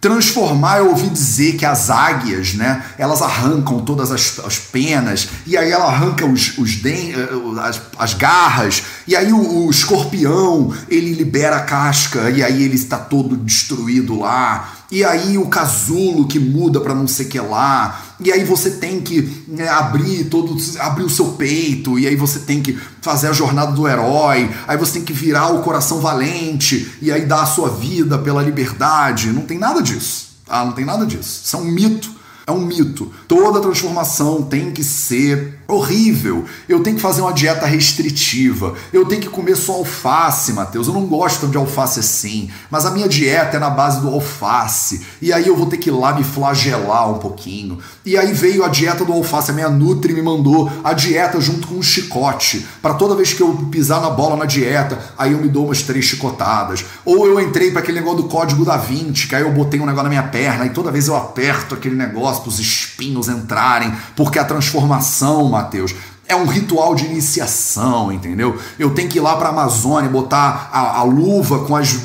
Transformar, 0.00 0.78
eu 0.78 0.88
ouvi 0.88 1.10
dizer 1.10 1.56
que 1.56 1.66
as 1.66 1.90
águias, 1.90 2.54
né, 2.54 2.82
elas 2.96 3.20
arrancam 3.20 3.80
todas 3.80 4.10
as, 4.10 4.38
as 4.38 4.58
penas, 4.58 5.28
e 5.46 5.58
aí 5.58 5.70
ela 5.70 5.84
arranca 5.84 6.24
os, 6.24 6.56
os 6.56 6.76
den 6.76 7.12
eh, 7.12 7.28
as, 7.60 7.82
as 7.98 8.14
garras, 8.14 8.82
e 9.06 9.14
aí 9.14 9.30
o, 9.30 9.66
o 9.66 9.70
escorpião, 9.70 10.74
ele 10.88 11.12
libera 11.12 11.56
a 11.56 11.60
casca, 11.60 12.30
e 12.30 12.42
aí 12.42 12.62
ele 12.62 12.76
está 12.76 12.96
todo 12.96 13.36
destruído 13.36 14.18
lá. 14.18 14.72
E 14.90 15.04
aí 15.04 15.38
o 15.38 15.46
casulo 15.46 16.26
que 16.26 16.40
muda 16.40 16.80
para 16.80 16.94
não 16.94 17.06
sei 17.06 17.26
que 17.26 17.38
lá. 17.38 18.02
E 18.18 18.32
aí 18.32 18.44
você 18.44 18.72
tem 18.72 19.00
que 19.00 19.44
né, 19.46 19.68
abrir 19.68 20.24
todo, 20.24 20.56
abrir 20.80 21.04
o 21.04 21.10
seu 21.10 21.26
peito. 21.32 21.98
E 21.98 22.08
aí 22.08 22.16
você 22.16 22.40
tem 22.40 22.60
que 22.60 22.76
fazer 23.00 23.28
a 23.28 23.32
jornada 23.32 23.70
do 23.72 23.86
herói. 23.86 24.50
Aí 24.66 24.76
você 24.76 24.94
tem 24.94 25.04
que 25.04 25.12
virar 25.12 25.48
o 25.48 25.62
coração 25.62 26.00
valente. 26.00 26.92
E 27.00 27.12
aí 27.12 27.24
dar 27.24 27.42
a 27.42 27.46
sua 27.46 27.68
vida 27.68 28.18
pela 28.18 28.42
liberdade. 28.42 29.32
Não 29.32 29.42
tem 29.42 29.58
nada 29.58 29.80
disso. 29.80 30.30
Ah, 30.48 30.64
não 30.64 30.72
tem 30.72 30.84
nada 30.84 31.06
disso. 31.06 31.42
Isso 31.44 31.56
é 31.56 31.60
um 31.60 31.64
mito. 31.66 32.10
É 32.44 32.50
um 32.50 32.60
mito. 32.60 33.12
Toda 33.28 33.60
transformação 33.60 34.42
tem 34.42 34.72
que 34.72 34.82
ser 34.82 35.59
horrível. 35.70 36.44
Eu 36.68 36.82
tenho 36.82 36.96
que 36.96 37.02
fazer 37.02 37.20
uma 37.20 37.32
dieta 37.32 37.66
restritiva. 37.66 38.74
Eu 38.92 39.06
tenho 39.06 39.22
que 39.22 39.28
comer 39.28 39.56
só 39.56 39.74
alface, 39.74 40.52
Matheus. 40.52 40.86
Eu 40.86 40.94
não 40.94 41.06
gosto 41.06 41.46
de 41.46 41.56
alface 41.56 42.00
assim, 42.00 42.50
mas 42.70 42.86
a 42.86 42.90
minha 42.90 43.08
dieta 43.08 43.56
é 43.56 43.60
na 43.60 43.70
base 43.70 44.00
do 44.00 44.08
alface. 44.08 45.06
E 45.20 45.32
aí 45.32 45.46
eu 45.46 45.56
vou 45.56 45.66
ter 45.66 45.76
que 45.76 45.90
ir 45.90 45.92
lá 45.92 46.12
me 46.12 46.24
flagelar 46.24 47.10
um 47.10 47.18
pouquinho. 47.18 47.78
E 48.04 48.16
aí 48.16 48.32
veio 48.32 48.64
a 48.64 48.68
dieta 48.68 49.04
do 49.04 49.12
alface. 49.12 49.50
A 49.50 49.54
minha 49.54 49.68
Nutri 49.68 50.12
me 50.12 50.22
mandou 50.22 50.70
a 50.82 50.92
dieta 50.92 51.40
junto 51.40 51.68
com 51.68 51.74
um 51.74 51.82
chicote. 51.82 52.66
Para 52.82 52.94
toda 52.94 53.14
vez 53.14 53.32
que 53.32 53.42
eu 53.42 53.54
pisar 53.70 54.00
na 54.00 54.10
bola 54.10 54.36
na 54.36 54.44
dieta, 54.44 54.98
aí 55.16 55.32
eu 55.32 55.38
me 55.38 55.48
dou 55.48 55.66
umas 55.66 55.82
três 55.82 56.04
chicotadas. 56.04 56.84
Ou 57.04 57.26
eu 57.26 57.40
entrei 57.40 57.70
para 57.70 57.80
aquele 57.80 57.98
negócio 57.98 58.22
do 58.22 58.28
código 58.28 58.64
da 58.64 58.76
20, 58.76 59.28
que 59.28 59.34
aí 59.34 59.42
eu 59.42 59.52
botei 59.52 59.80
um 59.80 59.86
negócio 59.86 60.04
na 60.04 60.08
minha 60.08 60.22
perna 60.22 60.66
e 60.66 60.70
toda 60.70 60.90
vez 60.90 61.08
eu 61.08 61.16
aperto 61.16 61.74
aquele 61.74 61.94
negócio 61.94 62.42
para 62.42 62.48
os 62.48 62.58
espinhos 62.58 63.28
entrarem, 63.28 63.92
porque 64.16 64.38
a 64.38 64.44
transformação, 64.44 65.48
Mateus, 65.62 65.94
é 66.26 66.36
um 66.36 66.46
ritual 66.46 66.94
de 66.94 67.04
iniciação, 67.04 68.12
entendeu? 68.12 68.56
Eu 68.78 68.94
tenho 68.94 69.08
que 69.08 69.18
ir 69.18 69.20
lá 69.20 69.36
para 69.36 69.48
a 69.48 69.52
Amazônia, 69.52 70.08
botar 70.08 70.70
a, 70.72 70.98
a, 71.00 71.02
luva 71.02 71.64
com 71.64 71.74
as 71.74 71.96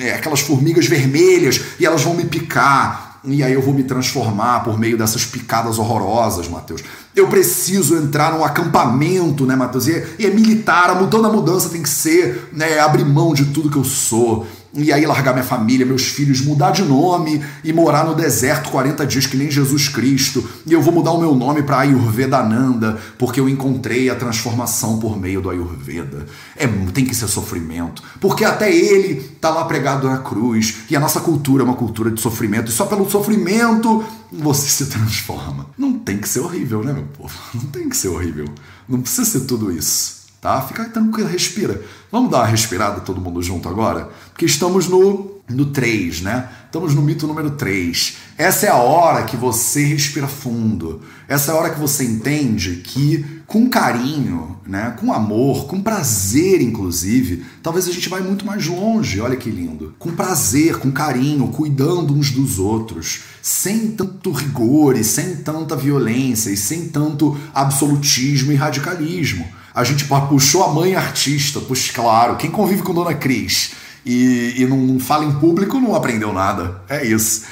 é, 0.00 0.14
aquelas 0.14 0.40
formigas 0.40 0.86
vermelhas 0.86 1.60
e 1.78 1.86
elas 1.86 2.02
vão 2.02 2.14
me 2.14 2.24
picar. 2.24 3.20
E 3.22 3.42
aí 3.42 3.52
eu 3.52 3.62
vou 3.62 3.72
me 3.72 3.84
transformar 3.84 4.64
por 4.64 4.78
meio 4.78 4.98
dessas 4.98 5.24
picadas 5.24 5.78
horrorosas, 5.78 6.48
Mateus. 6.48 6.82
Eu 7.16 7.28
preciso 7.28 7.96
entrar 7.96 8.30
num 8.30 8.44
acampamento, 8.44 9.46
né, 9.46 9.56
Mateus? 9.56 9.88
E 9.88 9.94
é, 9.94 10.06
e 10.18 10.26
é 10.26 10.30
militar, 10.30 10.90
a 10.90 11.06
toda 11.06 11.30
mudança 11.30 11.70
tem 11.70 11.82
que 11.82 11.88
ser 11.88 12.50
né, 12.52 12.78
abrir 12.78 13.06
mão 13.06 13.32
de 13.32 13.46
tudo 13.46 13.70
que 13.70 13.78
eu 13.78 13.84
sou 13.84 14.46
e 14.76 14.92
aí 14.92 15.06
largar 15.06 15.32
minha 15.32 15.44
família, 15.44 15.86
meus 15.86 16.06
filhos, 16.06 16.42
mudar 16.42 16.70
de 16.70 16.82
nome 16.82 17.42
e 17.64 17.72
morar 17.72 18.04
no 18.04 18.14
deserto 18.14 18.70
40 18.70 19.06
dias 19.06 19.26
que 19.26 19.36
nem 19.36 19.50
Jesus 19.50 19.88
Cristo. 19.88 20.46
E 20.66 20.72
eu 20.72 20.82
vou 20.82 20.92
mudar 20.92 21.12
o 21.12 21.18
meu 21.18 21.34
nome 21.34 21.62
para 21.62 21.78
Ayurvedananda, 21.78 22.98
porque 23.18 23.40
eu 23.40 23.48
encontrei 23.48 24.10
a 24.10 24.14
transformação 24.14 24.98
por 24.98 25.18
meio 25.18 25.40
do 25.40 25.48
Ayurveda. 25.48 26.26
É, 26.54 26.66
tem 26.92 27.06
que 27.06 27.14
ser 27.14 27.26
sofrimento, 27.28 28.02
porque 28.20 28.44
até 28.44 28.70
ele 28.74 29.22
tá 29.40 29.50
lá 29.50 29.64
pregado 29.64 30.08
na 30.08 30.18
cruz, 30.18 30.82
e 30.90 30.96
a 30.96 31.00
nossa 31.00 31.20
cultura 31.20 31.62
é 31.62 31.64
uma 31.64 31.74
cultura 31.74 32.10
de 32.10 32.20
sofrimento, 32.20 32.70
e 32.70 32.74
só 32.74 32.84
pelo 32.84 33.08
sofrimento 33.10 34.04
você 34.30 34.68
se 34.68 34.86
transforma. 34.90 35.66
Não 35.78 35.94
tem 35.94 36.18
que 36.18 36.28
ser 36.28 36.40
horrível, 36.40 36.84
né, 36.84 36.92
meu 36.92 37.05
povo? 37.06 37.34
Não 37.54 37.66
tem 37.66 37.88
que 37.88 37.96
ser 37.96 38.08
horrível. 38.08 38.46
Não 38.88 39.00
precisa 39.00 39.24
ser 39.24 39.40
tudo 39.40 39.70
isso 39.72 40.16
tá? 40.46 40.62
Fica 40.62 40.84
tranquilo, 40.84 41.28
respira. 41.28 41.82
Vamos 42.12 42.30
dar 42.30 42.38
uma 42.38 42.46
respirada 42.46 43.00
todo 43.00 43.20
mundo 43.20 43.42
junto 43.42 43.68
agora? 43.68 44.08
Porque 44.30 44.44
estamos 44.44 44.86
no, 44.86 45.40
no 45.48 45.66
3, 45.66 46.20
né? 46.20 46.48
Estamos 46.66 46.94
no 46.94 47.02
mito 47.02 47.26
número 47.26 47.50
3. 47.52 48.16
Essa 48.38 48.66
é 48.66 48.68
a 48.68 48.76
hora 48.76 49.24
que 49.24 49.36
você 49.36 49.82
respira 49.82 50.28
fundo. 50.28 51.02
Essa 51.26 51.50
é 51.50 51.54
a 51.54 51.58
hora 51.58 51.70
que 51.70 51.80
você 51.80 52.04
entende 52.04 52.76
que 52.84 53.42
com 53.46 53.68
carinho, 53.68 54.58
né, 54.66 54.96
com 55.00 55.12
amor, 55.12 55.66
com 55.66 55.80
prazer 55.80 56.60
inclusive, 56.60 57.44
talvez 57.62 57.88
a 57.88 57.92
gente 57.92 58.08
vai 58.08 58.20
muito 58.20 58.44
mais 58.44 58.66
longe. 58.66 59.20
Olha 59.20 59.36
que 59.36 59.50
lindo. 59.50 59.94
Com 59.98 60.12
prazer, 60.12 60.78
com 60.78 60.92
carinho, 60.92 61.48
cuidando 61.48 62.14
uns 62.14 62.30
dos 62.30 62.58
outros, 62.58 63.22
sem 63.46 63.92
tanto 63.92 64.32
rigor 64.32 64.96
e 64.96 65.04
sem 65.04 65.36
tanta 65.36 65.76
violência 65.76 66.50
e 66.50 66.56
sem 66.56 66.88
tanto 66.88 67.36
absolutismo 67.54 68.50
e 68.50 68.56
radicalismo 68.56 69.46
a 69.76 69.84
gente 69.84 70.06
puxou 70.06 70.64
a 70.64 70.72
mãe 70.72 70.94
artista, 70.94 71.60
pois 71.60 71.90
claro, 71.90 72.36
quem 72.36 72.50
convive 72.50 72.82
com 72.82 72.94
Dona 72.94 73.12
Cris 73.12 73.72
e, 74.06 74.54
e 74.56 74.66
não 74.66 74.98
fala 74.98 75.26
em 75.26 75.32
público 75.32 75.78
não 75.78 75.94
aprendeu 75.94 76.32
nada. 76.32 76.80
É 76.88 77.04
isso. 77.04 77.42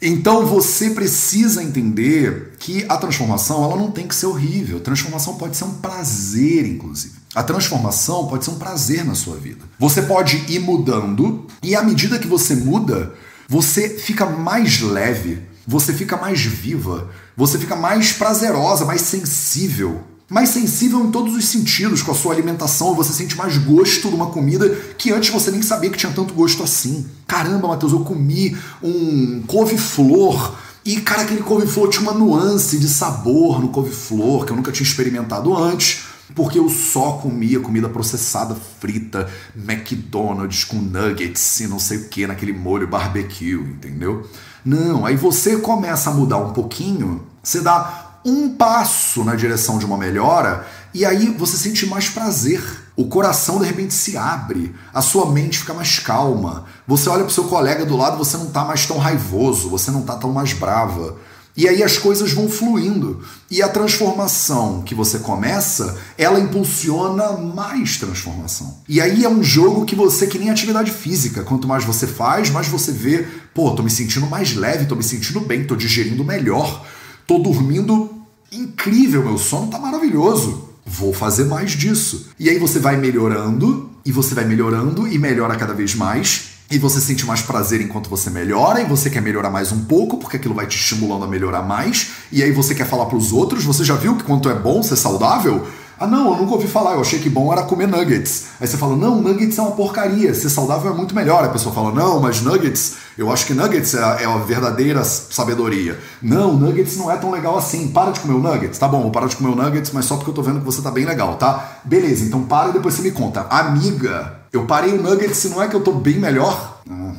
Então 0.00 0.46
você 0.46 0.90
precisa 0.90 1.60
entender 1.60 2.52
que 2.60 2.86
a 2.88 2.96
transformação 2.96 3.64
ela 3.64 3.74
não 3.74 3.90
tem 3.90 4.06
que 4.06 4.14
ser 4.14 4.26
horrível. 4.26 4.76
A 4.78 4.80
transformação 4.80 5.34
pode 5.34 5.56
ser 5.56 5.64
um 5.64 5.74
prazer, 5.74 6.66
inclusive. 6.66 7.14
A 7.34 7.42
transformação 7.42 8.28
pode 8.28 8.44
ser 8.44 8.52
um 8.52 8.58
prazer 8.58 9.04
na 9.04 9.16
sua 9.16 9.36
vida. 9.36 9.64
Você 9.76 10.02
pode 10.02 10.36
ir 10.48 10.60
mudando 10.60 11.48
e 11.64 11.74
à 11.74 11.82
medida 11.82 12.16
que 12.16 12.28
você 12.28 12.54
muda, 12.54 13.12
você 13.48 13.88
fica 13.88 14.26
mais 14.26 14.80
leve, 14.80 15.42
você 15.66 15.92
fica 15.92 16.16
mais 16.16 16.40
viva, 16.40 17.10
você 17.36 17.58
fica 17.58 17.76
mais 17.76 18.12
prazerosa, 18.12 18.84
mais 18.84 19.02
sensível 19.02 20.04
mais 20.32 20.48
sensível 20.48 21.04
em 21.04 21.10
todos 21.10 21.36
os 21.36 21.44
sentidos 21.44 22.00
com 22.00 22.10
a 22.10 22.14
sua 22.14 22.32
alimentação, 22.32 22.94
você 22.94 23.12
sente 23.12 23.36
mais 23.36 23.58
gosto 23.58 24.08
de 24.08 24.14
uma 24.14 24.28
comida 24.28 24.66
que 24.96 25.12
antes 25.12 25.28
você 25.28 25.50
nem 25.50 25.60
sabia 25.60 25.90
que 25.90 25.98
tinha 25.98 26.10
tanto 26.10 26.32
gosto 26.32 26.62
assim. 26.62 27.06
Caramba, 27.26 27.68
Matheus, 27.68 27.92
eu 27.92 28.00
comi 28.00 28.56
um 28.82 29.42
couve-flor 29.46 30.54
e, 30.86 31.02
cara, 31.02 31.22
aquele 31.22 31.42
couve-flor 31.42 31.90
tinha 31.90 32.02
uma 32.02 32.14
nuance 32.14 32.78
de 32.78 32.88
sabor 32.88 33.60
no 33.60 33.68
couve-flor 33.68 34.46
que 34.46 34.52
eu 34.52 34.56
nunca 34.56 34.72
tinha 34.72 34.86
experimentado 34.86 35.54
antes 35.54 36.04
porque 36.34 36.58
eu 36.58 36.68
só 36.68 37.12
comia 37.12 37.60
comida 37.60 37.88
processada, 37.88 38.56
frita, 38.80 39.28
McDonald's 39.56 40.64
com 40.64 40.76
nuggets 40.76 41.60
e 41.60 41.66
não 41.66 41.78
sei 41.78 41.98
o 41.98 42.08
que 42.08 42.26
naquele 42.26 42.52
molho 42.52 42.86
barbecue, 42.86 43.54
entendeu? 43.54 44.28
Não, 44.64 45.04
aí 45.04 45.16
você 45.16 45.58
começa 45.58 46.10
a 46.10 46.14
mudar 46.14 46.38
um 46.38 46.52
pouquinho, 46.52 47.26
você 47.42 47.60
dá 47.60 48.20
um 48.24 48.50
passo 48.50 49.24
na 49.24 49.34
direção 49.34 49.78
de 49.78 49.84
uma 49.84 49.98
melhora 49.98 50.66
e 50.94 51.04
aí 51.04 51.34
você 51.36 51.56
sente 51.56 51.86
mais 51.86 52.08
prazer. 52.08 52.62
O 52.94 53.06
coração 53.06 53.58
de 53.58 53.64
repente 53.64 53.94
se 53.94 54.16
abre, 54.16 54.74
a 54.92 55.00
sua 55.00 55.30
mente 55.32 55.58
fica 55.58 55.72
mais 55.72 55.98
calma. 55.98 56.66
Você 56.86 57.08
olha 57.08 57.24
pro 57.24 57.32
seu 57.32 57.44
colega 57.44 57.86
do 57.86 57.96
lado, 57.96 58.18
você 58.18 58.36
não 58.36 58.46
tá 58.46 58.64
mais 58.64 58.86
tão 58.86 58.98
raivoso, 58.98 59.70
você 59.70 59.90
não 59.90 60.02
tá 60.02 60.14
tão 60.16 60.30
mais 60.30 60.52
brava. 60.52 61.16
E 61.56 61.68
aí 61.68 61.82
as 61.82 61.98
coisas 61.98 62.32
vão 62.32 62.48
fluindo. 62.48 63.22
E 63.50 63.62
a 63.62 63.68
transformação 63.68 64.82
que 64.82 64.94
você 64.94 65.18
começa, 65.18 65.98
ela 66.16 66.40
impulsiona 66.40 67.32
mais 67.32 67.98
transformação. 67.98 68.78
E 68.88 69.00
aí 69.00 69.24
é 69.24 69.28
um 69.28 69.42
jogo 69.42 69.84
que 69.84 69.94
você, 69.94 70.26
que 70.26 70.38
nem 70.38 70.50
atividade 70.50 70.90
física, 70.90 71.42
quanto 71.42 71.68
mais 71.68 71.84
você 71.84 72.06
faz, 72.06 72.48
mais 72.48 72.68
você 72.68 72.90
vê, 72.90 73.26
pô, 73.54 73.70
tô 73.72 73.82
me 73.82 73.90
sentindo 73.90 74.26
mais 74.26 74.54
leve, 74.54 74.86
tô 74.86 74.96
me 74.96 75.02
sentindo 75.02 75.40
bem, 75.40 75.64
tô 75.64 75.76
digerindo 75.76 76.24
melhor, 76.24 76.86
tô 77.26 77.38
dormindo 77.38 78.10
incrível, 78.50 79.22
meu 79.22 79.36
sono 79.36 79.68
tá 79.68 79.78
maravilhoso. 79.78 80.70
Vou 80.84 81.12
fazer 81.12 81.44
mais 81.44 81.72
disso. 81.72 82.30
E 82.38 82.48
aí 82.48 82.58
você 82.58 82.78
vai 82.78 82.96
melhorando, 82.96 83.90
e 84.04 84.10
você 84.10 84.34
vai 84.34 84.44
melhorando, 84.44 85.06
e 85.06 85.18
melhora 85.18 85.54
cada 85.56 85.74
vez 85.74 85.94
mais, 85.94 86.51
e 86.72 86.78
você 86.78 87.02
sente 87.02 87.26
mais 87.26 87.42
prazer 87.42 87.82
enquanto 87.82 88.08
você 88.08 88.30
melhora, 88.30 88.80
e 88.80 88.86
você 88.86 89.10
quer 89.10 89.20
melhorar 89.20 89.50
mais 89.50 89.70
um 89.72 89.84
pouco, 89.84 90.16
porque 90.16 90.38
aquilo 90.38 90.54
vai 90.54 90.66
te 90.66 90.78
estimulando 90.78 91.24
a 91.24 91.28
melhorar 91.28 91.60
mais, 91.60 92.12
e 92.32 92.42
aí 92.42 92.50
você 92.50 92.74
quer 92.74 92.86
falar 92.86 93.04
para 93.06 93.18
os 93.18 93.30
outros, 93.30 93.62
você 93.62 93.84
já 93.84 93.94
viu 93.94 94.16
que 94.16 94.24
quanto 94.24 94.48
é 94.48 94.54
bom 94.54 94.82
ser 94.82 94.96
saudável? 94.96 95.66
Ah, 95.98 96.06
não, 96.06 96.32
eu 96.32 96.38
nunca 96.38 96.54
ouvi 96.54 96.66
falar, 96.66 96.94
eu 96.94 97.00
achei 97.00 97.18
que 97.18 97.30
bom 97.30 97.52
era 97.52 97.62
comer 97.62 97.86
nuggets. 97.86 98.46
Aí 98.60 98.66
você 98.66 98.76
fala, 98.76 98.96
não, 98.96 99.20
nuggets 99.20 99.56
é 99.56 99.62
uma 99.62 99.72
porcaria, 99.72 100.34
ser 100.34 100.50
saudável 100.50 100.92
é 100.92 100.94
muito 100.94 101.14
melhor. 101.14 101.44
A 101.44 101.48
pessoa 101.48 101.74
fala, 101.74 101.92
não, 101.92 102.20
mas 102.20 102.42
nuggets, 102.42 102.94
eu 103.16 103.30
acho 103.30 103.46
que 103.46 103.54
nuggets 103.54 103.94
é 103.94 104.02
a, 104.02 104.20
é 104.20 104.24
a 104.24 104.38
verdadeira 104.38 105.04
sabedoria. 105.04 105.98
Não, 106.20 106.54
nuggets 106.56 106.96
não 106.96 107.10
é 107.10 107.16
tão 107.16 107.30
legal 107.30 107.56
assim, 107.56 107.88
para 107.88 108.10
de 108.10 108.20
comer 108.20 108.34
o 108.34 108.38
nuggets. 108.38 108.78
Tá 108.78 108.88
bom, 108.88 109.02
vou 109.02 109.10
parar 109.10 109.26
de 109.26 109.36
comer 109.36 109.50
o 109.50 109.56
nuggets, 109.56 109.92
mas 109.92 110.04
só 110.04 110.16
porque 110.16 110.30
eu 110.30 110.34
tô 110.34 110.42
vendo 110.42 110.60
que 110.60 110.66
você 110.66 110.82
tá 110.82 110.90
bem 110.90 111.04
legal, 111.04 111.36
tá? 111.36 111.78
Beleza, 111.84 112.24
então 112.24 112.42
para 112.44 112.70
e 112.70 112.72
depois 112.72 112.94
você 112.94 113.02
me 113.02 113.12
conta. 113.12 113.42
Amiga, 113.48 114.40
eu 114.52 114.66
parei 114.66 114.92
o 114.92 115.02
nuggets 115.02 115.36
se 115.38 115.48
não 115.48 115.62
é 115.62 115.68
que 115.68 115.76
eu 115.76 115.80
tô 115.82 115.92
bem 115.92 116.18
melhor? 116.18 116.80
Ah, 116.90 117.12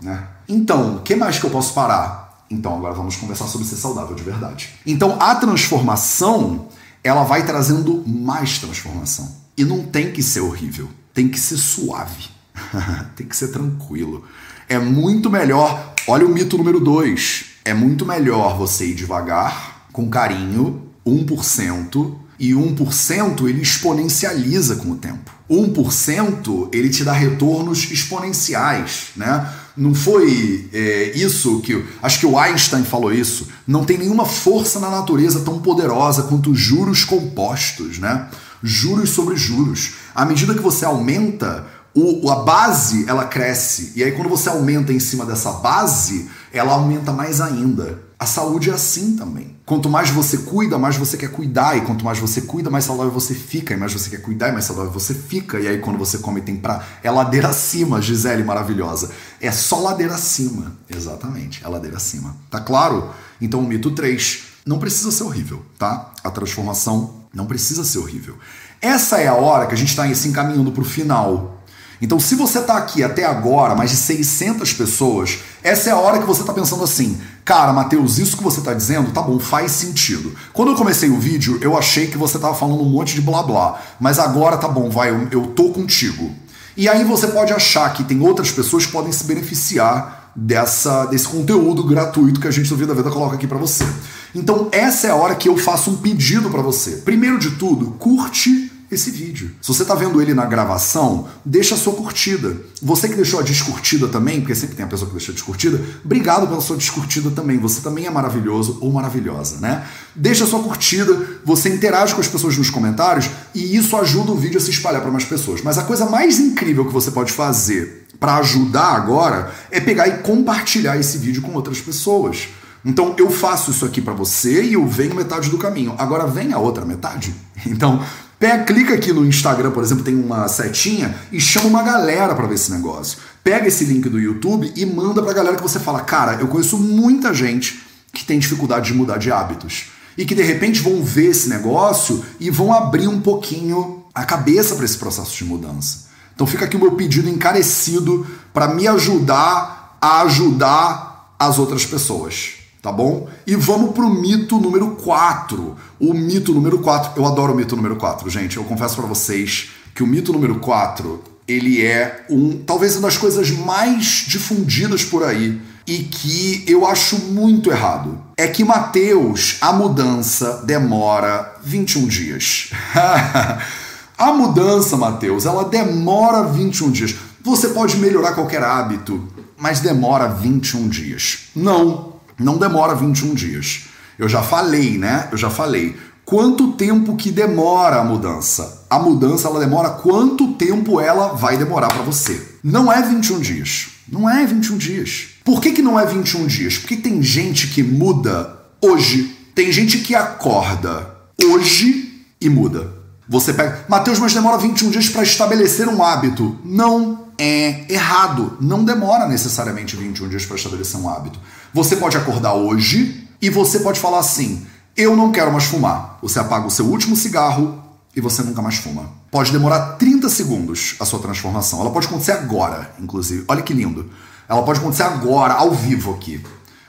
né? 0.00 0.28
Então, 0.48 0.96
o 0.96 1.00
que 1.00 1.16
mais 1.16 1.38
que 1.38 1.44
eu 1.44 1.50
posso 1.50 1.72
parar? 1.72 2.44
Então, 2.50 2.76
agora 2.76 2.94
vamos 2.94 3.16
conversar 3.16 3.46
sobre 3.46 3.66
ser 3.66 3.76
saudável 3.76 4.14
de 4.14 4.22
verdade. 4.22 4.70
Então, 4.86 5.16
a 5.18 5.34
transformação 5.34 6.66
ela 7.04 7.22
vai 7.22 7.44
trazendo 7.44 8.02
mais 8.06 8.58
transformação. 8.58 9.30
E 9.56 9.64
não 9.64 9.84
tem 9.84 10.10
que 10.10 10.22
ser 10.22 10.40
horrível, 10.40 10.88
tem 11.12 11.28
que 11.28 11.38
ser 11.38 11.58
suave, 11.58 12.30
tem 13.14 13.26
que 13.26 13.36
ser 13.36 13.48
tranquilo. 13.48 14.24
É 14.68 14.78
muito 14.78 15.30
melhor, 15.30 15.94
olha 16.08 16.26
o 16.26 16.30
mito 16.30 16.56
número 16.56 16.80
2, 16.80 17.44
é 17.64 17.74
muito 17.74 18.06
melhor 18.06 18.56
você 18.56 18.86
ir 18.86 18.94
devagar, 18.94 19.86
com 19.92 20.08
carinho, 20.08 20.88
1%, 21.06 22.16
e 22.38 22.52
1% 22.52 23.48
ele 23.48 23.62
exponencializa 23.62 24.76
com 24.76 24.90
o 24.90 24.96
tempo. 24.96 25.30
1% 25.48 26.70
ele 26.72 26.88
te 26.88 27.04
dá 27.04 27.12
retornos 27.12 27.90
exponenciais, 27.90 29.08
né? 29.14 29.48
Não 29.76 29.92
foi 29.92 30.68
é, 30.72 31.12
isso 31.16 31.60
que. 31.60 31.84
Acho 32.00 32.20
que 32.20 32.26
o 32.26 32.38
Einstein 32.38 32.84
falou 32.84 33.12
isso. 33.12 33.48
Não 33.66 33.84
tem 33.84 33.98
nenhuma 33.98 34.24
força 34.24 34.78
na 34.78 34.88
natureza 34.88 35.40
tão 35.40 35.58
poderosa 35.60 36.24
quanto 36.24 36.54
juros 36.54 37.04
compostos, 37.04 37.98
né? 37.98 38.28
Juros 38.62 39.10
sobre 39.10 39.36
juros. 39.36 39.94
À 40.14 40.24
medida 40.24 40.54
que 40.54 40.62
você 40.62 40.84
aumenta, 40.84 41.66
o, 41.92 42.30
a 42.30 42.36
base 42.36 43.04
ela 43.08 43.24
cresce. 43.24 43.92
E 43.96 44.04
aí, 44.04 44.12
quando 44.12 44.28
você 44.28 44.48
aumenta 44.48 44.92
em 44.92 45.00
cima 45.00 45.26
dessa 45.26 45.52
base, 45.52 46.28
ela 46.52 46.74
aumenta 46.74 47.12
mais 47.12 47.40
ainda. 47.40 48.00
A 48.18 48.26
saúde 48.26 48.70
é 48.70 48.72
assim 48.72 49.16
também. 49.16 49.53
Quanto 49.66 49.88
mais 49.88 50.10
você 50.10 50.38
cuida, 50.38 50.78
mais 50.78 50.96
você 50.96 51.16
quer 51.16 51.30
cuidar. 51.30 51.76
E 51.76 51.80
quanto 51.80 52.04
mais 52.04 52.18
você 52.18 52.42
cuida, 52.42 52.68
mais 52.68 52.84
saudável 52.84 53.10
você 53.10 53.34
fica. 53.34 53.72
E 53.72 53.76
mais 53.76 53.92
você 53.92 54.10
quer 54.10 54.20
cuidar, 54.20 54.52
mais 54.52 54.66
saudável 54.66 54.92
você 54.92 55.14
fica. 55.14 55.58
E 55.58 55.66
aí, 55.66 55.78
quando 55.78 55.98
você 55.98 56.18
come, 56.18 56.42
tem 56.42 56.56
pra. 56.56 56.84
É 57.02 57.10
ladeira 57.10 57.48
acima, 57.48 58.02
Gisele 58.02 58.44
maravilhosa. 58.44 59.10
É 59.40 59.50
só 59.50 59.80
ladeira 59.80 60.14
acima. 60.14 60.76
Exatamente, 60.88 61.64
é 61.64 61.68
ladeira 61.68 61.96
acima. 61.96 62.36
Tá 62.50 62.60
claro? 62.60 63.10
Então, 63.40 63.60
o 63.60 63.66
mito 63.66 63.90
3 63.90 64.44
não 64.66 64.78
precisa 64.78 65.10
ser 65.10 65.24
horrível, 65.24 65.62
tá? 65.78 66.12
A 66.22 66.30
transformação 66.30 67.24
não 67.32 67.46
precisa 67.46 67.84
ser 67.84 67.98
horrível. 67.98 68.36
Essa 68.80 69.18
é 69.18 69.28
a 69.28 69.34
hora 69.34 69.66
que 69.66 69.74
a 69.74 69.78
gente 69.78 69.88
está 69.88 70.12
se 70.14 70.28
encaminhando 70.28 70.70
para 70.72 70.82
o 70.82 70.84
final 70.84 71.63
então, 72.04 72.20
se 72.20 72.34
você 72.34 72.58
está 72.58 72.76
aqui 72.76 73.02
até 73.02 73.24
agora, 73.24 73.74
mais 73.74 73.88
de 73.88 73.96
600 73.96 74.74
pessoas, 74.74 75.38
essa 75.62 75.88
é 75.88 75.92
a 75.94 75.96
hora 75.96 76.18
que 76.18 76.26
você 76.26 76.42
está 76.42 76.52
pensando 76.52 76.84
assim: 76.84 77.18
cara, 77.42 77.72
Matheus, 77.72 78.18
isso 78.18 78.36
que 78.36 78.42
você 78.42 78.58
está 78.58 78.74
dizendo, 78.74 79.10
tá 79.10 79.22
bom, 79.22 79.38
faz 79.38 79.72
sentido. 79.72 80.34
Quando 80.52 80.72
eu 80.72 80.76
comecei 80.76 81.08
o 81.08 81.18
vídeo, 81.18 81.58
eu 81.62 81.78
achei 81.78 82.08
que 82.08 82.18
você 82.18 82.36
estava 82.36 82.54
falando 82.54 82.82
um 82.82 82.90
monte 82.90 83.14
de 83.14 83.22
blá 83.22 83.42
blá, 83.42 83.80
mas 83.98 84.18
agora 84.18 84.58
tá 84.58 84.68
bom, 84.68 84.90
vai, 84.90 85.08
eu, 85.08 85.28
eu 85.30 85.46
tô 85.46 85.70
contigo. 85.70 86.30
E 86.76 86.90
aí 86.90 87.04
você 87.04 87.26
pode 87.28 87.54
achar 87.54 87.90
que 87.94 88.04
tem 88.04 88.20
outras 88.20 88.50
pessoas 88.50 88.84
que 88.84 88.92
podem 88.92 89.10
se 89.10 89.24
beneficiar 89.24 90.30
dessa, 90.36 91.06
desse 91.06 91.26
conteúdo 91.26 91.84
gratuito 91.84 92.38
que 92.38 92.48
a 92.48 92.50
gente 92.50 92.68
do 92.68 92.76
Vida 92.76 92.94
Vida 92.94 93.10
coloca 93.10 93.34
aqui 93.34 93.46
para 93.46 93.56
você. 93.56 93.86
Então, 94.34 94.68
essa 94.72 95.06
é 95.06 95.10
a 95.10 95.16
hora 95.16 95.36
que 95.36 95.48
eu 95.48 95.56
faço 95.56 95.90
um 95.90 95.96
pedido 95.96 96.50
para 96.50 96.60
você. 96.60 96.96
Primeiro 96.98 97.38
de 97.38 97.52
tudo, 97.52 97.92
curte 97.92 98.73
esse 98.94 99.10
vídeo. 99.10 99.50
Se 99.60 99.68
você 99.68 99.82
está 99.82 99.94
vendo 99.94 100.20
ele 100.20 100.32
na 100.32 100.46
gravação, 100.46 101.28
deixa 101.44 101.74
a 101.74 101.78
sua 101.78 101.92
curtida. 101.92 102.56
Você 102.82 103.08
que 103.08 103.14
deixou 103.14 103.40
a 103.40 103.42
descurtida 103.42 104.08
também, 104.08 104.40
porque 104.40 104.54
sempre 104.54 104.76
tem 104.76 104.84
a 104.84 104.88
pessoa 104.88 105.08
que 105.08 105.16
deixou 105.16 105.32
a 105.32 105.34
descurtida, 105.34 105.80
obrigado 106.04 106.46
pela 106.46 106.60
sua 106.60 106.76
descurtida 106.76 107.30
também. 107.30 107.58
Você 107.58 107.80
também 107.80 108.06
é 108.06 108.10
maravilhoso 108.10 108.78
ou 108.80 108.92
maravilhosa, 108.92 109.58
né? 109.60 109.86
Deixa 110.14 110.44
a 110.44 110.46
sua 110.46 110.62
curtida, 110.62 111.40
você 111.44 111.68
interage 111.68 112.14
com 112.14 112.20
as 112.20 112.28
pessoas 112.28 112.56
nos 112.56 112.70
comentários 112.70 113.28
e 113.54 113.76
isso 113.76 113.96
ajuda 113.96 114.32
o 114.32 114.36
vídeo 114.36 114.58
a 114.58 114.60
se 114.60 114.70
espalhar 114.70 115.02
para 115.02 115.10
mais 115.10 115.24
pessoas. 115.24 115.60
Mas 115.62 115.78
a 115.78 115.82
coisa 115.82 116.06
mais 116.06 116.38
incrível 116.38 116.84
que 116.84 116.92
você 116.92 117.10
pode 117.10 117.32
fazer 117.32 118.06
para 118.18 118.36
ajudar 118.36 118.94
agora 118.94 119.52
é 119.70 119.80
pegar 119.80 120.08
e 120.08 120.18
compartilhar 120.18 120.96
esse 120.96 121.18
vídeo 121.18 121.42
com 121.42 121.52
outras 121.52 121.80
pessoas. 121.80 122.48
Então 122.84 123.14
eu 123.18 123.30
faço 123.30 123.70
isso 123.70 123.84
aqui 123.84 124.02
para 124.02 124.12
você 124.12 124.62
e 124.62 124.74
eu 124.74 124.86
venho 124.86 125.14
metade 125.14 125.48
do 125.48 125.56
caminho. 125.56 125.94
Agora 125.96 126.26
vem 126.26 126.52
a 126.52 126.58
outra 126.58 126.84
metade. 126.84 127.34
Então 127.66 128.04
Pega, 128.38 128.64
clica 128.64 128.94
aqui 128.94 129.12
no 129.12 129.24
Instagram, 129.24 129.70
por 129.70 129.82
exemplo, 129.82 130.04
tem 130.04 130.14
uma 130.14 130.48
setinha 130.48 131.14
e 131.30 131.40
chama 131.40 131.66
uma 131.66 131.82
galera 131.82 132.34
para 132.34 132.46
ver 132.46 132.54
esse 132.54 132.70
negócio. 132.72 133.18
Pega 133.42 133.68
esse 133.68 133.84
link 133.84 134.08
do 134.08 134.18
YouTube 134.18 134.72
e 134.74 134.84
manda 134.84 135.22
pra 135.22 135.32
galera 135.32 135.56
que 135.56 135.62
você 135.62 135.78
fala: 135.78 136.00
"Cara, 136.00 136.34
eu 136.40 136.48
conheço 136.48 136.78
muita 136.78 137.32
gente 137.32 137.82
que 138.12 138.24
tem 138.24 138.38
dificuldade 138.38 138.86
de 138.86 138.94
mudar 138.94 139.18
de 139.18 139.30
hábitos 139.30 139.86
e 140.16 140.24
que 140.24 140.34
de 140.34 140.42
repente 140.42 140.80
vão 140.80 141.02
ver 141.02 141.30
esse 141.30 141.48
negócio 141.48 142.24
e 142.40 142.50
vão 142.50 142.72
abrir 142.72 143.08
um 143.08 143.20
pouquinho 143.20 144.04
a 144.14 144.24
cabeça 144.24 144.74
para 144.74 144.84
esse 144.84 144.98
processo 144.98 145.36
de 145.36 145.44
mudança". 145.44 146.04
Então 146.34 146.46
fica 146.46 146.64
aqui 146.64 146.76
o 146.76 146.80
meu 146.80 146.92
pedido 146.92 147.28
encarecido 147.28 148.26
para 148.52 148.68
me 148.68 148.88
ajudar 148.88 149.96
a 150.00 150.22
ajudar 150.22 151.34
as 151.38 151.58
outras 151.58 151.86
pessoas 151.86 152.63
tá 152.84 152.92
bom? 152.92 153.26
E 153.46 153.56
vamos 153.56 153.94
pro 153.94 154.10
mito 154.10 154.60
número 154.60 154.90
4. 154.90 155.74
O 155.98 156.12
mito 156.12 156.52
número 156.52 156.80
4, 156.80 157.12
eu 157.16 157.24
adoro 157.24 157.54
o 157.54 157.56
mito 157.56 157.74
número 157.74 157.96
4, 157.96 158.28
gente. 158.28 158.58
Eu 158.58 158.64
confesso 158.64 158.94
para 158.96 159.06
vocês 159.06 159.70
que 159.94 160.02
o 160.02 160.06
mito 160.06 160.34
número 160.34 160.56
4, 160.56 161.24
ele 161.48 161.82
é 161.82 162.26
um, 162.28 162.58
talvez 162.58 162.96
uma 162.96 163.08
das 163.08 163.16
coisas 163.16 163.50
mais 163.50 164.26
difundidas 164.28 165.02
por 165.02 165.24
aí 165.24 165.58
e 165.86 166.00
que 166.00 166.62
eu 166.66 166.86
acho 166.86 167.18
muito 167.30 167.70
errado. 167.70 168.20
É 168.36 168.46
que 168.48 168.62
Mateus, 168.62 169.56
a 169.62 169.72
mudança 169.72 170.62
demora 170.66 171.54
21 171.62 172.06
dias. 172.06 172.70
a 174.18 174.32
mudança, 174.34 174.94
Mateus, 174.98 175.46
ela 175.46 175.64
demora 175.64 176.42
21 176.48 176.90
dias. 176.90 177.14
Você 177.42 177.68
pode 177.68 177.96
melhorar 177.96 178.32
qualquer 178.32 178.62
hábito, 178.62 179.26
mas 179.56 179.80
demora 179.80 180.28
21 180.28 180.86
dias. 180.88 181.48
Não, 181.56 182.13
não 182.38 182.58
demora 182.58 182.94
21 182.94 183.34
dias. 183.34 183.84
Eu 184.18 184.28
já 184.28 184.42
falei, 184.42 184.98
né? 184.98 185.28
Eu 185.30 185.38
já 185.38 185.50
falei. 185.50 185.96
Quanto 186.24 186.72
tempo 186.72 187.16
que 187.16 187.30
demora 187.30 187.96
a 187.96 188.04
mudança? 188.04 188.86
A 188.88 188.98
mudança 188.98 189.46
ela 189.46 189.60
demora 189.60 189.90
quanto 189.90 190.54
tempo 190.54 191.00
ela 191.00 191.34
vai 191.34 191.58
demorar 191.58 191.88
para 191.88 192.02
você? 192.02 192.40
Não 192.62 192.90
é 192.90 193.02
21 193.02 193.40
dias. 193.40 193.88
Não 194.08 194.28
é 194.28 194.46
21 194.46 194.78
dias. 194.78 195.28
Por 195.44 195.60
que, 195.60 195.72
que 195.72 195.82
não 195.82 196.00
é 196.00 196.06
21 196.06 196.46
dias? 196.46 196.78
Porque 196.78 196.96
tem 196.96 197.22
gente 197.22 197.68
que 197.68 197.82
muda 197.82 198.58
hoje. 198.80 199.36
Tem 199.54 199.70
gente 199.70 199.98
que 199.98 200.14
acorda 200.14 201.14
hoje 201.42 202.24
e 202.40 202.48
muda. 202.48 202.90
Você 203.28 203.52
pega, 203.52 203.84
Mateus, 203.88 204.18
mas 204.18 204.34
demora 204.34 204.58
21 204.58 204.90
dias 204.90 205.08
para 205.08 205.22
estabelecer 205.22 205.88
um 205.88 206.02
hábito. 206.02 206.58
Não 206.64 207.23
é 207.38 207.92
errado. 207.92 208.56
Não 208.60 208.84
demora 208.84 209.26
necessariamente 209.26 209.96
21 209.96 210.28
dias 210.28 210.46
para 210.46 210.56
estabelecer 210.56 211.00
um 211.00 211.08
hábito. 211.08 211.38
Você 211.72 211.96
pode 211.96 212.16
acordar 212.16 212.54
hoje 212.54 213.28
e 213.40 213.50
você 213.50 213.80
pode 213.80 214.00
falar 214.00 214.18
assim: 214.18 214.66
eu 214.96 215.16
não 215.16 215.32
quero 215.32 215.52
mais 215.52 215.64
fumar. 215.64 216.18
Você 216.22 216.38
apaga 216.38 216.66
o 216.66 216.70
seu 216.70 216.86
último 216.86 217.16
cigarro 217.16 217.82
e 218.14 218.20
você 218.20 218.42
nunca 218.42 218.62
mais 218.62 218.76
fuma. 218.76 219.10
Pode 219.30 219.50
demorar 219.50 219.96
30 219.96 220.28
segundos 220.28 220.94
a 221.00 221.04
sua 221.04 221.18
transformação. 221.18 221.80
Ela 221.80 221.90
pode 221.90 222.06
acontecer 222.06 222.32
agora, 222.32 222.92
inclusive. 223.00 223.44
Olha 223.48 223.62
que 223.62 223.74
lindo. 223.74 224.08
Ela 224.48 224.62
pode 224.62 224.78
acontecer 224.78 225.02
agora, 225.02 225.54
ao 225.54 225.72
vivo 225.72 226.12
aqui. 226.12 226.40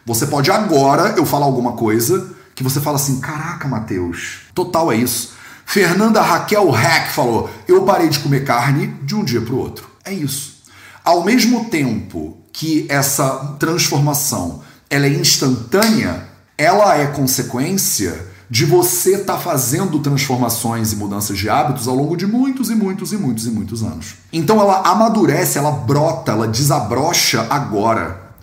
Você 0.06 0.28
pode 0.28 0.52
agora 0.52 1.16
eu 1.18 1.26
falar 1.26 1.46
alguma 1.46 1.72
coisa 1.72 2.32
que 2.54 2.64
você 2.64 2.80
fala 2.80 2.98
assim: 2.98 3.20
caraca, 3.20 3.68
Matheus, 3.68 4.42
total 4.54 4.92
é 4.92 4.98
isso. 4.98 5.34
Fernanda 5.66 6.22
Raquel 6.22 6.70
Hack 6.70 7.12
falou: 7.12 7.50
Eu 7.68 7.82
parei 7.84 8.08
de 8.08 8.20
comer 8.20 8.46
carne 8.46 8.88
de 9.02 9.16
um 9.16 9.24
dia 9.24 9.42
para 9.42 9.54
o 9.54 9.58
outro. 9.58 9.95
É 10.06 10.14
isso. 10.14 10.64
Ao 11.04 11.24
mesmo 11.24 11.66
tempo 11.66 12.38
que 12.54 12.86
essa 12.90 13.56
transformação 13.60 14.62
ela 14.90 15.08
é 15.08 15.10
instantânea, 15.10 16.28
ela 16.58 16.96
é 16.96 17.08
consequência 17.08 18.34
de 18.50 18.66
você 18.66 19.16
estar 19.16 19.34
tá 19.34 19.40
fazendo 19.40 20.00
transformações 20.00 20.94
e 20.94 20.96
mudanças 20.96 21.38
de 21.38 21.50
hábitos 21.50 21.88
ao 21.88 21.96
longo 21.96 22.16
de 22.16 22.28
muitos 22.28 22.70
e 22.70 22.76
muitos 22.76 23.12
e 23.12 23.18
muitos 23.18 23.48
e 23.48 23.50
muitos 23.50 23.84
anos. 23.84 24.16
Então 24.32 24.62
ela 24.62 24.82
amadurece, 24.82 25.58
ela 25.58 25.72
brota, 25.72 26.32
ela 26.32 26.48
desabrocha 26.48 27.48
agora, 27.50 28.34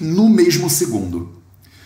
no 0.00 0.28
mesmo 0.28 0.68
segundo. 0.68 1.38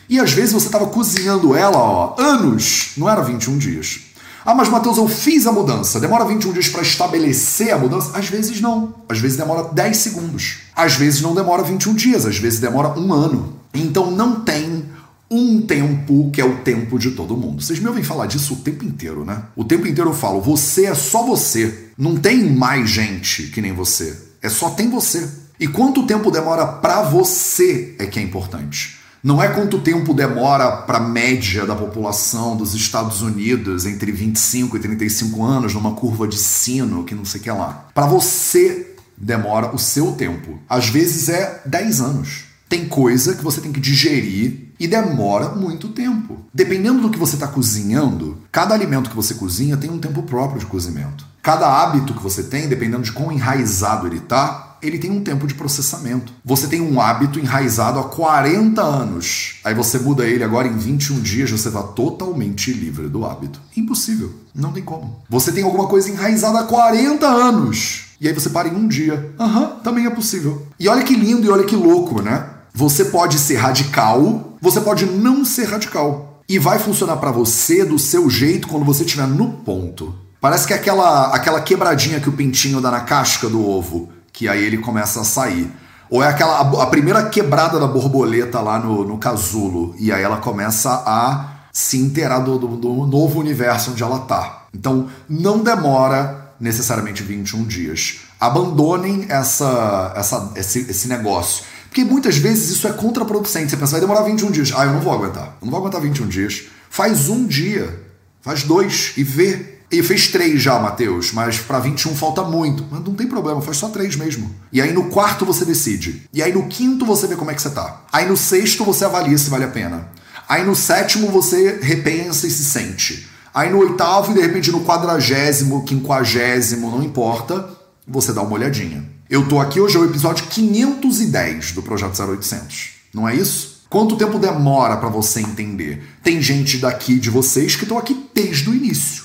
E 0.08 0.18
às 0.18 0.32
vezes 0.32 0.52
você 0.52 0.66
estava 0.66 0.86
cozinhando 0.86 1.54
ela, 1.54 1.78
ó, 1.78 2.14
anos, 2.18 2.92
não 2.96 3.08
era 3.08 3.22
21 3.22 3.58
dias. 3.58 4.11
Ah, 4.44 4.54
mas 4.54 4.68
Matheus, 4.68 4.98
eu 4.98 5.08
fiz 5.08 5.46
a 5.46 5.52
mudança. 5.52 6.00
Demora 6.00 6.24
21 6.24 6.52
dias 6.52 6.68
para 6.68 6.82
estabelecer 6.82 7.72
a 7.72 7.78
mudança? 7.78 8.16
Às 8.16 8.28
vezes 8.28 8.60
não. 8.60 8.94
Às 9.08 9.18
vezes 9.18 9.36
demora 9.36 9.68
10 9.72 9.96
segundos. 9.96 10.58
Às 10.74 10.96
vezes 10.96 11.20
não 11.20 11.34
demora 11.34 11.62
21 11.62 11.94
dias. 11.94 12.26
Às 12.26 12.38
vezes 12.38 12.58
demora 12.58 12.98
um 12.98 13.12
ano. 13.12 13.56
Então 13.72 14.10
não 14.10 14.40
tem 14.40 14.84
um 15.30 15.62
tempo 15.62 16.30
que 16.30 16.40
é 16.40 16.44
o 16.44 16.56
tempo 16.58 16.98
de 16.98 17.12
todo 17.12 17.36
mundo. 17.36 17.62
Vocês 17.62 17.78
me 17.78 17.88
ouvem 17.88 18.04
falar 18.04 18.26
disso 18.26 18.54
o 18.54 18.58
tempo 18.58 18.84
inteiro, 18.84 19.24
né? 19.24 19.44
O 19.56 19.64
tempo 19.64 19.86
inteiro 19.86 20.10
eu 20.10 20.14
falo, 20.14 20.42
você 20.42 20.86
é 20.86 20.94
só 20.94 21.24
você. 21.24 21.88
Não 21.96 22.16
tem 22.16 22.54
mais 22.54 22.90
gente 22.90 23.44
que 23.44 23.62
nem 23.62 23.72
você. 23.72 24.18
É 24.42 24.48
só 24.48 24.70
tem 24.70 24.90
você. 24.90 25.26
E 25.58 25.66
quanto 25.68 26.06
tempo 26.06 26.30
demora 26.30 26.66
para 26.66 27.02
você 27.02 27.94
é 27.98 28.06
que 28.06 28.18
é 28.18 28.22
importante. 28.22 28.98
Não 29.22 29.40
é 29.40 29.46
quanto 29.46 29.78
tempo 29.78 30.12
demora 30.12 30.78
para 30.78 30.98
a 30.98 31.00
média 31.00 31.64
da 31.64 31.76
população 31.76 32.56
dos 32.56 32.74
Estados 32.74 33.22
Unidos 33.22 33.86
entre 33.86 34.10
25 34.10 34.76
e 34.76 34.80
35 34.80 35.44
anos 35.44 35.74
numa 35.74 35.92
curva 35.92 36.26
de 36.26 36.36
sino 36.36 37.04
que 37.04 37.14
não 37.14 37.24
sei 37.24 37.40
o 37.40 37.44
que 37.44 37.50
lá. 37.50 37.86
Para 37.94 38.06
você 38.06 38.96
demora 39.16 39.72
o 39.72 39.78
seu 39.78 40.10
tempo. 40.12 40.58
Às 40.68 40.88
vezes 40.88 41.28
é 41.28 41.62
10 41.64 42.00
anos. 42.00 42.44
Tem 42.68 42.88
coisa 42.88 43.36
que 43.36 43.44
você 43.44 43.60
tem 43.60 43.70
que 43.70 43.78
digerir 43.78 44.72
e 44.80 44.88
demora 44.88 45.50
muito 45.50 45.90
tempo. 45.90 46.38
Dependendo 46.52 47.02
do 47.02 47.10
que 47.10 47.18
você 47.18 47.34
está 47.36 47.46
cozinhando, 47.46 48.38
cada 48.50 48.74
alimento 48.74 49.08
que 49.08 49.14
você 49.14 49.34
cozinha 49.34 49.76
tem 49.76 49.88
um 49.88 50.00
tempo 50.00 50.24
próprio 50.24 50.58
de 50.58 50.66
cozimento. 50.66 51.24
Cada 51.40 51.68
hábito 51.68 52.14
que 52.14 52.22
você 52.22 52.42
tem, 52.42 52.68
dependendo 52.68 53.04
de 53.04 53.12
quão 53.12 53.30
enraizado 53.30 54.08
ele 54.08 54.18
está, 54.18 54.71
ele 54.82 54.98
tem 54.98 55.10
um 55.10 55.22
tempo 55.22 55.46
de 55.46 55.54
processamento. 55.54 56.32
Você 56.44 56.66
tem 56.66 56.80
um 56.80 57.00
hábito 57.00 57.38
enraizado 57.38 57.98
há 57.98 58.04
40 58.04 58.82
anos. 58.82 59.60
Aí 59.64 59.74
você 59.74 59.98
muda 59.98 60.26
ele 60.26 60.42
agora 60.42 60.66
em 60.66 60.76
21 60.76 61.20
dias, 61.20 61.50
você 61.50 61.68
está 61.68 61.82
totalmente 61.82 62.72
livre 62.72 63.08
do 63.08 63.24
hábito. 63.24 63.60
Impossível. 63.76 64.34
Não 64.54 64.72
tem 64.72 64.82
como. 64.82 65.22
Você 65.30 65.52
tem 65.52 65.62
alguma 65.62 65.86
coisa 65.86 66.10
enraizada 66.10 66.58
há 66.58 66.64
40 66.64 67.26
anos. 67.26 68.06
E 68.20 68.26
aí 68.26 68.34
você 68.34 68.50
para 68.50 68.68
em 68.68 68.74
um 68.74 68.88
dia. 68.88 69.34
Aham, 69.38 69.60
uhum, 69.60 69.80
também 69.80 70.06
é 70.06 70.10
possível. 70.10 70.66
E 70.78 70.88
olha 70.88 71.02
que 71.02 71.14
lindo 71.14 71.46
e 71.46 71.50
olha 71.50 71.64
que 71.64 71.76
louco, 71.76 72.20
né? 72.20 72.48
Você 72.74 73.06
pode 73.06 73.38
ser 73.38 73.56
radical, 73.56 74.56
você 74.60 74.80
pode 74.80 75.06
não 75.06 75.44
ser 75.44 75.64
radical. 75.64 76.40
E 76.48 76.58
vai 76.58 76.78
funcionar 76.78 77.16
para 77.16 77.30
você 77.30 77.84
do 77.84 77.98
seu 77.98 78.28
jeito 78.28 78.68
quando 78.68 78.84
você 78.84 79.04
estiver 79.04 79.26
no 79.26 79.48
ponto. 79.48 80.14
Parece 80.42 80.66
que 80.66 80.72
é 80.72 80.76
aquela, 80.76 81.34
aquela 81.34 81.60
quebradinha 81.60 82.18
que 82.18 82.28
o 82.28 82.32
pintinho 82.32 82.80
dá 82.80 82.90
na 82.90 83.00
casca 83.00 83.48
do 83.48 83.64
ovo, 83.64 84.08
que 84.32 84.48
aí 84.48 84.64
ele 84.64 84.78
começa 84.78 85.20
a 85.20 85.24
sair. 85.24 85.70
Ou 86.08 86.22
é 86.22 86.28
aquela 86.28 86.58
a, 86.58 86.82
a 86.82 86.86
primeira 86.86 87.28
quebrada 87.28 87.78
da 87.78 87.86
borboleta 87.86 88.60
lá 88.60 88.78
no, 88.78 89.04
no 89.04 89.18
casulo, 89.18 89.94
e 89.98 90.12
aí 90.12 90.22
ela 90.22 90.38
começa 90.38 90.90
a 91.06 91.52
se 91.72 91.96
inteirar 91.98 92.40
do, 92.40 92.58
do, 92.58 92.76
do 92.76 93.06
novo 93.06 93.40
universo 93.40 93.92
onde 93.92 94.02
ela 94.02 94.20
tá. 94.20 94.66
Então 94.74 95.08
não 95.28 95.62
demora 95.62 96.54
necessariamente 96.60 97.22
21 97.22 97.64
dias. 97.64 98.20
Abandonem 98.38 99.26
essa, 99.28 100.12
essa, 100.16 100.52
esse, 100.54 100.80
esse 100.80 101.08
negócio. 101.08 101.64
Porque 101.88 102.04
muitas 102.04 102.36
vezes 102.36 102.70
isso 102.70 102.86
é 102.86 102.92
contraproducente. 102.92 103.70
Você 103.70 103.76
pensa, 103.76 103.92
vai 103.92 104.00
demorar 104.00 104.22
21 104.22 104.50
dias. 104.50 104.72
Ah, 104.74 104.84
eu 104.84 104.92
não 104.92 105.00
vou 105.00 105.12
aguentar. 105.12 105.56
Eu 105.60 105.66
não 105.66 105.70
vou 105.70 105.80
aguentar 105.80 106.00
21 106.00 106.28
dias. 106.28 106.64
Faz 106.88 107.28
um 107.28 107.46
dia, 107.46 108.00
faz 108.40 108.62
dois 108.62 109.12
e 109.16 109.24
vê. 109.24 109.71
E 109.92 110.02
fez 110.02 110.28
três 110.28 110.62
já, 110.62 110.78
Matheus, 110.78 111.32
mas 111.32 111.58
para 111.58 111.78
21 111.78 112.16
falta 112.16 112.42
muito. 112.42 112.82
Mas 112.90 113.04
não 113.04 113.14
tem 113.14 113.26
problema, 113.26 113.60
faz 113.60 113.76
só 113.76 113.90
três 113.90 114.16
mesmo. 114.16 114.50
E 114.72 114.80
aí 114.80 114.90
no 114.90 115.10
quarto 115.10 115.44
você 115.44 115.66
decide. 115.66 116.22
E 116.32 116.42
aí 116.42 116.50
no 116.50 116.66
quinto 116.66 117.04
você 117.04 117.26
vê 117.26 117.36
como 117.36 117.50
é 117.50 117.54
que 117.54 117.60
você 117.60 117.68
tá. 117.68 118.00
Aí 118.10 118.26
no 118.26 118.34
sexto 118.34 118.86
você 118.86 119.04
avalia 119.04 119.36
se 119.36 119.50
vale 119.50 119.64
a 119.64 119.68
pena. 119.68 120.08
Aí 120.48 120.64
no 120.64 120.74
sétimo 120.74 121.28
você 121.28 121.78
repensa 121.82 122.46
e 122.46 122.50
se 122.50 122.64
sente. 122.64 123.28
Aí 123.52 123.68
no 123.68 123.80
oitavo 123.80 124.32
e 124.32 124.34
de 124.34 124.40
repente 124.40 124.72
no 124.72 124.82
quadragésimo, 124.82 125.84
quinquagésimo, 125.84 126.90
não 126.90 127.02
importa, 127.02 127.68
você 128.08 128.32
dá 128.32 128.40
uma 128.40 128.54
olhadinha. 128.54 129.04
Eu 129.28 129.46
tô 129.46 129.60
aqui 129.60 129.78
hoje, 129.78 129.96
é 129.96 130.00
o 130.00 130.06
episódio 130.06 130.46
510 130.46 131.72
do 131.72 131.82
Projeto 131.82 132.18
0800. 132.18 132.92
Não 133.12 133.28
é 133.28 133.34
isso? 133.34 133.82
Quanto 133.90 134.16
tempo 134.16 134.38
demora 134.38 134.96
para 134.96 135.10
você 135.10 135.40
entender? 135.40 136.02
Tem 136.22 136.40
gente 136.40 136.78
daqui 136.78 137.18
de 137.18 137.28
vocês 137.28 137.76
que 137.76 137.82
estão 137.82 137.98
aqui 137.98 138.26
desde 138.34 138.70
o 138.70 138.74
início. 138.74 139.21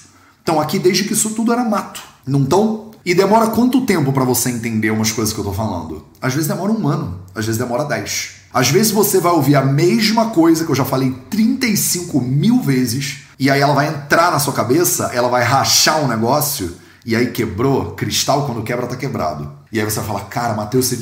Estão 0.47 0.61
aqui 0.61 0.79
desde 0.79 1.03
que 1.03 1.11
isso 1.11 1.31
tudo 1.31 1.51
era 1.51 1.61
mato. 1.65 2.01
Não 2.25 2.43
estão? 2.43 2.91
E 3.05 3.13
demora 3.13 3.47
quanto 3.47 3.85
tempo 3.85 4.13
para 4.13 4.23
você 4.23 4.49
entender 4.49 4.91
umas 4.91 5.11
coisas 5.11 5.33
que 5.33 5.39
eu 5.41 5.43
tô 5.43 5.51
falando? 5.51 6.05
Às 6.21 6.35
vezes 6.35 6.47
demora 6.47 6.71
um 6.71 6.87
ano, 6.87 7.19
às 7.35 7.45
vezes 7.45 7.59
demora 7.59 7.83
10. 7.83 8.29
Às 8.53 8.69
vezes 8.69 8.93
você 8.93 9.19
vai 9.19 9.33
ouvir 9.33 9.57
a 9.57 9.61
mesma 9.61 10.27
coisa 10.27 10.63
que 10.63 10.71
eu 10.71 10.75
já 10.75 10.85
falei 10.85 11.13
35 11.29 12.21
mil 12.21 12.61
vezes, 12.61 13.25
e 13.37 13.51
aí 13.51 13.59
ela 13.59 13.73
vai 13.73 13.89
entrar 13.89 14.31
na 14.31 14.39
sua 14.39 14.53
cabeça, 14.53 15.11
ela 15.13 15.27
vai 15.27 15.43
rachar 15.43 16.01
um 16.01 16.07
negócio 16.07 16.77
e 17.05 17.13
aí 17.13 17.27
quebrou, 17.31 17.91
cristal 17.91 18.45
quando 18.45 18.63
quebra 18.63 18.87
tá 18.87 18.95
quebrado. 18.95 19.51
E 19.69 19.81
aí 19.81 19.83
você 19.83 19.97
vai 19.97 20.07
falar, 20.07 20.21
cara, 20.29 20.53
Matheus, 20.53 20.93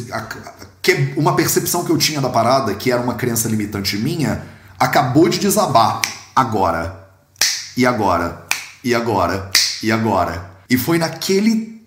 uma 1.16 1.36
percepção 1.36 1.86
que 1.86 1.92
eu 1.92 2.00
tinha 2.00 2.20
da 2.20 2.30
parada, 2.30 2.74
que 2.74 2.92
era 2.92 3.00
uma 3.00 3.14
crença 3.14 3.48
limitante 3.48 3.96
minha, 3.96 4.42
acabou 4.80 5.30
de 5.30 5.38
desabar. 5.38 6.02
Agora. 6.36 7.06
E 7.78 7.86
agora. 7.86 8.45
E 8.86 8.94
agora. 8.94 9.50
E 9.82 9.92
agora. 9.92 10.52
E 10.70 10.78
foi 10.78 11.00
naquele 11.00 11.84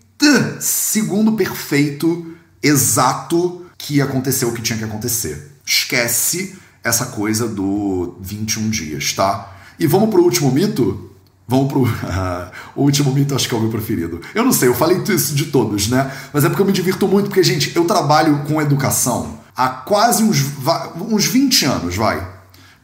segundo 0.59 1.35
perfeito, 1.35 2.35
exato, 2.61 3.67
que 3.79 4.01
aconteceu 4.03 4.49
o 4.49 4.53
que 4.53 4.61
tinha 4.61 4.77
que 4.77 4.85
acontecer. 4.85 5.53
Esquece 5.65 6.59
essa 6.83 7.07
coisa 7.07 7.47
do 7.47 8.17
21 8.21 8.69
dias, 8.69 9.13
tá? 9.13 9.57
E 9.79 9.87
vamos 9.87 10.11
pro 10.11 10.25
último 10.25 10.51
mito? 10.51 11.13
Vamos 11.47 11.73
pro. 11.73 11.83
o 12.75 12.83
último 12.83 13.13
mito, 13.13 13.33
acho 13.33 13.49
que 13.49 13.55
é 13.55 13.59
o 13.59 13.61
meu 13.61 13.71
preferido. 13.71 14.21
Eu 14.35 14.45
não 14.45 14.53
sei, 14.53 14.69
eu 14.69 14.75
falei 14.75 15.01
isso 15.09 15.37
de 15.37 15.47
todos, 15.47 15.87
né? 15.87 16.11
Mas 16.33 16.45
é 16.45 16.49
porque 16.49 16.63
eu 16.63 16.67
me 16.67 16.73
divirto 16.73 17.07
muito, 17.07 17.27
porque, 17.27 17.45
gente, 17.45 17.77
eu 17.77 17.85
trabalho 17.85 18.43
com 18.49 18.61
educação 18.61 19.39
há 19.57 19.69
quase 19.69 20.25
uns, 20.25 20.45
uns 20.97 21.27
20 21.27 21.65
anos, 21.65 21.95
vai. 21.95 22.38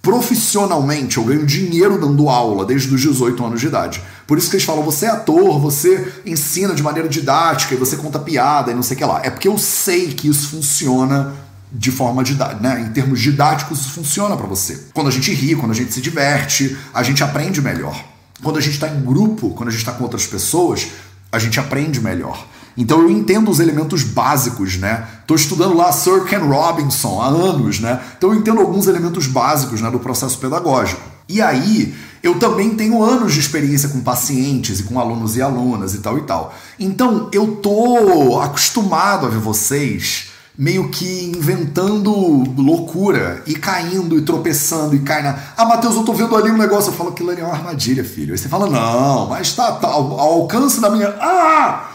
Profissionalmente, 0.05 1.17
eu 1.17 1.25
ganho 1.25 1.47
dinheiro 1.47 1.99
dando 1.99 2.29
aula 2.29 2.67
desde 2.67 2.95
os 2.95 3.01
18 3.01 3.43
anos 3.43 3.59
de 3.59 3.69
idade. 3.69 4.03
Por 4.27 4.37
isso 4.37 4.51
que 4.51 4.57
eles 4.57 4.67
falam, 4.67 4.83
você 4.83 5.07
é 5.07 5.09
ator, 5.09 5.59
você 5.59 6.13
ensina 6.27 6.75
de 6.75 6.83
maneira 6.83 7.09
didática, 7.09 7.75
e 7.75 7.79
você 7.79 7.97
conta 7.97 8.19
piada 8.19 8.71
e 8.71 8.75
não 8.75 8.83
sei 8.83 8.97
o 8.97 8.99
que 8.99 9.05
lá. 9.07 9.23
É 9.25 9.31
porque 9.31 9.49
eu 9.49 9.57
sei 9.57 10.13
que 10.13 10.29
isso 10.29 10.51
funciona 10.51 11.33
de 11.73 11.91
forma 11.91 12.23
didática, 12.23 12.61
né? 12.61 12.83
Em 12.83 12.93
termos 12.93 13.19
didáticos, 13.19 13.81
isso 13.81 13.93
funciona 13.93 14.37
para 14.37 14.47
você. 14.47 14.89
Quando 14.93 15.09
a 15.09 15.11
gente 15.11 15.33
ri, 15.33 15.57
quando 15.57 15.73
a 15.73 15.75
gente 15.75 15.95
se 15.95 16.03
diverte, 16.03 16.77
a 16.93 17.03
gente 17.03 17.25
aprende 17.25 17.63
melhor. 17.63 18.05
Quando 18.43 18.59
a 18.59 18.61
gente 18.61 18.75
está 18.75 18.89
em 18.89 19.03
grupo, 19.03 19.55
quando 19.55 19.71
a 19.71 19.73
gente 19.73 19.81
está 19.81 19.93
com 19.93 20.05
outras 20.05 20.27
pessoas, 20.27 20.89
a 21.33 21.39
gente 21.39 21.59
aprende 21.59 21.99
melhor. 21.99 22.47
Então 22.77 23.01
eu 23.01 23.11
entendo 23.11 23.51
os 23.51 23.61
elementos 23.61 24.03
básicos, 24.03 24.77
né? 24.77 25.07
Estou 25.21 25.37
estudando 25.37 25.77
lá 25.77 25.93
Sir 25.93 26.25
Ken 26.25 26.39
Robinson 26.39 27.21
há 27.21 27.27
anos, 27.27 27.81
né? 27.81 28.01
Então 28.17 28.33
eu 28.33 28.39
entendo 28.39 28.61
alguns 28.61 28.87
elementos 28.87 29.27
básicos 29.27 29.81
né, 29.81 29.91
do 29.91 29.99
processo 29.99 30.39
pedagógico. 30.39 31.01
E 31.29 31.41
aí 31.41 31.95
eu 32.23 32.39
também 32.39 32.75
tenho 32.75 33.03
anos 33.03 33.35
de 33.35 33.41
experiência 33.41 33.89
com 33.89 34.01
pacientes 34.01 34.81
e 34.81 34.83
com 34.83 34.99
alunos 34.99 35.37
e 35.37 35.43
alunas 35.43 35.95
e 35.95 35.99
tal 35.99 36.19
e 36.19 36.23
tal. 36.23 36.55
Então 36.79 37.29
eu 37.33 37.57
tô 37.57 38.41
acostumado 38.41 39.27
a 39.27 39.29
ver 39.29 39.39
vocês 39.39 40.33
meio 40.57 40.89
que 40.89 41.33
inventando 41.37 42.13
loucura 42.57 43.43
e 43.47 43.55
caindo 43.55 44.17
e 44.17 44.23
tropeçando 44.23 44.95
e 44.95 45.01
caindo. 45.01 45.35
Ah, 45.57 45.65
Matheus, 45.65 45.97
eu 45.97 46.05
tô 46.05 46.13
vendo 46.13 46.37
ali 46.37 46.51
um 46.51 46.57
negócio. 46.57 46.91
Eu 46.91 46.95
falo 46.95 47.13
que 47.13 47.29
ali 47.29 47.41
é 47.41 47.45
uma 47.45 47.55
armadilha, 47.55 48.05
filho. 48.05 48.33
Aí 48.33 48.39
você 48.39 48.49
fala, 48.49 48.69
não, 48.69 49.29
mas 49.29 49.53
tá, 49.53 49.73
tá 49.73 49.89
ao 49.89 50.19
alcance 50.19 50.81
da 50.81 50.91
minha. 50.91 51.09
Ah! 51.21 51.91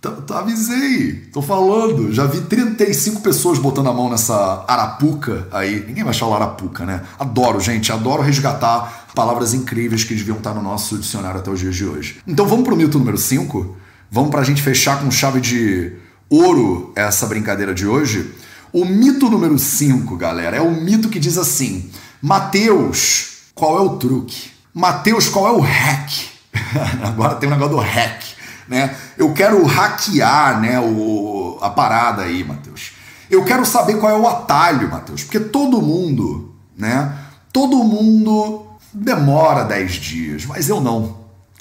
Tá, 0.00 0.12
tá, 0.12 0.38
avisei, 0.38 1.28
tô 1.32 1.42
falando. 1.42 2.12
Já 2.12 2.24
vi 2.24 2.40
35 2.42 3.20
pessoas 3.20 3.58
botando 3.58 3.88
a 3.88 3.92
mão 3.92 4.08
nessa 4.08 4.64
arapuca 4.68 5.48
aí. 5.50 5.84
Ninguém 5.88 6.04
vai 6.04 6.14
falar 6.14 6.36
arapuca, 6.36 6.86
né? 6.86 7.02
Adoro, 7.18 7.58
gente, 7.58 7.90
adoro 7.90 8.22
resgatar 8.22 9.08
palavras 9.12 9.54
incríveis 9.54 10.04
que 10.04 10.14
deviam 10.14 10.36
estar 10.36 10.54
no 10.54 10.62
nosso 10.62 10.96
dicionário 10.96 11.40
até 11.40 11.50
os 11.50 11.58
dias 11.58 11.74
de 11.74 11.84
hoje. 11.84 12.20
Então 12.24 12.46
vamos 12.46 12.64
pro 12.64 12.76
mito 12.76 12.96
número 12.96 13.18
5? 13.18 13.76
Vamos 14.08 14.30
pra 14.30 14.44
gente 14.44 14.62
fechar 14.62 15.00
com 15.00 15.10
chave 15.10 15.40
de 15.40 15.92
ouro 16.30 16.92
essa 16.94 17.26
brincadeira 17.26 17.74
de 17.74 17.84
hoje. 17.84 18.32
O 18.72 18.84
mito 18.84 19.28
número 19.28 19.58
5, 19.58 20.16
galera, 20.16 20.56
é 20.56 20.60
o 20.60 20.70
mito 20.70 21.08
que 21.08 21.18
diz 21.18 21.36
assim: 21.36 21.90
Mateus, 22.22 23.50
qual 23.52 23.76
é 23.78 23.80
o 23.80 23.96
truque? 23.96 24.50
Mateus, 24.72 25.28
qual 25.28 25.48
é 25.48 25.50
o 25.50 25.60
hack? 25.60 26.10
Agora 27.02 27.34
tem 27.34 27.48
o 27.48 27.52
negócio 27.52 27.74
do 27.74 27.82
hack, 27.82 28.22
né? 28.68 28.94
Eu 29.18 29.34
quero 29.34 29.64
hackear, 29.66 30.60
né, 30.60 30.78
o, 30.78 31.58
a 31.60 31.68
parada 31.68 32.22
aí, 32.22 32.44
Matheus. 32.44 32.92
Eu 33.28 33.44
quero 33.44 33.66
saber 33.66 33.98
qual 33.98 34.12
é 34.12 34.16
o 34.16 34.28
atalho, 34.28 34.88
Matheus, 34.88 35.24
porque 35.24 35.40
todo 35.40 35.82
mundo, 35.82 36.54
né? 36.76 37.12
Todo 37.52 37.82
mundo 37.82 38.64
demora 38.94 39.64
10 39.64 39.92
dias, 39.92 40.46
mas 40.46 40.68
eu 40.68 40.80
não. 40.80 41.18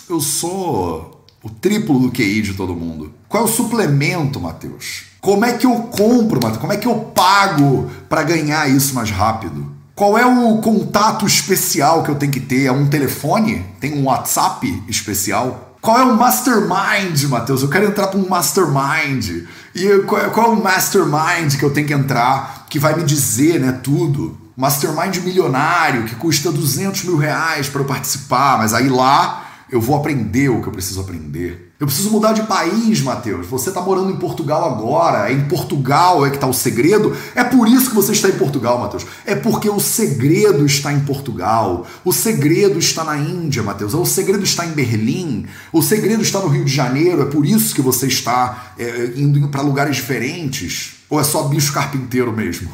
Eu 0.07 0.21
sou 0.21 1.25
o 1.43 1.49
triplo 1.49 1.99
do 1.99 2.11
QI 2.11 2.41
de 2.41 2.53
todo 2.53 2.75
mundo. 2.75 3.11
Qual 3.27 3.43
é 3.43 3.45
o 3.45 3.49
suplemento, 3.49 4.39
Matheus? 4.39 5.05
Como 5.19 5.43
é 5.43 5.53
que 5.53 5.65
eu 5.65 5.75
compro, 5.81 6.39
Matheus? 6.41 6.61
Como 6.61 6.71
é 6.71 6.77
que 6.77 6.87
eu 6.87 6.95
pago 6.95 7.89
para 8.07 8.23
ganhar 8.23 8.69
isso 8.69 8.93
mais 8.93 9.09
rápido? 9.09 9.75
Qual 9.95 10.15
é 10.15 10.25
o 10.25 10.59
contato 10.59 11.25
especial 11.25 12.03
que 12.03 12.09
eu 12.09 12.15
tenho 12.15 12.31
que 12.31 12.39
ter? 12.39 12.65
É 12.65 12.71
um 12.71 12.87
telefone? 12.87 13.65
Tem 13.79 13.97
um 13.97 14.05
WhatsApp 14.05 14.83
especial? 14.87 15.66
Qual 15.81 15.99
é 15.99 16.03
o 16.03 16.17
mastermind, 16.17 17.23
Matheus? 17.29 17.61
Eu 17.61 17.69
quero 17.69 17.85
entrar 17.85 18.07
para 18.07 18.19
um 18.19 18.27
mastermind. 18.27 19.45
E 19.75 19.99
qual 20.05 20.21
é, 20.21 20.29
qual 20.29 20.51
é 20.51 20.55
o 20.55 20.63
mastermind 20.63 21.55
que 21.57 21.63
eu 21.63 21.71
tenho 21.71 21.87
que 21.87 21.93
entrar 21.93 22.65
que 22.69 22.79
vai 22.79 22.95
me 22.95 23.03
dizer, 23.03 23.59
né, 23.59 23.71
tudo? 23.83 24.37
Mastermind 24.55 25.17
milionário 25.17 26.05
que 26.05 26.15
custa 26.15 26.51
200 26.51 27.03
mil 27.03 27.17
reais 27.17 27.69
para 27.69 27.81
eu 27.81 27.85
participar, 27.85 28.57
mas 28.57 28.73
aí 28.73 28.89
lá 28.89 29.45
eu 29.71 29.79
vou 29.79 29.95
aprender 29.95 30.49
o 30.49 30.61
que 30.61 30.67
eu 30.67 30.73
preciso 30.73 30.99
aprender. 30.99 31.66
Eu 31.79 31.85
preciso 31.85 32.09
mudar 32.09 32.33
de 32.33 32.41
país, 32.43 33.01
Mateus. 33.01 33.45
Você 33.45 33.69
está 33.69 33.81
morando 33.81 34.11
em 34.11 34.17
Portugal 34.17 34.65
agora. 34.65 35.29
É 35.29 35.33
em 35.33 35.45
Portugal 35.45 36.25
é 36.25 36.31
que 36.31 36.37
está 36.37 36.47
o 36.47 36.53
segredo. 36.53 37.15
É 37.35 37.43
por 37.43 37.67
isso 37.67 37.89
que 37.89 37.95
você 37.95 38.13
está 38.13 38.29
em 38.29 38.37
Portugal, 38.37 38.79
Mateus. 38.79 39.05
É 39.23 39.35
porque 39.35 39.69
o 39.69 39.79
segredo 39.79 40.65
está 40.65 40.91
em 40.91 41.01
Portugal. 41.01 41.85
O 42.03 42.11
segredo 42.11 42.79
está 42.79 43.03
na 43.03 43.17
Índia, 43.17 43.61
Mateus. 43.61 43.93
O 43.93 44.05
segredo 44.05 44.43
está 44.43 44.65
em 44.65 44.71
Berlim. 44.71 45.45
O 45.71 45.83
segredo 45.83 46.23
está 46.23 46.39
no 46.39 46.47
Rio 46.47 46.65
de 46.65 46.73
Janeiro. 46.73 47.21
É 47.21 47.25
por 47.25 47.45
isso 47.45 47.75
que 47.75 47.81
você 47.81 48.07
está 48.07 48.73
é, 48.79 49.11
indo 49.15 49.47
para 49.49 49.61
lugares 49.61 49.97
diferentes. 49.97 50.95
Ou 51.07 51.19
é 51.19 51.23
só 51.23 51.43
bicho 51.43 51.71
carpinteiro 51.71 52.31
mesmo? 52.31 52.71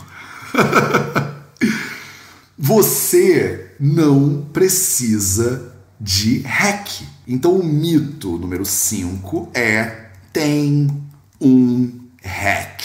você 2.58 3.74
não 3.78 4.48
precisa 4.54 5.73
de 6.04 6.40
hack. 6.40 6.90
Então 7.26 7.54
o 7.54 7.64
mito 7.64 8.38
número 8.38 8.66
5 8.66 9.52
é 9.54 10.10
tem 10.34 10.90
um 11.40 12.02
hack. 12.22 12.82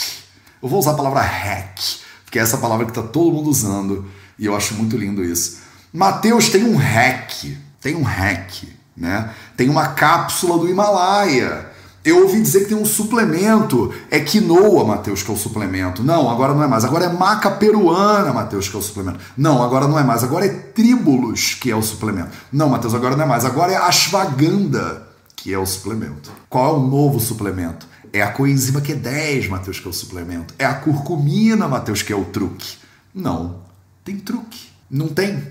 Eu 0.62 0.68
vou 0.68 0.78
usar 0.78 0.92
a 0.92 0.94
palavra 0.94 1.20
hack, 1.20 1.80
porque 2.24 2.38
é 2.38 2.42
essa 2.42 2.58
palavra 2.58 2.84
que 2.84 2.92
está 2.92 3.02
todo 3.02 3.34
mundo 3.34 3.50
usando 3.50 4.08
e 4.38 4.46
eu 4.46 4.54
acho 4.54 4.74
muito 4.74 4.96
lindo 4.96 5.24
isso. 5.24 5.58
Mateus 5.92 6.48
tem 6.48 6.62
um 6.62 6.76
hack, 6.76 7.44
tem 7.80 7.96
um 7.96 8.02
hack, 8.02 8.62
né? 8.96 9.30
Tem 9.56 9.68
uma 9.68 9.88
cápsula 9.88 10.56
do 10.56 10.68
Himalaia 10.68 11.66
eu 12.04 12.22
ouvi 12.22 12.40
dizer 12.40 12.60
que 12.60 12.68
tem 12.68 12.76
um 12.76 12.86
suplemento. 12.86 13.92
É 14.10 14.20
quinoa, 14.20 14.84
Matheus, 14.84 15.22
que 15.22 15.30
é 15.30 15.34
o 15.34 15.36
suplemento. 15.36 16.02
Não, 16.02 16.30
agora 16.30 16.54
não 16.54 16.62
é 16.62 16.66
mais. 16.66 16.84
Agora 16.84 17.04
é 17.04 17.08
maca 17.12 17.50
peruana, 17.50 18.32
Matheus, 18.32 18.68
que 18.68 18.76
é 18.76 18.78
o 18.78 18.82
suplemento. 18.82 19.18
Não, 19.36 19.62
agora 19.62 19.86
não 19.88 19.98
é 19.98 20.04
mais. 20.04 20.22
Agora 20.22 20.46
é 20.46 20.48
tríbulos, 20.48 21.54
que 21.54 21.70
é 21.70 21.76
o 21.76 21.82
suplemento. 21.82 22.30
Não, 22.52 22.68
Matheus, 22.68 22.94
agora 22.94 23.16
não 23.16 23.24
é 23.24 23.26
mais. 23.26 23.44
Agora 23.44 23.72
é 23.72 23.76
ashwagandha, 23.76 25.02
que 25.36 25.52
é 25.52 25.58
o 25.58 25.66
suplemento. 25.66 26.30
Qual 26.48 26.76
é 26.76 26.78
o 26.78 26.86
novo 26.86 27.20
suplemento? 27.20 27.86
É 28.12 28.22
a 28.22 28.30
coenzima 28.30 28.80
Q10, 28.80 29.48
Matheus, 29.48 29.80
que 29.80 29.86
é 29.86 29.90
o 29.90 29.92
suplemento. 29.92 30.54
É 30.58 30.64
a 30.64 30.74
curcumina, 30.74 31.68
Matheus, 31.68 32.02
que 32.02 32.12
é 32.12 32.16
o 32.16 32.24
truque. 32.24 32.78
Não, 33.14 33.56
tem 34.04 34.16
truque. 34.16 34.68
Não 34.90 35.08
tem. 35.08 35.42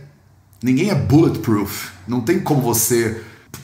Ninguém 0.63 0.89
é 0.89 0.95
bulletproof. 0.95 1.91
Não 2.07 2.21
tem 2.21 2.39
como 2.39 2.61
você 2.61 3.21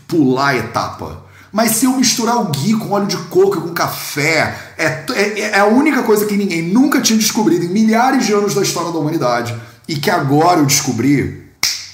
pular 0.07 0.49
a 0.49 0.57
etapa. 0.57 1.23
Mas 1.53 1.73
se 1.73 1.85
eu 1.85 1.95
misturar 1.95 2.41
o 2.41 2.45
ghee 2.45 2.73
com 2.73 2.89
óleo 2.89 3.05
de 3.05 3.15
coco, 3.15 3.61
com 3.61 3.71
café, 3.75 4.73
é, 4.75 5.05
é, 5.13 5.39
é 5.39 5.59
a 5.59 5.67
única 5.67 6.01
coisa 6.01 6.25
que 6.25 6.35
ninguém 6.35 6.63
nunca 6.63 6.99
tinha 6.99 7.17
descobrido 7.17 7.63
em 7.63 7.67
milhares 7.67 8.25
de 8.25 8.33
anos 8.33 8.55
da 8.55 8.63
história 8.63 8.91
da 8.91 8.97
humanidade 8.97 9.55
e 9.87 9.95
que 9.95 10.09
agora 10.09 10.61
eu 10.61 10.65
descobri 10.65 11.43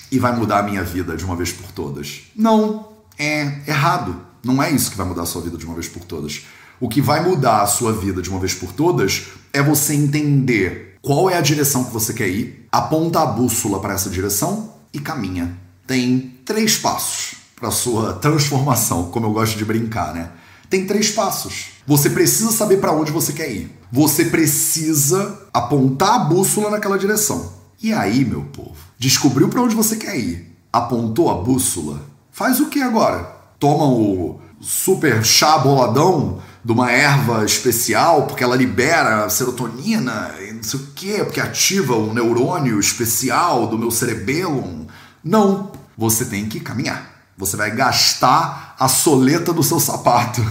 e 0.09 0.17
vai 0.17 0.33
mudar 0.33 0.59
a 0.59 0.63
minha 0.63 0.81
vida 0.81 1.17
de 1.17 1.25
uma 1.25 1.35
vez 1.35 1.51
por 1.51 1.69
todas. 1.73 2.21
Não, 2.33 2.87
é 3.17 3.59
errado. 3.67 4.15
Não 4.41 4.63
é 4.63 4.71
isso 4.71 4.91
que 4.91 4.97
vai 4.97 5.05
mudar 5.05 5.23
a 5.23 5.25
sua 5.25 5.41
vida 5.41 5.57
de 5.57 5.65
uma 5.65 5.73
vez 5.73 5.89
por 5.89 6.05
todas. 6.05 6.45
O 6.79 6.87
que 6.87 7.01
vai 7.01 7.21
mudar 7.21 7.61
a 7.61 7.67
sua 7.67 7.91
vida 7.91 8.21
de 8.21 8.29
uma 8.29 8.39
vez 8.39 8.53
por 8.53 8.71
todas 8.71 9.25
é 9.51 9.61
você 9.61 9.93
entender 9.93 10.95
qual 11.01 11.29
é 11.29 11.37
a 11.37 11.41
direção 11.41 11.83
que 11.83 11.91
você 11.91 12.13
quer 12.13 12.29
ir, 12.29 12.65
aponta 12.71 13.19
a 13.19 13.25
bússola 13.25 13.81
para 13.81 13.93
essa 13.93 14.09
direção 14.09 14.73
e 14.93 14.99
caminha. 14.99 15.53
Tem 15.85 16.39
três 16.45 16.77
passos 16.77 17.38
para 17.59 17.71
sua 17.71 18.13
transformação, 18.13 19.11
como 19.11 19.25
eu 19.25 19.33
gosto 19.33 19.57
de 19.57 19.65
brincar, 19.65 20.13
né? 20.13 20.31
Tem 20.69 20.85
três 20.85 21.09
passos. 21.09 21.71
Você 21.85 22.09
precisa 22.11 22.51
saber 22.51 22.77
para 22.77 22.91
onde 22.91 23.11
você 23.11 23.33
quer 23.33 23.51
ir. 23.51 23.75
Você 23.91 24.25
precisa 24.25 25.47
apontar 25.51 26.13
a 26.13 26.19
bússola 26.19 26.69
naquela 26.69 26.97
direção. 26.97 27.53
E 27.81 27.91
aí, 27.91 28.23
meu 28.23 28.41
povo, 28.41 28.75
descobriu 28.97 29.49
para 29.49 29.61
onde 29.61 29.75
você 29.75 29.95
quer 29.95 30.17
ir, 30.17 30.55
apontou 30.71 31.29
a 31.29 31.35
bússola, 31.35 32.01
faz 32.31 32.59
o 32.59 32.67
que 32.67 32.81
agora? 32.81 33.23
Toma 33.57 33.85
o 33.85 34.39
super 34.61 35.23
chá 35.23 35.57
boladão 35.57 36.39
de 36.63 36.71
uma 36.71 36.91
erva 36.91 37.45
especial, 37.45 38.27
porque 38.27 38.43
ela 38.43 38.55
libera 38.55 39.29
serotonina 39.29 40.35
e 40.41 40.51
não 40.53 40.61
sei 40.61 40.79
o 40.79 40.87
quê, 40.93 41.21
porque 41.23 41.39
ativa 41.39 41.95
o 41.95 42.13
neurônio 42.13 42.79
especial 42.79 43.65
do 43.67 43.77
meu 43.77 43.89
cerebelo. 43.89 44.85
Não, 45.23 45.71
você 45.97 46.25
tem 46.25 46.47
que 46.47 46.59
caminhar. 46.59 47.08
Você 47.39 47.55
vai 47.55 47.71
gastar 47.71 48.75
a 48.77 48.89
soleta 48.89 49.53
do 49.53 49.63
seu 49.63 49.79
sapato 49.79 50.45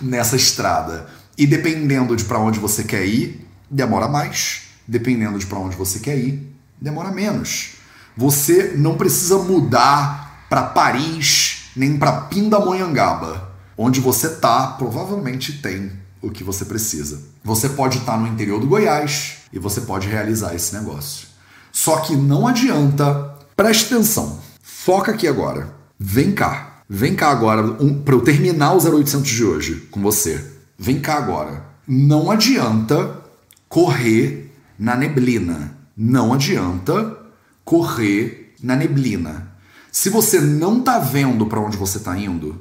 nessa 0.00 0.36
estrada. 0.36 1.06
E 1.36 1.46
dependendo 1.46 2.16
de 2.16 2.24
para 2.24 2.38
onde 2.38 2.58
você 2.58 2.82
quer 2.82 3.04
ir, 3.04 3.46
demora 3.70 4.08
mais. 4.08 4.62
Dependendo 4.88 5.38
de 5.38 5.44
para 5.44 5.58
onde 5.58 5.76
você 5.76 5.98
quer 5.98 6.16
ir, 6.16 6.50
demora 6.80 7.10
menos. 7.10 7.72
Você 8.16 8.72
não 8.74 8.96
precisa 8.96 9.36
mudar 9.36 10.46
para 10.48 10.62
Paris 10.62 11.70
nem 11.76 11.98
para 11.98 12.22
Pindamonhangaba. 12.22 13.50
Onde 13.76 14.00
você 14.00 14.30
tá, 14.30 14.68
provavelmente 14.78 15.60
tem 15.60 15.92
o 16.22 16.30
que 16.30 16.42
você 16.42 16.64
precisa. 16.64 17.20
Você 17.44 17.68
pode 17.68 17.98
estar 17.98 18.12
tá 18.12 18.18
no 18.18 18.26
interior 18.26 18.58
do 18.58 18.66
Goiás 18.66 19.40
e 19.52 19.58
você 19.58 19.82
pode 19.82 20.08
realizar 20.08 20.54
esse 20.54 20.74
negócio. 20.74 21.28
Só 21.70 21.98
que 21.98 22.16
não 22.16 22.48
adianta, 22.48 23.36
preste 23.54 23.92
atenção. 23.92 24.38
Foca 24.62 25.12
aqui 25.12 25.28
agora. 25.28 25.79
Vem 26.02 26.32
cá. 26.32 26.82
Vem 26.88 27.14
cá 27.14 27.28
agora 27.28 27.62
um, 27.62 28.02
para 28.02 28.14
eu 28.14 28.22
terminar 28.22 28.72
o 28.72 28.78
0800 28.78 29.28
de 29.28 29.44
hoje 29.44 29.86
com 29.90 30.00
você. 30.00 30.42
Vem 30.78 30.98
cá 30.98 31.18
agora. 31.18 31.62
Não 31.86 32.30
adianta 32.30 33.20
correr 33.68 34.50
na 34.78 34.96
neblina. 34.96 35.76
Não 35.94 36.32
adianta 36.32 37.18
correr 37.62 38.54
na 38.62 38.74
neblina. 38.76 39.52
Se 39.92 40.08
você 40.08 40.40
não 40.40 40.78
está 40.78 40.98
vendo 40.98 41.44
para 41.44 41.60
onde 41.60 41.76
você 41.76 41.98
está 41.98 42.16
indo, 42.16 42.58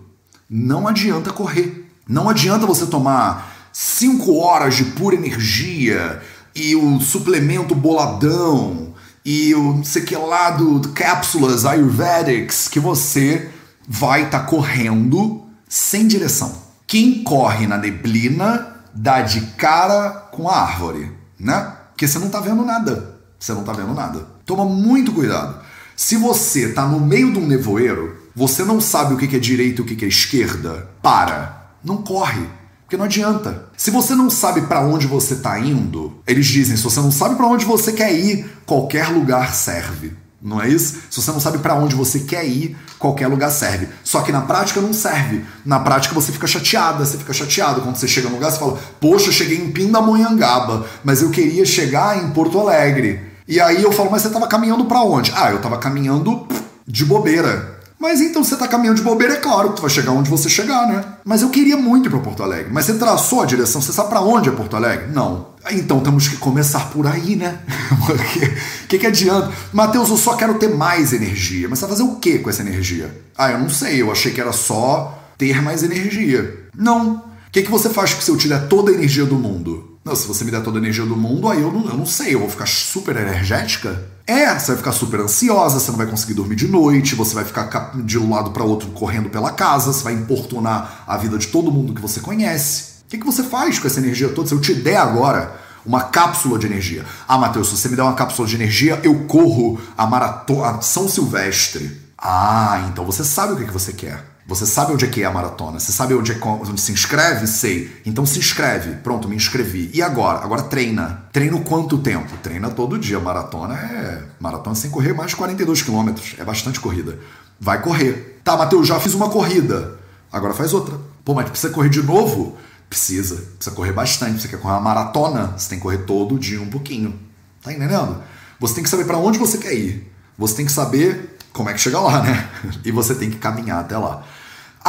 não 0.49 0.85
adianta 0.85 1.31
correr. 1.31 1.89
Não 2.05 2.27
adianta 2.27 2.67
você 2.67 2.87
tomar 2.87 3.69
5 3.71 4.35
horas 4.35 4.75
de 4.75 4.83
pura 4.83 5.15
energia 5.15 6.21
e 6.53 6.75
o 6.75 6.99
suplemento 6.99 7.73
boladão 7.73 8.88
e 9.31 9.53
o 9.53 9.75
não 9.75 9.83
sei 9.83 10.01
que 10.01 10.15
lá 10.15 10.49
do, 10.49 10.89
cápsulas 10.89 11.63
ayurvedics 11.63 12.67
que 12.67 12.79
você 12.79 13.47
vai 13.87 14.23
estar 14.23 14.39
tá 14.39 14.45
correndo 14.45 15.43
sem 15.67 16.07
direção. 16.07 16.51
Quem 16.87 17.23
corre 17.23 17.67
na 17.67 17.77
neblina 17.77 18.85
dá 18.91 19.21
de 19.21 19.41
cara 19.51 20.09
com 20.31 20.49
a 20.49 20.59
árvore, 20.59 21.11
né? 21.39 21.75
Porque 21.91 22.07
você 22.07 22.17
não 22.17 22.25
está 22.25 22.39
vendo 22.39 22.65
nada. 22.65 23.19
Você 23.37 23.53
não 23.53 23.59
está 23.59 23.71
vendo 23.71 23.93
nada. 23.93 24.25
Toma 24.47 24.65
muito 24.65 25.11
cuidado. 25.11 25.59
Se 25.95 26.15
você 26.15 26.69
está 26.69 26.87
no 26.87 26.99
meio 26.99 27.31
de 27.31 27.37
um 27.37 27.45
nevoeiro, 27.45 28.17
você 28.35 28.65
não 28.65 28.81
sabe 28.81 29.13
o 29.13 29.17
que 29.17 29.35
é 29.35 29.39
direita 29.39 29.79
e 29.79 29.83
o 29.83 29.85
que 29.85 30.03
é 30.03 30.07
esquerda, 30.07 30.89
para. 31.03 31.75
Não 31.83 31.97
corre. 31.97 32.47
Porque 32.89 32.97
não 32.97 33.05
adianta. 33.05 33.65
Se 33.77 33.91
você 33.91 34.15
não 34.15 34.31
sabe 34.31 34.61
para 34.61 34.81
onde 34.81 35.05
você 35.05 35.35
está 35.35 35.59
indo, 35.59 36.11
eles 36.25 36.47
dizem, 36.47 36.75
se 36.75 36.81
você 36.81 36.99
não 36.99 37.11
sabe 37.11 37.35
para 37.35 37.45
onde 37.45 37.63
você 37.63 37.93
quer 37.93 38.11
ir, 38.11 38.49
qualquer 38.65 39.09
lugar 39.09 39.53
serve. 39.53 40.13
Não 40.41 40.59
é 40.59 40.67
isso? 40.67 40.97
Se 41.07 41.21
você 41.21 41.31
não 41.31 41.39
sabe 41.39 41.59
para 41.59 41.75
onde 41.75 41.95
você 41.95 42.21
quer 42.21 42.47
ir, 42.47 42.75
qualquer 42.97 43.27
lugar 43.27 43.51
serve. 43.51 43.89
Só 44.03 44.21
que 44.21 44.31
na 44.31 44.41
prática 44.41 44.81
não 44.81 44.91
serve. 44.91 45.45
Na 45.63 45.79
prática 45.79 46.15
você 46.15 46.31
fica 46.31 46.47
chateada, 46.47 47.05
você 47.05 47.19
fica 47.19 47.31
chateado 47.31 47.81
quando 47.81 47.95
você 47.95 48.07
chega 48.07 48.27
no 48.27 48.33
lugar, 48.33 48.49
você 48.49 48.57
fala: 48.57 48.79
"Poxa, 48.99 49.27
eu 49.27 49.33
cheguei 49.33 49.59
em 49.59 49.69
Pindamonhangaba, 49.69 50.87
mas 51.03 51.21
eu 51.21 51.29
queria 51.29 51.67
chegar 51.67 52.17
em 52.17 52.31
Porto 52.31 52.57
Alegre". 52.57 53.21
E 53.47 53.61
aí 53.61 53.83
eu 53.83 53.91
falo: 53.91 54.09
"Mas 54.09 54.23
você 54.23 54.29
estava 54.29 54.47
caminhando 54.47 54.85
para 54.85 55.03
onde?". 55.03 55.31
"Ah, 55.35 55.51
eu 55.51 55.57
estava 55.57 55.77
caminhando 55.77 56.47
de 56.87 57.05
bobeira". 57.05 57.78
Mas 57.99 58.21
então 58.21 58.43
você 58.43 58.55
tá 58.55 58.65
caminhando 58.65 58.95
de 58.95 59.03
bobeira, 59.03 59.33
é 59.33 59.37
claro 59.37 59.69
que 59.69 59.75
tu 59.75 59.81
vai 59.81 59.89
chegar 59.89 60.11
onde 60.13 60.29
você 60.29 60.49
chegar, 60.49 60.87
né? 60.87 61.03
Mas 61.25 61.41
eu 61.41 61.49
queria 61.49 61.75
muito 61.75 62.07
ir 62.07 62.09
pra 62.09 62.19
Porto 62.19 62.41
Alegre. 62.41 62.71
Mas 62.71 62.85
você 62.85 62.93
traçou 62.93 63.41
a 63.41 63.45
direção, 63.45 63.81
você 63.81 63.91
sabe 63.91 64.07
para 64.07 64.21
onde 64.21 64.47
é 64.47 64.51
Porto 64.53 64.77
Alegre? 64.77 65.07
Não. 65.13 65.49
Então 65.69 65.99
temos 65.99 66.29
que 66.29 66.37
começar 66.37 66.89
por 66.91 67.05
aí, 67.05 67.35
né? 67.35 67.59
O 68.09 68.87
que, 68.89 68.97
que 68.97 69.05
adianta? 69.05 69.51
Matheus, 69.71 70.09
eu 70.09 70.17
só 70.17 70.35
quero 70.35 70.55
ter 70.55 70.69
mais 70.69 71.13
energia. 71.13 71.67
Mas 71.69 71.77
você 71.77 71.85
vai 71.85 71.95
fazer 71.95 72.09
o 72.09 72.15
que 72.15 72.39
com 72.39 72.49
essa 72.49 72.61
energia? 72.63 73.15
Ah, 73.37 73.51
eu 73.51 73.59
não 73.59 73.69
sei, 73.69 74.01
eu 74.01 74.11
achei 74.11 74.31
que 74.31 74.41
era 74.41 74.51
só 74.51 75.19
ter 75.37 75.61
mais 75.61 75.83
energia. 75.83 76.65
Não. 76.75 77.17
O 77.17 77.51
que, 77.51 77.61
que 77.61 77.69
você 77.69 77.89
faz 77.89 78.11
se 78.11 78.31
eu 78.31 78.37
te 78.37 78.47
der 78.47 78.67
toda 78.67 78.89
a 78.89 78.93
energia 78.93 79.25
do 79.25 79.35
mundo? 79.35 79.88
Não, 80.03 80.15
se 80.15 80.27
você 80.27 80.43
me 80.43 80.51
der 80.51 80.63
toda 80.63 80.77
a 80.77 80.81
energia 80.81 81.05
do 81.05 81.15
mundo, 81.15 81.47
aí 81.49 81.61
eu 81.61 81.71
não, 81.71 81.87
eu 81.87 81.97
não 81.97 82.05
sei, 82.05 82.33
eu 82.33 82.39
vou 82.39 82.49
ficar 82.49 82.67
super 82.67 83.15
energética? 83.17 84.01
É, 84.25 84.57
você 84.57 84.67
vai 84.67 84.77
ficar 84.77 84.91
super 84.91 85.19
ansiosa, 85.19 85.79
você 85.79 85.91
não 85.91 85.97
vai 85.97 86.07
conseguir 86.07 86.35
dormir 86.35 86.55
de 86.55 86.67
noite, 86.67 87.15
você 87.15 87.33
vai 87.33 87.43
ficar 87.43 87.91
de 87.95 88.17
um 88.17 88.29
lado 88.33 88.51
para 88.51 88.63
outro 88.63 88.89
correndo 88.91 89.29
pela 89.29 89.51
casa, 89.51 89.91
você 89.91 90.03
vai 90.03 90.13
importunar 90.13 91.03
a 91.05 91.17
vida 91.17 91.37
de 91.37 91.47
todo 91.47 91.71
mundo 91.71 91.93
que 91.93 92.01
você 92.01 92.19
conhece. 92.19 92.99
O 93.05 93.09
que, 93.09 93.17
que 93.17 93.25
você 93.25 93.43
faz 93.43 93.79
com 93.79 93.87
essa 93.87 93.99
energia 93.99 94.29
toda? 94.29 94.47
Se 94.47 94.53
eu 94.53 94.61
te 94.61 94.73
der 94.73 94.97
agora 94.97 95.59
uma 95.85 96.03
cápsula 96.03 96.59
de 96.59 96.67
energia. 96.67 97.05
Ah, 97.27 97.37
Matheus, 97.37 97.69
se 97.69 97.77
você 97.77 97.89
me 97.89 97.95
der 97.95 98.03
uma 98.03 98.13
cápsula 98.13 98.47
de 98.47 98.55
energia, 98.55 98.99
eu 99.03 99.25
corro 99.25 99.79
a 99.97 100.05
maratona 100.05 100.81
São 100.81 101.09
Silvestre. 101.09 101.99
Ah, 102.17 102.87
então 102.89 103.05
você 103.05 103.23
sabe 103.23 103.53
o 103.53 103.55
que, 103.57 103.65
que 103.65 103.73
você 103.73 103.93
quer. 103.93 104.23
Você 104.49 104.65
sabe 104.65 104.93
onde 104.93 105.05
é 105.05 105.07
que 105.07 105.21
é 105.21 105.25
a 105.25 105.31
maratona? 105.31 105.79
Você 105.79 105.91
sabe 105.91 106.15
onde, 106.15 106.31
é, 106.31 106.39
onde 106.43 106.81
se 106.81 106.91
inscreve? 106.91 107.45
Sei. 107.45 108.01
Então 108.03 108.25
se 108.25 108.39
inscreve. 108.39 108.95
Pronto, 108.95 109.29
me 109.29 109.35
inscrevi. 109.35 109.91
E 109.93 110.01
agora? 110.01 110.39
Agora 110.39 110.63
treina. 110.63 111.25
Treino 111.31 111.61
quanto 111.61 111.99
tempo? 111.99 112.35
Treina 112.41 112.71
todo 112.71 112.97
dia. 112.97 113.19
Maratona 113.19 113.75
é. 113.75 114.23
Maratona 114.39 114.75
sem 114.75 114.89
correr 114.89 115.13
mais 115.13 115.29
de 115.29 115.35
42 115.35 115.83
quilômetros. 115.83 116.33
É 116.39 116.43
bastante 116.43 116.79
corrida. 116.79 117.19
Vai 117.59 117.79
correr. 117.83 118.41
Tá, 118.43 118.57
Matheus, 118.57 118.87
já 118.87 118.99
fiz 118.99 119.13
uma 119.13 119.29
corrida. 119.29 119.99
Agora 120.31 120.55
faz 120.55 120.73
outra. 120.73 120.99
Pô, 121.23 121.35
mas 121.35 121.47
precisa 121.47 121.71
correr 121.71 121.89
de 121.89 122.01
novo? 122.01 122.57
Precisa. 122.89 123.35
Precisa 123.35 123.75
correr 123.75 123.93
bastante. 123.93 124.41
Você 124.41 124.47
quer 124.47 124.59
correr 124.59 124.73
uma 124.73 124.81
maratona? 124.81 125.53
Você 125.55 125.69
tem 125.69 125.77
que 125.77 125.83
correr 125.83 125.99
todo 125.99 126.39
dia 126.39 126.59
um 126.59 126.71
pouquinho. 126.71 127.19
Tá 127.61 127.71
entendendo? 127.71 128.19
Você 128.59 128.73
tem 128.73 128.83
que 128.83 128.89
saber 128.89 129.05
para 129.05 129.19
onde 129.19 129.37
você 129.37 129.59
quer 129.59 129.75
ir. 129.75 130.11
Você 130.39 130.55
tem 130.55 130.65
que 130.65 130.71
saber 130.71 131.37
como 131.53 131.69
é 131.69 131.73
que 131.73 131.79
chega 131.79 131.99
lá, 131.99 132.23
né? 132.23 132.49
E 132.83 132.91
você 132.91 133.13
tem 133.13 133.29
que 133.29 133.37
caminhar 133.37 133.81
até 133.81 133.95
lá. 133.95 134.25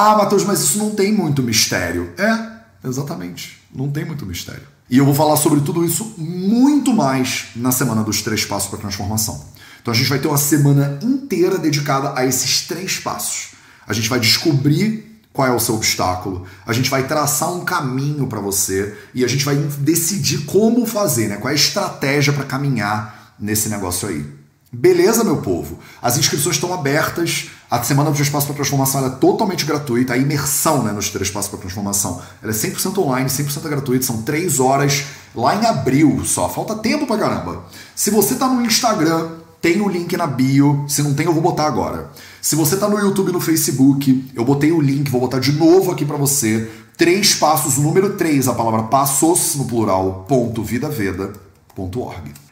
Ah, 0.03 0.17
Matheus, 0.17 0.45
mas 0.45 0.61
isso 0.61 0.79
não 0.79 0.93
tem 0.93 1.13
muito 1.13 1.43
mistério. 1.43 2.11
É, 2.17 2.89
exatamente. 2.89 3.61
Não 3.71 3.91
tem 3.91 4.03
muito 4.03 4.25
mistério. 4.25 4.67
E 4.89 4.97
eu 4.97 5.05
vou 5.05 5.15
falar 5.15 5.37
sobre 5.37 5.61
tudo 5.61 5.85
isso 5.85 6.15
muito 6.17 6.95
mais 6.95 7.49
na 7.55 7.71
semana 7.71 8.03
dos 8.03 8.23
três 8.23 8.43
passos 8.47 8.71
para 8.71 8.79
transformação. 8.79 9.45
Então 9.83 9.93
a 9.93 9.95
gente 9.97 10.09
vai 10.09 10.19
ter 10.19 10.27
uma 10.27 10.39
semana 10.39 10.99
inteira 11.03 11.59
dedicada 11.59 12.19
a 12.19 12.25
esses 12.25 12.67
três 12.67 12.97
passos. 12.97 13.51
A 13.87 13.93
gente 13.93 14.09
vai 14.09 14.19
descobrir 14.19 15.21
qual 15.35 15.47
é 15.47 15.53
o 15.53 15.61
seu 15.61 15.75
obstáculo, 15.75 16.47
a 16.67 16.73
gente 16.73 16.89
vai 16.89 17.07
traçar 17.07 17.53
um 17.53 17.63
caminho 17.63 18.27
para 18.27 18.41
você 18.41 18.97
e 19.15 19.23
a 19.23 19.29
gente 19.29 19.45
vai 19.45 19.55
decidir 19.55 20.47
como 20.47 20.87
fazer, 20.87 21.29
né? 21.29 21.37
Qual 21.37 21.51
é 21.51 21.53
a 21.53 21.55
estratégia 21.55 22.33
para 22.33 22.45
caminhar 22.45 23.35
nesse 23.39 23.69
negócio 23.69 24.09
aí. 24.09 24.40
Beleza, 24.73 25.25
meu 25.25 25.39
povo? 25.39 25.81
As 26.01 26.17
inscrições 26.17 26.55
estão 26.55 26.73
abertas. 26.73 27.51
A 27.69 27.83
Semana 27.83 28.13
do 28.13 28.23
Espaço 28.23 28.47
para 28.47 28.55
Transformação 28.55 29.05
é 29.05 29.11
totalmente 29.11 29.65
gratuita. 29.65 30.15
A 30.15 30.17
imersão 30.17 30.85
né, 30.85 30.93
nos 30.93 31.11
Três 31.11 31.29
Passos 31.29 31.51
para 31.51 31.59
Transformação 31.59 32.23
ela 32.41 32.53
é 32.53 32.55
100% 32.55 32.97
online, 32.99 33.29
100% 33.29 33.69
gratuita. 33.69 34.07
São 34.07 34.23
três 34.23 34.61
horas 34.61 35.07
lá 35.35 35.57
em 35.57 35.67
abril 35.67 36.25
só. 36.25 36.49
Falta 36.49 36.77
tempo 36.77 37.05
pra 37.05 37.19
caramba. 37.19 37.65
Se 37.97 38.13
você 38.13 38.37
tá 38.37 38.47
no 38.47 38.65
Instagram, 38.65 39.31
tem 39.61 39.81
o 39.81 39.89
link 39.89 40.17
na 40.17 40.29
bio. 40.29 40.85
Se 40.89 41.03
não 41.03 41.15
tem, 41.15 41.27
eu 41.27 41.33
vou 41.35 41.43
botar 41.43 41.67
agora. 41.67 42.09
Se 42.41 42.55
você 42.55 42.77
tá 42.77 42.89
no 42.89 42.97
YouTube 42.97 43.33
no 43.33 43.41
Facebook, 43.41 44.31
eu 44.37 44.45
botei 44.45 44.71
o 44.71 44.81
link, 44.81 45.11
vou 45.11 45.21
botar 45.21 45.41
de 45.41 45.51
novo 45.51 45.91
aqui 45.91 46.05
para 46.05 46.17
você. 46.17 46.71
Três 46.97 47.35
passos, 47.35 47.77
número 47.77 48.11
3, 48.11 48.47
a 48.47 48.55
palavra 48.55 48.85
passos 48.85 49.57
no 49.57 49.65
plural, 49.65 50.27
ponto, 50.29 50.63
vida 50.63 50.89
veda 50.89 51.50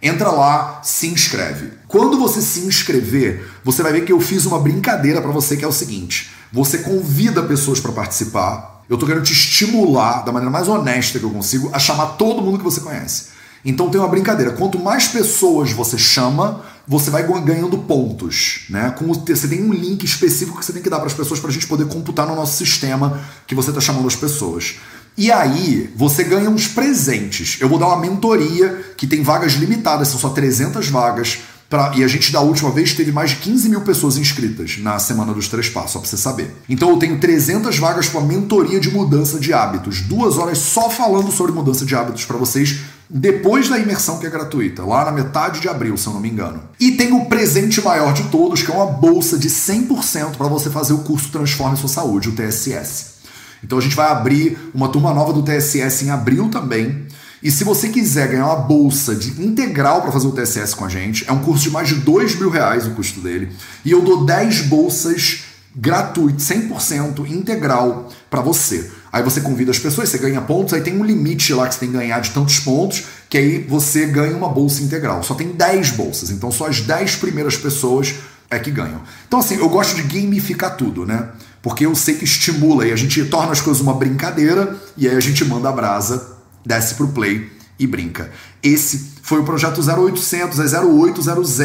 Entra 0.03 0.31
lá, 0.31 0.81
se 0.83 1.07
inscreve. 1.09 1.73
Quando 1.87 2.19
você 2.19 2.41
se 2.41 2.61
inscrever, 2.61 3.49
você 3.65 3.83
vai 3.83 3.93
ver 3.93 4.05
que 4.05 4.13
eu 4.13 4.21
fiz 4.21 4.47
uma 4.47 4.59
brincadeira 4.59 5.21
para 5.21 5.31
você 5.31 5.57
que 5.57 5.65
é 5.65 5.69
o 5.69 5.73
seguinte: 5.73 6.31
você 6.53 6.79
convida 6.79 7.43
pessoas 7.43 7.81
para 7.81 7.93
participar. 7.93 8.85
Eu 8.89 8.97
tô 8.97 9.05
querendo 9.05 9.25
te 9.25 9.33
estimular 9.33 10.25
da 10.25 10.33
maneira 10.33 10.51
mais 10.51 10.67
honesta 10.67 11.19
que 11.19 11.25
eu 11.25 11.31
consigo 11.31 11.71
a 11.75 11.79
chamar 11.79 12.17
todo 12.17 12.41
mundo 12.41 12.59
que 12.59 12.65
você 12.65 12.81
conhece. 12.81 13.27
Então 13.65 13.91
tem 13.91 14.01
uma 14.01 14.09
brincadeira. 14.09 14.53
Quanto 14.53 14.79
mais 14.79 15.09
pessoas 15.09 15.73
você 15.73 15.99
chama, 15.99 16.65
você 16.87 17.11
vai 17.11 17.23
ganhando 17.43 17.77
pontos, 17.77 18.65
né? 18.71 18.91
Com 18.91 19.13
você 19.13 19.47
tem 19.47 19.63
um 19.63 19.73
link 19.73 20.05
específico 20.05 20.59
que 20.59 20.65
você 20.65 20.73
tem 20.73 20.83
que 20.83 20.89
dar 20.89 20.99
para 20.99 21.09
as 21.09 21.13
pessoas 21.13 21.39
para 21.39 21.51
a 21.51 21.53
gente 21.53 21.67
poder 21.67 21.87
computar 21.87 22.27
no 22.27 22.35
nosso 22.35 22.57
sistema 22.57 23.21
que 23.47 23.55
você 23.55 23.71
está 23.71 23.81
chamando 23.81 24.07
as 24.07 24.17
pessoas. 24.17 24.77
E 25.19 25.33
aí, 25.33 25.93
você 25.97 26.23
ganha 26.23 26.49
uns 26.49 26.69
presentes. 26.69 27.59
Eu 27.61 27.69
vou 27.69 27.77
dar 27.77 27.89
uma 27.89 27.99
mentoria 27.99 28.95
que 28.97 29.05
tem 29.05 29.21
vagas 29.21 29.55
limitadas, 29.55 30.07
são 30.07 30.21
só 30.21 30.29
300 30.29 30.87
vagas. 30.91 31.41
Pra, 31.69 31.91
e 31.97 32.05
a 32.05 32.09
gente, 32.09 32.31
da 32.31 32.41
última 32.41 32.71
vez, 32.71 32.93
teve 32.95 33.11
mais 33.11 33.31
de 33.31 33.37
15 33.39 33.69
mil 33.69 33.81
pessoas 33.81 34.17
inscritas 34.17 34.79
na 34.79 34.97
Semana 35.01 35.35
dos 35.35 35.49
Três 35.49 35.69
Passos, 35.69 35.91
só 35.91 35.99
pra 35.99 36.09
você 36.09 36.17
saber. 36.17 36.55
Então 36.69 36.91
eu 36.91 36.99
tenho 36.99 37.19
300 37.19 37.77
vagas 37.79 38.09
para 38.09 38.21
mentoria 38.21 38.79
de 38.79 38.93
mudança 38.93 39.41
de 39.41 39.53
hábitos. 39.53 40.03
Duas 40.03 40.39
horas 40.39 40.59
só 40.59 40.89
falando 40.89 41.33
sobre 41.33 41.51
mudança 41.51 41.85
de 41.85 41.97
hábitos 41.97 42.25
para 42.25 42.37
vocês, 42.37 42.79
depois 43.11 43.69
da 43.69 43.77
imersão 43.77 44.21
que 44.21 44.27
é 44.27 44.31
gratuita, 44.31 44.85
lá 44.85 45.05
na 45.05 45.11
metade 45.11 45.59
de 45.59 45.69
abril, 45.69 45.97
se 45.97 46.07
eu 46.07 46.13
não 46.13 46.21
me 46.21 46.31
engano. 46.31 46.63
E 46.79 46.93
tem 46.93 47.13
o 47.13 47.25
presente 47.25 47.83
maior 47.83 48.13
de 48.13 48.23
todos, 48.29 48.63
que 48.63 48.71
é 48.71 48.75
uma 48.75 48.87
bolsa 48.87 49.37
de 49.37 49.51
100% 49.51 50.37
para 50.37 50.47
você 50.47 50.71
fazer 50.71 50.93
o 50.93 50.99
curso 50.99 51.29
Transforme 51.33 51.77
Sua 51.77 51.89
Saúde, 51.89 52.29
o 52.29 52.33
TSS. 52.33 53.18
Então 53.63 53.79
a 53.79 53.81
gente 53.81 53.97
vai 53.97 54.11
abrir 54.11 54.59
uma 54.75 54.89
turma 54.89 55.13
nova 55.13 55.33
do 55.33 55.43
TSS 55.43 56.05
em 56.05 56.11
abril 56.11 56.49
também. 56.49 57.07
E 57.43 57.51
se 57.51 57.63
você 57.63 57.89
quiser 57.89 58.29
ganhar 58.29 58.47
uma 58.47 58.57
bolsa 58.57 59.15
de 59.15 59.43
integral 59.43 60.03
para 60.03 60.11
fazer 60.11 60.27
o 60.27 60.33
TSS 60.33 60.75
com 60.75 60.85
a 60.85 60.89
gente, 60.89 61.25
é 61.29 61.33
um 61.33 61.39
curso 61.39 61.65
de 61.65 61.71
mais 61.71 61.89
de 61.89 61.97
dois 61.97 62.35
mil 62.35 62.51
reais 62.51 62.87
o 62.87 62.91
custo 62.91 63.21
dele. 63.21 63.51
E 63.85 63.91
eu 63.93 64.03
dou 64.03 64.25
10 64.25 64.63
bolsas 64.63 65.45
gratuitas, 65.75 66.43
100% 66.43 67.31
integral 67.31 68.09
para 68.29 68.41
você. 68.41 68.91
Aí 69.13 69.23
você 69.23 69.41
convida 69.41 69.71
as 69.71 69.79
pessoas, 69.79 70.09
você 70.09 70.19
ganha 70.19 70.41
pontos, 70.41 70.75
aí 70.75 70.81
tem 70.81 70.99
um 70.99 71.05
limite 71.05 71.55
lá 71.55 71.69
que 71.69 71.75
você 71.75 71.81
tem 71.81 71.91
que 71.91 71.97
ganhar 71.97 72.21
de 72.21 72.31
tantos 72.31 72.59
pontos, 72.59 73.05
que 73.29 73.39
aí 73.39 73.59
você 73.59 74.07
ganha 74.07 74.37
uma 74.37 74.49
bolsa 74.49 74.83
integral. 74.83 75.23
Só 75.23 75.35
tem 75.35 75.49
10 75.49 75.93
bolsas, 75.93 76.31
então 76.31 76.51
só 76.51 76.67
as 76.67 76.81
10 76.81 77.17
primeiras 77.17 77.57
pessoas 77.57 78.15
é 78.51 78.59
que 78.59 78.71
ganham. 78.71 79.03
Então 79.27 79.39
assim, 79.39 79.57
eu 79.57 79.69
gosto 79.69 79.95
de 79.95 80.03
gamificar 80.03 80.77
tudo, 80.77 81.07
né? 81.07 81.29
Porque 81.63 81.87
eu 81.87 81.95
sei 81.95 82.15
que 82.15 82.25
estimula 82.25 82.87
e 82.87 82.93
a 82.93 82.97
gente 82.97 83.25
torna 83.25 83.53
as 83.53 83.61
coisas 83.61 83.83
uma 83.83 83.95
brincadeira 83.95 84.77
e 84.97 85.09
aí 85.09 85.17
a 85.17 85.21
gente 85.21 85.45
manda 85.45 85.69
a 85.69 85.73
brasa, 85.73 86.37
desce 86.65 86.95
pro 86.95 87.09
play 87.09 87.51
e 87.79 87.87
brinca. 87.87 88.31
Esse 88.63 89.13
foi 89.23 89.41
o 89.41 89.45
projeto 89.45 89.81
0800, 89.81 90.59
é 90.73 90.81
0800, 90.81 91.61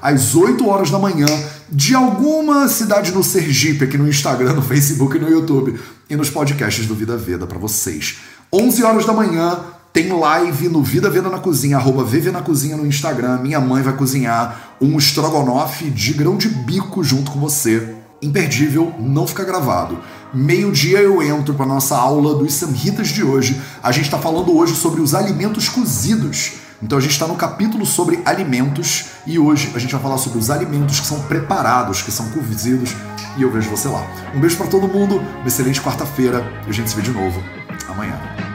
às 0.00 0.34
8 0.34 0.66
horas 0.68 0.90
da 0.90 0.98
manhã, 0.98 1.26
de 1.70 1.94
alguma 1.94 2.68
cidade 2.68 3.12
no 3.12 3.22
Sergipe, 3.22 3.84
aqui 3.84 3.98
no 3.98 4.08
Instagram, 4.08 4.54
no 4.56 4.62
Facebook 4.62 5.16
e 5.16 5.20
no 5.20 5.28
YouTube, 5.28 5.78
e 6.08 6.16
nos 6.16 6.30
podcasts 6.30 6.86
do 6.86 6.94
Vida 6.94 7.16
Veda 7.16 7.46
para 7.46 7.58
vocês. 7.58 8.18
11 8.52 8.82
horas 8.82 9.04
da 9.04 9.12
manhã, 9.12 9.58
tem 9.92 10.12
live 10.12 10.68
no 10.68 10.82
Vida 10.82 11.10
Veda 11.10 11.28
na 11.28 11.38
Cozinha, 11.38 11.76
arroba 11.76 12.04
Vive 12.04 12.30
na 12.30 12.42
Cozinha 12.42 12.76
no 12.76 12.86
Instagram. 12.86 13.38
Minha 13.38 13.60
mãe 13.60 13.82
vai 13.82 13.96
cozinhar 13.96 14.76
um 14.80 14.96
estrogonofe 14.96 15.90
de 15.90 16.12
grão 16.12 16.36
de 16.36 16.48
bico 16.48 17.02
junto 17.02 17.32
com 17.32 17.40
você 17.40 17.99
imperdível, 18.22 18.94
não 18.98 19.26
fica 19.26 19.44
gravado. 19.44 19.98
Meio-dia 20.32 20.98
eu 20.98 21.22
entro 21.22 21.54
para 21.54 21.66
nossa 21.66 21.96
aula 21.96 22.34
dos 22.34 22.54
samhitas 22.54 23.08
de 23.08 23.24
hoje. 23.24 23.60
A 23.82 23.90
gente 23.90 24.04
está 24.04 24.18
falando 24.18 24.56
hoje 24.56 24.74
sobre 24.74 25.00
os 25.00 25.14
alimentos 25.14 25.68
cozidos. 25.68 26.52
Então 26.82 26.96
a 26.96 27.00
gente 27.00 27.12
está 27.12 27.26
no 27.26 27.34
capítulo 27.34 27.84
sobre 27.84 28.20
alimentos 28.24 29.06
e 29.26 29.38
hoje 29.38 29.70
a 29.74 29.78
gente 29.78 29.92
vai 29.92 30.00
falar 30.00 30.18
sobre 30.18 30.38
os 30.38 30.50
alimentos 30.50 31.00
que 31.00 31.06
são 31.06 31.20
preparados, 31.22 32.00
que 32.00 32.10
são 32.10 32.30
cozidos 32.30 32.94
e 33.36 33.42
eu 33.42 33.50
vejo 33.50 33.68
você 33.68 33.88
lá. 33.88 34.06
Um 34.34 34.40
beijo 34.40 34.56
para 34.56 34.66
todo 34.66 34.88
mundo, 34.88 35.16
uma 35.18 35.46
excelente 35.46 35.80
quarta-feira 35.80 36.42
e 36.66 36.70
a 36.70 36.72
gente 36.72 36.88
se 36.88 36.96
vê 36.96 37.02
de 37.02 37.10
novo 37.10 37.42
amanhã. 37.88 38.49